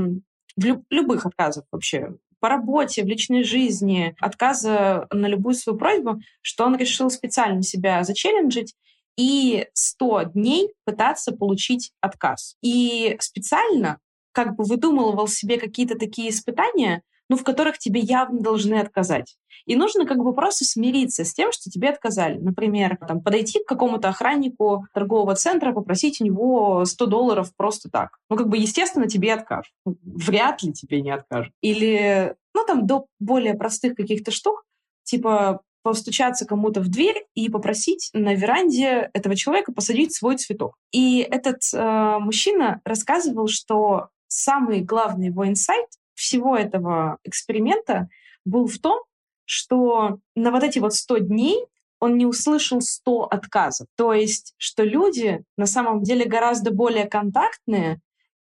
в 0.58 0.66
люб- 0.66 0.86
любых 0.90 1.28
отказов 1.28 1.66
вообще, 1.72 2.16
по 2.40 2.50
работе, 2.50 3.04
в 3.04 3.08
личной 3.08 3.44
жизни, 3.44 4.16
отказа 4.20 5.08
на 5.12 5.28
любую 5.28 5.54
свою 5.54 5.78
просьбу, 5.78 6.22
что 6.42 6.66
он 6.66 6.76
решил 6.76 7.12
специально 7.12 7.62
себя 7.62 8.04
зачелленджить 8.04 8.74
и 9.16 9.68
100 9.74 10.24
дней 10.34 10.72
пытаться 10.86 11.34
получить 11.34 11.92
отказ. 12.02 12.56
И 12.62 13.18
специально 13.20 14.00
как 14.32 14.56
бы 14.56 14.64
выдумывал 14.64 15.28
себе 15.28 15.58
какие-то 15.58 15.98
такие 15.98 16.30
испытания, 16.30 17.04
ну, 17.30 17.38
в 17.38 17.44
которых 17.44 17.78
тебе 17.78 18.00
явно 18.00 18.40
должны 18.42 18.76
отказать. 18.76 19.38
И 19.66 19.76
нужно 19.76 20.06
как 20.06 20.18
бы 20.18 20.34
просто 20.34 20.66
смириться 20.66 21.24
с 21.24 21.34
тем, 21.34 21.52
что 21.52 21.70
тебе 21.70 21.90
отказали. 21.90 22.40
Например, 22.40 22.98
там, 23.08 23.22
подойти 23.22 23.60
к 23.60 23.68
какому-то 23.68 24.10
охраннику 24.10 24.86
торгового 24.94 25.36
центра, 25.36 25.74
попросить 25.74 26.22
у 26.22 26.26
него 26.26 26.86
100 26.86 27.06
долларов 27.06 27.52
просто 27.56 27.90
так. 27.90 28.18
Ну, 28.30 28.36
как 28.36 28.48
бы, 28.48 28.58
естественно, 28.58 29.08
тебе 29.08 29.34
откажут. 29.34 29.72
Ну, 29.86 29.96
вряд 30.04 30.64
ли 30.64 30.74
тебе 30.74 31.02
не 31.02 31.12
откажут. 31.12 31.54
Или, 31.62 32.36
ну, 32.56 32.66
там, 32.66 32.88
до 32.88 33.06
более 33.20 33.54
простых 33.54 33.96
каких-то 33.96 34.32
штук, 34.32 34.64
типа 35.04 35.62
постучаться 35.82 36.46
кому-то 36.46 36.82
в 36.82 36.90
дверь 36.90 37.26
и 37.36 37.50
попросить 37.50 38.10
на 38.14 38.34
веранде 38.34 39.10
этого 39.14 39.36
человека 39.36 39.72
посадить 39.72 40.14
свой 40.14 40.38
цветок. 40.38 40.76
И 40.92 41.20
этот 41.20 41.62
э, 41.74 42.18
мужчина 42.20 42.82
рассказывал, 42.84 43.48
что 43.48 44.10
самый 44.30 44.82
главный 44.82 45.28
его 45.28 45.46
инсайт 45.48 45.88
всего 46.14 46.56
этого 46.56 47.18
эксперимента 47.24 48.08
был 48.46 48.68
в 48.68 48.80
том, 48.80 49.04
что 49.46 50.20
на 50.36 50.52
вот 50.52 50.64
эти 50.64 50.80
вот 50.80 50.94
100 50.94 51.18
дней 51.20 51.66
он 52.00 52.18
не 52.18 52.26
услышал 52.26 52.82
100 52.82 53.24
отказов. 53.26 53.88
То 53.98 54.14
есть, 54.14 54.54
что 54.58 54.84
люди 54.84 55.44
на 55.58 55.66
самом 55.66 56.04
деле 56.04 56.26
гораздо 56.26 56.72
более 56.72 57.06
контактные 57.06 58.00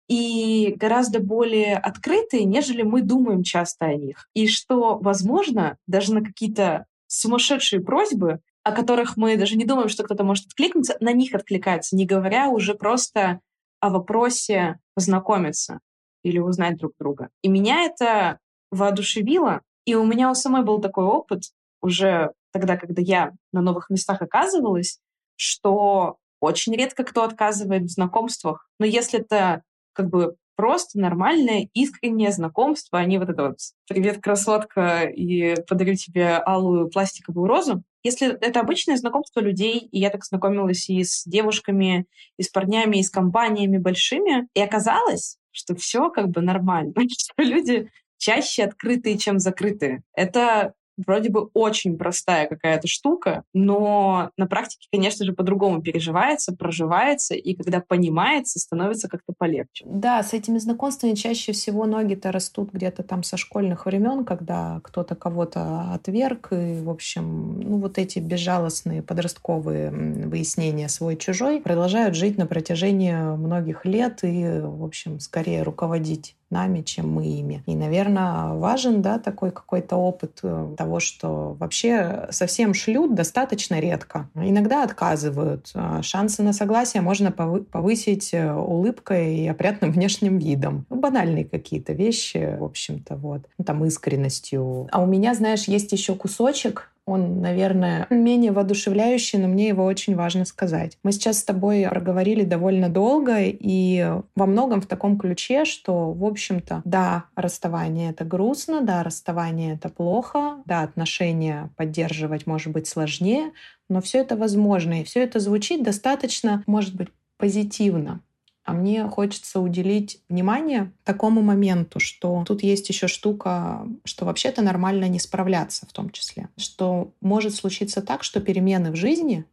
и 0.08 0.74
гораздо 0.76 1.20
более 1.20 1.78
открытые, 1.78 2.44
нежели 2.44 2.82
мы 2.82 3.02
думаем 3.02 3.44
часто 3.44 3.86
о 3.86 3.96
них. 3.96 4.28
И 4.34 4.48
что, 4.48 4.98
возможно, 4.98 5.78
даже 5.88 6.14
на 6.14 6.24
какие-то 6.24 6.86
сумасшедшие 7.08 7.82
просьбы, 7.82 8.40
о 8.64 8.72
которых 8.72 9.16
мы 9.16 9.38
даже 9.38 9.56
не 9.58 9.66
думаем, 9.66 9.90
что 9.90 10.04
кто-то 10.04 10.24
может 10.24 10.48
откликнуться, 10.48 10.98
на 11.00 11.14
них 11.14 11.34
откликается, 11.34 11.96
не 11.96 12.06
говоря 12.06 12.50
уже 12.50 12.74
просто 12.74 13.40
о 13.86 13.90
вопросе 13.90 14.80
познакомиться 14.96 15.80
или 16.24 16.40
узнать 16.40 16.78
друг 16.78 16.94
друга. 17.00 17.30
И 17.44 17.50
меня 17.50 17.86
это 17.86 18.40
воодушевило, 18.72 19.62
и 19.86 19.94
у 19.94 20.06
меня 20.06 20.32
у 20.32 20.34
самой 20.34 20.64
был 20.64 20.82
такой 20.82 21.06
опыт 21.06 21.44
уже 21.82 22.32
тогда, 22.52 22.78
когда 22.78 23.02
я 23.02 23.34
на 23.52 23.62
новых 23.62 23.90
местах 23.90 24.22
оказывалась, 24.22 25.00
что 25.36 26.18
очень 26.40 26.76
редко 26.76 27.04
кто 27.04 27.24
отказывает 27.24 27.84
в 27.84 27.92
знакомствах. 27.92 28.68
Но 28.80 28.86
если 28.86 29.20
это 29.20 29.62
как 29.94 30.10
бы 30.10 30.36
просто 30.56 31.00
нормальное, 31.00 31.70
искреннее 31.74 32.32
знакомство, 32.32 33.00
а 33.00 33.06
не 33.06 33.20
вот 33.20 33.30
это 33.30 33.50
вот 33.50 33.58
«Привет, 33.88 34.22
красотка, 34.22 35.04
и 35.04 35.56
подарю 35.68 35.96
тебе 35.96 36.38
алую 36.38 36.90
пластиковую 36.90 37.48
розу». 37.48 37.84
Если 38.06 38.38
это 38.40 38.60
обычное 38.60 38.98
знакомство 38.98 39.40
людей, 39.40 39.80
и 39.80 40.00
я 40.00 40.12
так 40.12 40.24
знакомилась 40.24 40.88
и 40.92 41.04
с 41.04 41.24
девушками, 41.26 42.06
и 42.38 42.44
с 42.44 42.50
парнями, 42.50 42.98
и 42.98 43.04
с 43.04 43.10
компаниями 43.10 43.80
большими, 43.80 44.48
и 44.54 44.62
оказалось, 44.62 45.40
что 45.50 45.76
все 45.76 46.12
как 46.12 46.30
бы 46.30 46.42
нормально, 46.42 46.94
что 47.10 47.42
люди 47.42 47.90
чаще 48.20 48.66
открытые, 48.66 49.18
чем 49.18 49.40
закрытые. 49.40 50.04
Это 50.14 50.76
вроде 50.98 51.30
бы 51.30 51.50
очень 51.54 51.98
простая 51.98 52.48
какая-то 52.48 52.88
штука, 52.88 53.44
но 53.54 54.30
на 54.38 54.48
практике, 54.48 54.88
конечно 54.92 55.26
же, 55.26 55.34
по-другому 55.34 55.82
переживается, 55.82 56.56
проживается, 56.56 57.36
и 57.36 57.56
когда 57.56 57.82
понимается, 57.82 58.60
становится 58.60 59.08
как-то 59.08 59.34
полегче. 59.38 59.86
Да, 59.88 60.22
с 60.24 60.34
этими 60.34 60.58
знакомствами 60.58 61.14
чаще 61.14 61.52
всего 61.52 61.86
ноги-то 61.86 62.32
растут 62.32 62.72
где-то 62.72 63.04
там 63.04 63.24
со 63.24 63.38
школьных 63.38 63.86
времен, 63.86 64.26
когда 64.26 64.80
кто-то 64.84 65.16
кого-то 65.16 65.94
отверг, 65.94 66.50
и, 66.52 66.82
в 66.82 66.90
общем, 66.90 67.60
ну 67.62 67.78
вот 67.78 67.98
эти 67.98 68.20
безжалостные 68.20 69.02
подростковые 69.02 69.92
выяснения 69.92 70.90
свой-чужой 70.90 71.62
продолжают 71.62 72.16
жить 72.16 72.38
на 72.38 72.46
протяжении 72.46 73.14
многих 73.14 73.86
лет 73.86 74.20
и, 74.24 74.60
в 74.62 74.84
общем, 74.84 75.20
скорее 75.20 75.64
руководить 75.64 76.36
нами, 76.50 76.82
чем 76.82 77.12
мы 77.12 77.26
ими. 77.26 77.64
И, 77.66 77.76
наверное, 77.76 78.54
важен 78.54 79.02
да, 79.02 79.20
такой 79.20 79.52
какой-то 79.52 79.96
опыт 79.96 80.40
э, 80.44 80.76
того, 80.78 81.00
что 81.00 81.56
вообще 81.60 82.28
совсем 82.30 82.74
шлют 82.74 83.16
достаточно 83.16 83.80
редко. 83.80 84.30
Иногда 84.36 84.84
отказывают. 84.84 85.72
А 85.74 86.02
шансы 86.02 86.44
на 86.44 86.54
согласие 86.54 87.02
можно 87.02 87.32
повысить 87.32 88.34
э, 88.34 88.54
улыбкой 88.54 89.38
и 89.38 89.48
опрятным 89.48 89.92
внешним 89.94 90.38
видом. 90.38 90.86
Ну, 90.90 90.98
банальные 90.98 91.46
какие-то 91.46 91.94
вещи, 91.94 92.58
в 92.60 92.64
общем-то, 92.64 93.16
вот. 93.16 93.42
Ну, 93.58 93.66
там 93.66 93.84
искренностью. 93.86 94.88
А 94.92 95.02
у 95.02 95.06
меня, 95.06 95.34
знаешь, 95.34 95.66
есть 95.66 95.92
еще 95.92 96.16
кусочек 96.16 96.92
он, 97.06 97.40
наверное, 97.42 98.08
менее 98.10 98.52
воодушевляющий, 98.52 99.38
но 99.40 99.48
мне 99.48 99.68
его 99.68 99.86
очень 99.86 100.16
важно 100.16 100.44
сказать. 100.46 100.98
Мы 101.04 101.12
сейчас 101.12 101.40
с 101.40 101.44
тобой 101.44 101.86
проговорили 101.90 102.44
довольно 102.44 102.90
долго 102.90 103.42
и 103.42 104.20
во 104.36 104.46
многом 104.46 104.82
в 104.82 104.88
таком 104.88 105.18
ключе, 105.18 105.66
что, 105.66 106.12
в 106.12 106.26
общем-то, 106.26 106.82
да, 106.84 107.26
расставание— 107.36 108.10
это 108.12 108.26
грустно, 108.26 108.82
да, 108.82 109.04
расставание— 109.04 109.74
это 109.76 109.90
плохо, 109.90 110.58
да, 110.66 110.82
отношения 110.82 111.70
поддерживать 111.76 112.48
может 112.48 112.74
быть 112.74 112.88
сложнее, 112.88 113.52
но 113.88 114.02
все 114.02 114.20
это 114.20 114.36
возможно, 114.36 115.02
и 115.02 115.04
все 115.04 115.24
это 115.24 115.40
звучит 115.40 115.84
достаточно, 115.84 116.64
может 116.66 116.96
быть, 116.96 117.10
позитивно. 117.38 118.22
А 118.66 118.74
мне 118.74 119.08
хочется 119.08 119.60
уделить 119.60 120.20
внимание 120.28 120.92
такому 121.04 121.44
моменту, 121.44 122.00
что 122.00 122.44
тут 122.48 122.64
есть 122.64 122.90
еще 122.90 123.08
штука, 123.08 123.88
что 124.04 124.26
вообще-то 124.26 124.64
нормально 124.64 125.08
не 125.08 125.20
справляться 125.20 125.86
в 125.86 125.94
том 125.94 126.10
числе. 126.10 126.50
Что 126.58 127.14
может 127.22 127.54
случиться 127.54 128.02
так, 128.02 128.24
что 128.24 128.42
перемены 128.42 128.92
в 128.92 128.96
жизни 128.96 129.46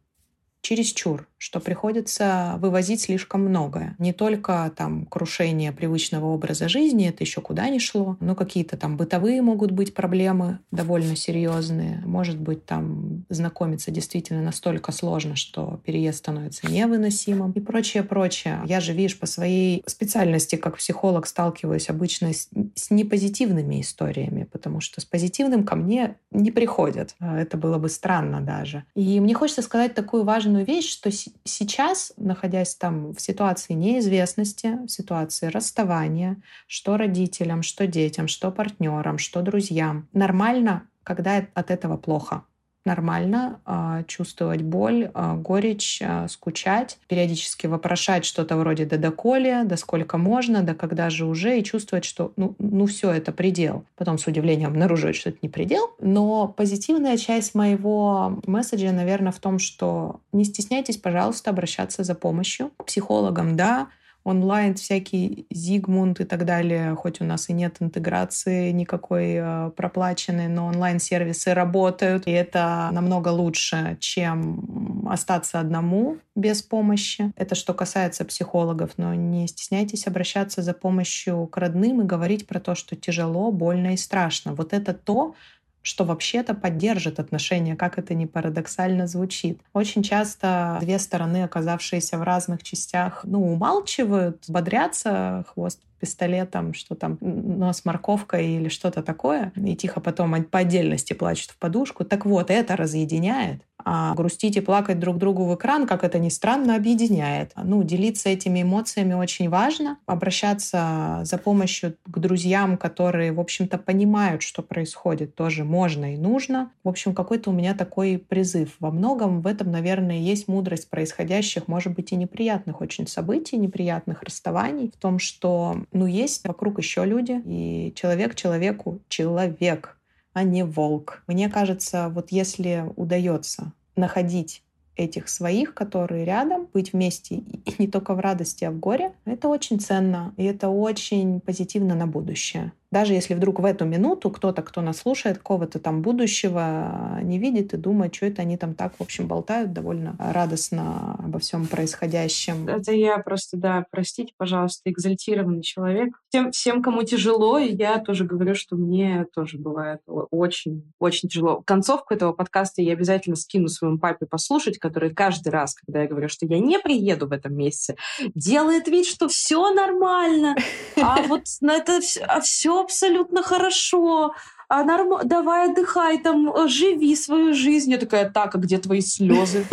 чересчур, 0.61 1.27
что 1.43 1.59
приходится 1.59 2.55
вывозить 2.59 3.01
слишком 3.01 3.41
многое. 3.41 3.97
Не 3.99 4.13
только 4.13 4.71
там 4.77 5.05
крушение 5.05 5.73
привычного 5.73 6.27
образа 6.27 6.69
жизни, 6.69 7.09
это 7.09 7.25
еще 7.25 7.41
куда 7.41 7.67
ни 7.67 7.79
шло, 7.79 8.15
но 8.21 8.33
какие-то 8.33 8.77
там 8.77 8.95
бытовые 8.95 9.41
могут 9.41 9.71
быть 9.71 9.93
проблемы 9.93 10.59
довольно 10.71 11.17
серьезные. 11.17 12.01
Может 12.05 12.39
быть, 12.39 12.65
там 12.65 13.25
знакомиться 13.27 13.91
действительно 13.91 14.41
настолько 14.41 14.93
сложно, 14.93 15.35
что 15.35 15.81
переезд 15.83 16.19
становится 16.19 16.65
невыносимым 16.67 17.51
и 17.51 17.59
прочее, 17.59 18.03
прочее. 18.03 18.61
Я 18.65 18.79
же, 18.79 18.93
видишь, 18.93 19.19
по 19.19 19.25
своей 19.25 19.83
специальности 19.85 20.55
как 20.55 20.77
психолог 20.77 21.27
сталкиваюсь 21.27 21.89
обычно 21.89 22.31
с, 22.31 22.47
с 22.75 22.89
непозитивными 22.89 23.81
историями, 23.81 24.47
потому 24.49 24.79
что 24.79 25.01
с 25.01 25.05
позитивным 25.05 25.65
ко 25.65 25.75
мне 25.75 26.15
не 26.31 26.51
приходят. 26.51 27.17
Это 27.19 27.57
было 27.57 27.77
бы 27.79 27.89
странно 27.89 28.39
даже. 28.39 28.85
И 28.95 29.19
мне 29.19 29.33
хочется 29.33 29.61
сказать 29.61 29.93
такую 29.93 30.23
важную 30.23 30.63
вещь, 30.63 30.89
что 30.89 31.11
сейчас, 31.43 32.13
находясь 32.17 32.75
там 32.75 33.13
в 33.13 33.21
ситуации 33.21 33.73
неизвестности, 33.73 34.85
в 34.85 34.89
ситуации 34.89 35.47
расставания, 35.47 36.41
что 36.67 36.97
родителям, 36.97 37.63
что 37.63 37.87
детям, 37.87 38.27
что 38.27 38.51
партнерам, 38.51 39.17
что 39.17 39.41
друзьям, 39.41 40.07
нормально, 40.13 40.89
когда 41.03 41.45
от 41.53 41.71
этого 41.71 41.97
плохо 41.97 42.43
нормально 42.85 43.59
э, 43.65 44.03
чувствовать 44.07 44.61
боль, 44.61 45.09
э, 45.13 45.35
горечь, 45.35 46.01
э, 46.01 46.27
скучать, 46.27 46.97
периодически 47.07 47.67
вопрошать 47.67 48.25
что-то 48.25 48.57
вроде 48.57 48.85
«да 48.85 48.97
доколе», 48.97 49.63
«да 49.63 49.77
сколько 49.77 50.17
можно», 50.17 50.63
«да 50.63 50.73
когда 50.73 51.09
же 51.09 51.25
уже», 51.25 51.59
и 51.59 51.63
чувствовать, 51.63 52.05
что 52.05 52.33
ну, 52.35 52.55
ну 52.59 52.85
все, 52.85 53.11
это 53.11 53.31
предел. 53.31 53.85
Потом 53.95 54.17
с 54.17 54.27
удивлением 54.27 54.69
обнаруживать, 54.69 55.15
что 55.15 55.29
это 55.29 55.39
не 55.41 55.49
предел. 55.49 55.91
Но 55.99 56.47
позитивная 56.47 57.17
часть 57.17 57.55
моего 57.55 58.41
месседжа, 58.45 58.91
наверное, 58.91 59.31
в 59.31 59.39
том, 59.39 59.59
что 59.59 60.19
не 60.31 60.43
стесняйтесь, 60.43 60.97
пожалуйста, 60.97 61.51
обращаться 61.51 62.03
за 62.03 62.15
помощью 62.15 62.71
к 62.77 62.85
психологам, 62.85 63.55
да, 63.55 63.87
онлайн 64.23 64.75
всякий 64.75 65.45
Зигмунд 65.51 66.21
и 66.21 66.23
так 66.23 66.45
далее, 66.45 66.95
хоть 66.95 67.21
у 67.21 67.25
нас 67.25 67.49
и 67.49 67.53
нет 67.53 67.77
интеграции 67.79 68.71
никакой 68.71 69.33
э, 69.35 69.71
проплаченной, 69.75 70.47
но 70.47 70.67
онлайн-сервисы 70.67 71.53
работают, 71.53 72.27
и 72.27 72.31
это 72.31 72.89
намного 72.91 73.29
лучше, 73.29 73.97
чем 73.99 75.07
остаться 75.09 75.59
одному 75.59 76.17
без 76.35 76.61
помощи. 76.61 77.33
Это 77.35 77.55
что 77.55 77.73
касается 77.73 78.25
психологов, 78.25 78.91
но 78.97 79.13
не 79.13 79.47
стесняйтесь 79.47 80.07
обращаться 80.07 80.61
за 80.61 80.73
помощью 80.73 81.47
к 81.47 81.57
родным 81.57 82.01
и 82.01 82.05
говорить 82.05 82.47
про 82.47 82.59
то, 82.59 82.75
что 82.75 82.95
тяжело, 82.95 83.51
больно 83.51 83.93
и 83.93 83.97
страшно. 83.97 84.53
Вот 84.53 84.73
это 84.73 84.93
то, 84.93 85.35
что 85.83 86.05
вообще-то 86.05 86.55
поддержит 86.55 87.19
отношения, 87.19 87.75
как 87.75 87.99
это 87.99 88.15
ни 88.15 88.25
парадоксально 88.25 89.05
звучит. 89.05 89.61
Очень 89.73 90.01
часто 90.01 90.79
две 90.81 90.97
стороны, 90.97 91.43
оказавшиеся 91.43 92.17
в 92.17 92.23
разных 92.23 92.63
частях, 92.63 93.21
ну, 93.23 93.53
умалчивают, 93.53 94.45
бодрятся, 94.47 95.45
хвост 95.49 95.81
пистолетом, 95.99 96.73
что 96.73 96.95
там 96.95 97.17
нос 97.21 97.85
морковка 97.85 98.37
или 98.37 98.67
что-то 98.67 99.01
такое, 99.03 99.53
и 99.55 99.73
тихо 99.75 100.01
потом 100.01 100.43
по 100.43 100.59
отдельности 100.59 101.13
плачут 101.13 101.51
в 101.51 101.57
подушку. 101.57 102.03
Так 102.03 102.25
вот, 102.25 102.49
это 102.49 102.75
разъединяет. 102.75 103.61
А 103.85 104.13
грустить 104.15 104.57
и 104.57 104.61
плакать 104.61 104.99
друг 104.99 105.17
другу 105.17 105.45
в 105.45 105.55
экран, 105.55 105.87
как 105.87 106.03
это 106.03 106.19
ни 106.19 106.29
странно, 106.29 106.75
объединяет. 106.75 107.51
Ну, 107.55 107.83
делиться 107.83 108.29
этими 108.29 108.61
эмоциями 108.61 109.13
очень 109.13 109.49
важно. 109.49 109.97
Обращаться 110.05 111.21
за 111.23 111.37
помощью 111.37 111.95
к 112.05 112.19
друзьям, 112.19 112.77
которые, 112.77 113.31
в 113.31 113.39
общем-то, 113.39 113.77
понимают, 113.77 114.41
что 114.41 114.61
происходит, 114.61 115.35
тоже 115.35 115.63
можно 115.63 116.13
и 116.13 116.17
нужно. 116.17 116.71
В 116.83 116.89
общем, 116.89 117.13
какой-то 117.13 117.49
у 117.49 117.53
меня 117.53 117.73
такой 117.73 118.17
призыв. 118.17 118.75
Во 118.79 118.91
многом 118.91 119.41
в 119.41 119.47
этом, 119.47 119.71
наверное, 119.71 120.17
есть 120.17 120.47
мудрость 120.47 120.89
происходящих, 120.89 121.67
может 121.67 121.93
быть, 121.93 122.11
и 122.11 122.15
неприятных 122.15 122.81
очень 122.81 123.07
событий, 123.07 123.57
неприятных 123.57 124.23
расставаний, 124.23 124.91
в 124.95 124.99
том, 124.99 125.19
что, 125.19 125.77
ну, 125.91 126.05
есть 126.05 126.47
вокруг 126.47 126.77
еще 126.77 127.05
люди, 127.05 127.41
и 127.45 127.93
человек 127.95 128.35
человеку 128.35 128.99
человек 129.07 129.97
а 130.33 130.43
не 130.43 130.63
волк. 130.63 131.23
Мне 131.27 131.49
кажется, 131.49 132.09
вот 132.09 132.31
если 132.31 132.85
удается 132.95 133.71
находить 133.95 134.63
этих 134.95 135.29
своих, 135.29 135.73
которые 135.73 136.25
рядом, 136.25 136.67
быть 136.73 136.93
вместе 136.93 137.35
и 137.35 137.75
не 137.79 137.87
только 137.87 138.13
в 138.13 138.19
радости, 138.19 138.63
а 138.63 138.71
в 138.71 138.79
горе, 138.79 139.13
это 139.25 139.47
очень 139.47 139.79
ценно, 139.79 140.33
и 140.37 140.43
это 140.43 140.69
очень 140.69 141.39
позитивно 141.39 141.95
на 141.95 142.07
будущее. 142.07 142.73
Даже 142.93 143.13
если 143.13 143.33
вдруг 143.33 143.59
в 143.59 143.65
эту 143.65 143.85
минуту 143.85 144.29
кто-то, 144.29 144.61
кто 144.61 144.81
нас 144.81 144.97
слушает, 144.97 145.39
кого-то 145.39 145.79
там 145.79 146.03
будущего 146.03 147.17
не 147.23 147.39
видит 147.39 147.73
и 147.73 147.77
думает, 147.77 148.13
что 148.13 148.27
это 148.27 148.43
они 148.43 148.55
там 148.55 148.75
так, 148.75 148.93
в 148.99 149.01
общем, 149.01 149.27
болтают 149.27 149.73
довольно 149.73 150.15
радостно 150.19 151.15
обо 151.17 151.39
всем 151.39 151.65
происходящем. 151.65 152.67
Это 152.67 152.91
я 152.91 153.17
просто, 153.17 153.57
да, 153.57 153.87
простите, 153.89 154.33
пожалуйста, 154.37 154.91
экзальтированный 154.91 155.63
человек. 155.63 156.13
Всем, 156.29 156.51
всем 156.51 156.83
кому 156.83 157.01
тяжело, 157.01 157.57
я 157.57 157.97
тоже 157.97 158.25
говорю, 158.25 158.53
что 158.53 158.75
мне 158.75 159.25
тоже 159.33 159.57
бывает 159.57 160.01
очень, 160.05 160.93
очень 160.99 161.29
тяжело. 161.29 161.63
Концовку 161.65 162.13
этого 162.13 162.31
подкаста 162.31 162.83
я 162.83 162.93
обязательно 162.93 163.35
скину 163.35 163.69
своему 163.69 163.97
папе 163.97 164.27
послушать, 164.27 164.77
который 164.77 165.15
каждый 165.15 165.49
раз, 165.49 165.73
когда 165.73 166.03
я 166.03 166.07
говорю, 166.07 166.29
что 166.29 166.45
я 166.45 166.59
не 166.59 166.77
приеду 166.77 167.27
в 167.27 167.31
этом 167.31 167.55
месяце, 167.55 167.95
делает 168.35 168.87
вид, 168.87 169.07
что 169.07 169.27
все 169.27 169.73
нормально, 169.73 170.55
а 171.01 171.23
вот 171.23 171.41
на 171.61 171.73
это 171.73 171.99
все 172.41 172.82
абсолютно 172.83 173.41
хорошо, 173.43 174.33
а 174.69 174.83
норм... 174.83 175.27
давай 175.27 175.69
отдыхай, 175.69 176.17
там, 176.17 176.51
э, 176.51 176.67
живи 176.67 177.15
свою 177.15 177.53
жизнь. 177.53 177.91
Я 177.91 177.97
такая, 177.97 178.29
так, 178.29 178.55
а 178.55 178.57
где 178.57 178.77
твои 178.77 179.01
слезы? 179.01 179.65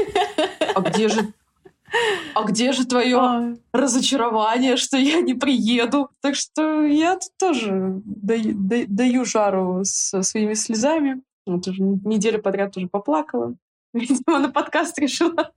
А 0.75 0.81
где 0.81 1.09
же 1.09 1.33
а 2.35 2.45
где 2.45 2.73
же 2.73 2.87
твое 2.87 3.19
а. 3.19 3.57
разочарование, 3.73 4.77
что 4.77 4.97
я 4.97 5.21
не 5.21 5.35
приеду? 5.35 6.11
Так 6.21 6.37
что 6.37 6.83
я 6.83 7.15
тут 7.15 7.33
тоже 7.39 8.01
даю, 8.05 8.55
даю 8.89 9.25
жару 9.25 9.81
со 9.85 10.23
своими 10.23 10.55
слезами. 10.55 11.23
Вот 11.47 11.67
уже 11.67 11.83
неделю 11.83 12.41
подряд 12.41 12.77
уже 12.77 12.87
поплакала. 12.87 13.55
Видимо, 13.95 14.39
на 14.39 14.49
подкаст 14.51 14.99
решила 14.99 15.51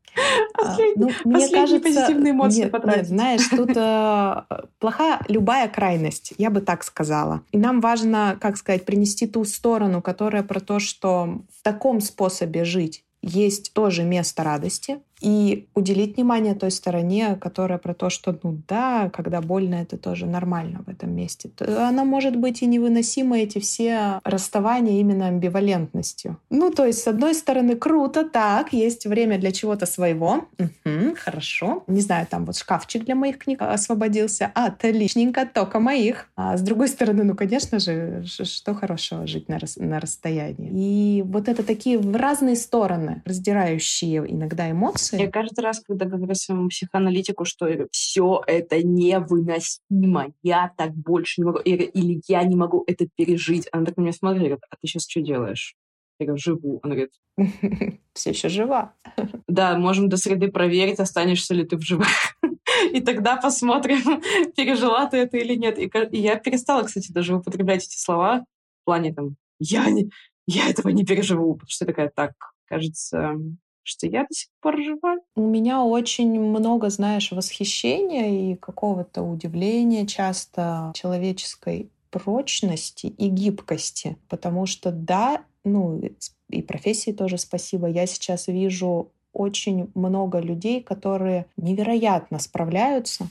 Послед... 0.54 0.98
А, 0.98 1.00
ну, 1.00 1.12
мне 1.26 1.50
кажется, 1.50 1.80
позитивные 1.80 2.32
эмоции 2.32 2.62
нет, 2.62 2.72
потратить. 2.72 3.02
Нет, 3.02 3.08
знаешь, 3.08 3.48
тут 3.48 3.72
э, 3.76 4.64
плоха 4.80 5.22
любая 5.28 5.68
крайность, 5.68 6.34
я 6.38 6.50
бы 6.50 6.62
так 6.62 6.84
сказала. 6.84 7.42
И 7.52 7.58
нам 7.58 7.80
важно, 7.80 8.38
как 8.42 8.58
сказать, 8.58 8.86
принести 8.86 9.28
ту 9.28 9.46
сторону, 9.46 10.02
которая 10.02 10.44
про 10.44 10.60
то, 10.60 10.80
что 10.80 11.42
в 11.56 11.64
таком 11.64 12.02
способе 12.02 12.66
жить 12.66 13.04
есть 13.22 13.74
тоже 13.74 14.04
место 14.04 14.44
радости, 14.44 15.00
и 15.24 15.68
уделить 15.74 16.18
внимание 16.18 16.54
той 16.54 16.70
стороне, 16.70 17.38
которая 17.40 17.78
про 17.78 17.94
то, 17.94 18.10
что, 18.10 18.38
ну 18.44 18.62
да, 18.68 19.10
когда 19.10 19.42
больно, 19.42 19.76
это 19.76 19.98
тоже 19.98 20.26
нормально 20.26 20.84
в 20.86 20.90
этом 20.90 21.16
месте. 21.16 21.50
Она 21.60 22.04
может 22.04 22.36
быть 22.36 22.62
и 22.62 22.66
невыносима, 22.66 23.40
эти 23.40 23.60
все 23.60 24.20
расставания 24.24 25.00
именно 25.00 25.28
амбивалентностью. 25.28 26.38
Ну, 26.50 26.72
то 26.72 26.86
есть, 26.86 27.02
с 27.02 27.08
одной 27.08 27.34
стороны, 27.36 27.76
круто, 27.76 28.28
так, 28.30 28.74
есть 28.74 29.06
время 29.06 29.40
для 29.40 29.52
чего-то 29.52 29.86
своего. 29.86 30.46
Угу, 30.60 31.16
хорошо. 31.16 31.84
Не 31.88 32.02
знаю, 32.02 32.28
там 32.30 32.46
вот 32.46 32.58
шкафчик 32.58 33.06
для 33.06 33.16
моих 33.16 33.38
книг 33.38 33.62
освободился. 33.62 34.52
Отличненько, 34.54 35.46
только 35.46 35.80
моих. 35.80 36.28
А 36.36 36.58
с 36.58 36.62
другой 36.62 36.90
стороны, 36.90 37.24
ну, 37.24 37.36
конечно 37.36 37.80
же, 37.80 38.26
что 38.26 38.74
хорошего 38.74 39.26
жить 39.26 39.48
на, 39.48 39.58
рас 39.58 39.78
на 39.78 40.00
расстоянии. 40.02 40.70
И 40.74 41.22
вот 41.22 41.48
это 41.48 41.64
такие 41.64 41.98
в 41.98 42.14
разные 42.16 42.58
стороны, 42.58 43.22
раздирающие 43.26 44.24
иногда 44.28 44.70
эмоции, 44.70 45.13
эмоции. 45.14 45.26
Я 45.26 45.32
каждый 45.32 45.60
раз, 45.62 45.80
когда 45.82 46.06
говорю 46.06 46.34
своему 46.36 46.70
психоаналитику, 46.70 47.46
что 47.46 47.68
все 47.92 48.42
это 48.48 48.84
невыносимо, 48.84 50.34
я 50.42 50.72
так 50.78 50.94
больше 50.94 51.42
не 51.42 51.46
могу, 51.46 51.60
или 51.60 52.22
я 52.28 52.44
не 52.44 52.56
могу 52.56 52.84
это 52.88 53.08
пережить, 53.16 53.68
она 53.72 53.86
так 53.86 53.98
на 53.98 54.02
меня 54.02 54.14
смотрит, 54.14 54.42
говорит, 54.42 54.64
а 54.70 54.76
ты 54.76 54.88
сейчас 54.88 55.08
что 55.10 55.22
делаешь? 55.22 55.76
Я 56.20 56.28
говорю, 56.28 56.42
живу. 56.42 56.80
Она 56.84 56.96
говорит, 56.96 57.14
все 58.14 58.32
еще 58.32 58.50
жива. 58.50 58.94
Да, 59.48 59.78
можем 59.78 60.10
до 60.10 60.18
среды 60.18 60.52
проверить, 60.52 61.00
останешься 61.00 61.54
ли 61.54 61.64
ты 61.64 61.78
в 61.78 61.82
живых. 61.82 62.08
И 62.92 63.02
тогда 63.02 63.38
посмотрим, 63.38 64.22
пережила 64.56 65.06
ты 65.06 65.18
это 65.18 65.38
или 65.38 65.54
нет. 65.54 65.78
И 65.78 66.18
я 66.18 66.38
перестала, 66.38 66.84
кстати, 66.84 67.12
даже 67.12 67.36
употреблять 67.36 67.86
эти 67.86 67.98
слова 68.00 68.46
в 68.82 68.86
плане 68.86 69.14
там 69.14 69.36
«я, 69.60 69.90
не, 69.90 70.10
я 70.48 70.70
этого 70.70 70.90
не 70.90 71.06
переживу», 71.06 71.54
потому 71.54 71.70
что 71.70 71.86
такая 71.86 72.12
так, 72.14 72.34
кажется, 72.66 73.36
что 73.84 74.08
я 74.08 74.22
до 74.22 74.34
сих 74.34 74.50
пор 74.62 74.82
жива. 74.82 75.18
У 75.36 75.48
меня 75.48 75.84
очень 75.84 76.40
много, 76.40 76.90
знаешь, 76.90 77.32
восхищения 77.32 78.54
и 78.54 78.56
какого-то 78.56 79.22
удивления 79.22 80.08
часто 80.08 80.92
человеческой 80.96 81.90
прочности 82.10 83.08
и 83.08 83.28
гибкости, 83.28 84.18
потому 84.30 84.66
что 84.66 84.92
да, 84.92 85.44
ну 85.64 86.02
и 86.50 86.62
профессии 86.62 87.12
тоже 87.12 87.38
спасибо. 87.38 87.88
Я 87.88 88.06
сейчас 88.06 88.48
вижу 88.48 89.12
очень 89.34 89.90
много 89.96 90.40
людей, 90.40 90.82
которые 90.82 91.48
невероятно 91.58 92.40
справляются 92.40 93.28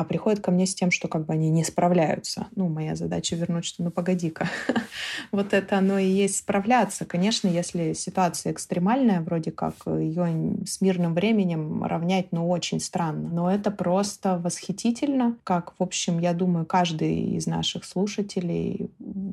а 0.00 0.04
приходят 0.04 0.40
ко 0.40 0.50
мне 0.50 0.64
с 0.64 0.74
тем, 0.74 0.90
что 0.90 1.08
как 1.08 1.26
бы 1.26 1.34
они 1.34 1.50
не 1.50 1.62
справляются. 1.62 2.46
Ну, 2.56 2.70
моя 2.70 2.96
задача 2.96 3.36
вернуть, 3.36 3.66
что 3.66 3.82
ну 3.82 3.90
погоди-ка. 3.90 4.48
вот 5.30 5.52
это 5.52 5.76
оно 5.76 5.98
и 5.98 6.06
есть 6.06 6.38
справляться. 6.38 7.04
Конечно, 7.04 7.48
если 7.48 7.92
ситуация 7.92 8.52
экстремальная, 8.52 9.20
вроде 9.20 9.50
как 9.50 9.74
ее 9.84 10.56
с 10.64 10.80
мирным 10.80 11.12
временем 11.12 11.84
равнять, 11.84 12.28
ну, 12.32 12.48
очень 12.48 12.80
странно. 12.80 13.28
Но 13.30 13.52
это 13.52 13.70
просто 13.70 14.38
восхитительно, 14.38 15.36
как, 15.44 15.74
в 15.78 15.82
общем, 15.82 16.18
я 16.18 16.32
думаю, 16.32 16.64
каждый 16.64 17.36
из 17.36 17.46
наших 17.46 17.84
слушателей 17.84 18.88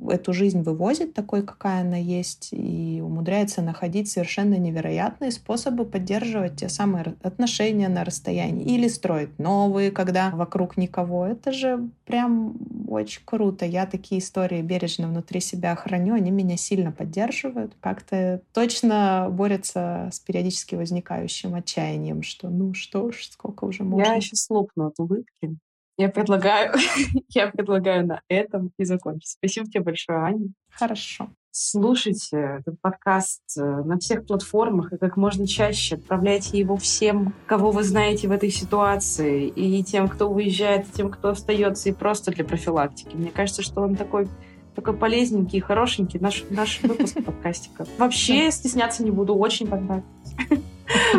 эту 0.09 0.33
жизнь 0.33 0.61
вывозит 0.61 1.13
такой, 1.13 1.43
какая 1.43 1.81
она 1.81 1.97
есть, 1.97 2.49
и 2.51 3.01
умудряется 3.03 3.61
находить 3.61 4.09
совершенно 4.09 4.55
невероятные 4.55 5.31
способы 5.31 5.85
поддерживать 5.85 6.57
те 6.57 6.69
самые 6.69 7.15
отношения 7.23 7.89
на 7.89 8.03
расстоянии 8.03 8.65
или 8.65 8.87
строить 8.87 9.37
новые, 9.39 9.91
когда 9.91 10.31
вокруг 10.31 10.77
никого. 10.77 11.25
Это 11.25 11.51
же 11.51 11.89
прям 12.05 12.57
очень 12.87 13.21
круто. 13.25 13.65
Я 13.65 13.85
такие 13.85 14.19
истории 14.19 14.61
бережно 14.61 15.07
внутри 15.07 15.39
себя 15.39 15.75
храню, 15.75 16.13
они 16.15 16.31
меня 16.31 16.57
сильно 16.57 16.91
поддерживают. 16.91 17.73
Как-то 17.79 18.41
точно 18.53 19.27
борются 19.31 20.09
с 20.11 20.19
периодически 20.19 20.75
возникающим 20.75 21.55
отчаянием, 21.55 22.23
что 22.23 22.49
ну 22.49 22.73
что 22.73 23.11
ж, 23.11 23.27
сколько 23.31 23.65
уже 23.65 23.83
можно. 23.83 24.13
Я 24.13 24.21
сейчас 24.21 24.49
лопну 24.49 24.87
от 24.87 24.99
улыбки. 24.99 25.57
Я 25.97 26.09
предлагаю, 26.09 26.73
я 27.29 27.47
предлагаю 27.47 28.05
на 28.05 28.21
этом 28.29 28.71
и 28.77 28.85
закончить. 28.85 29.29
Спасибо 29.29 29.65
тебе 29.65 29.83
большое, 29.83 30.19
Аня. 30.19 30.49
Хорошо. 30.69 31.29
Слушайте 31.49 32.59
этот 32.59 32.79
подкаст 32.81 33.41
э, 33.57 33.63
на 33.63 33.97
всех 33.97 34.27
платформах 34.27 34.93
и 34.93 34.97
как 34.97 35.17
можно 35.17 35.47
чаще 35.47 35.95
отправляйте 35.95 36.59
его 36.59 36.77
всем, 36.77 37.33
кого 37.47 37.71
вы 37.71 37.83
знаете 37.83 38.27
в 38.27 38.31
этой 38.31 38.51
ситуации, 38.51 39.47
и 39.47 39.83
тем, 39.83 40.07
кто 40.07 40.29
уезжает, 40.29 40.87
и 40.87 40.91
тем, 40.91 41.09
кто 41.09 41.29
остается, 41.29 41.89
и 41.89 41.93
просто 41.93 42.29
для 42.29 42.45
профилактики. 42.45 43.15
Мне 43.15 43.31
кажется, 43.31 43.63
что 43.63 43.81
он 43.81 43.95
такой 43.95 44.27
такой 44.75 44.95
полезненький, 44.95 45.59
хорошенький 45.59 46.19
наш, 46.19 46.43
наш 46.51 46.83
выпуск 46.83 47.23
подкастика. 47.25 47.87
Вообще 47.97 48.51
стесняться 48.51 49.03
не 49.03 49.09
буду, 49.09 49.35
очень 49.35 49.65
понравилось. 49.65 50.05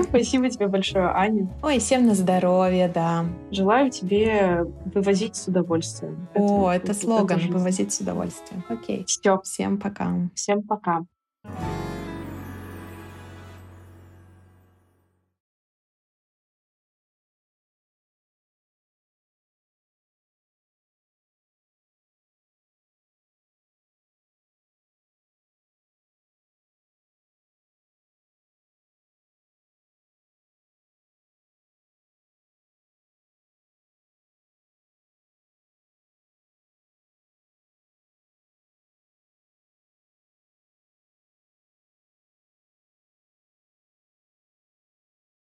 Спасибо 0.08 0.48
тебе 0.48 0.66
большое, 0.68 1.06
Аня. 1.06 1.48
Ой, 1.62 1.78
всем 1.78 2.06
на 2.06 2.14
здоровье, 2.14 2.88
да. 2.88 3.26
Желаю 3.50 3.90
тебе 3.90 4.64
вывозить 4.94 5.36
с 5.36 5.48
удовольствием. 5.48 6.28
О, 6.34 6.70
это, 6.70 6.92
это 6.92 6.94
слоган 6.94 7.40
«вывозить 7.50 7.92
с 7.92 8.00
удовольствием». 8.00 8.64
Окей. 8.68 9.04
Все. 9.06 9.40
Всем 9.42 9.78
пока. 9.78 10.14
Всем 10.34 10.62
пока. 10.62 11.04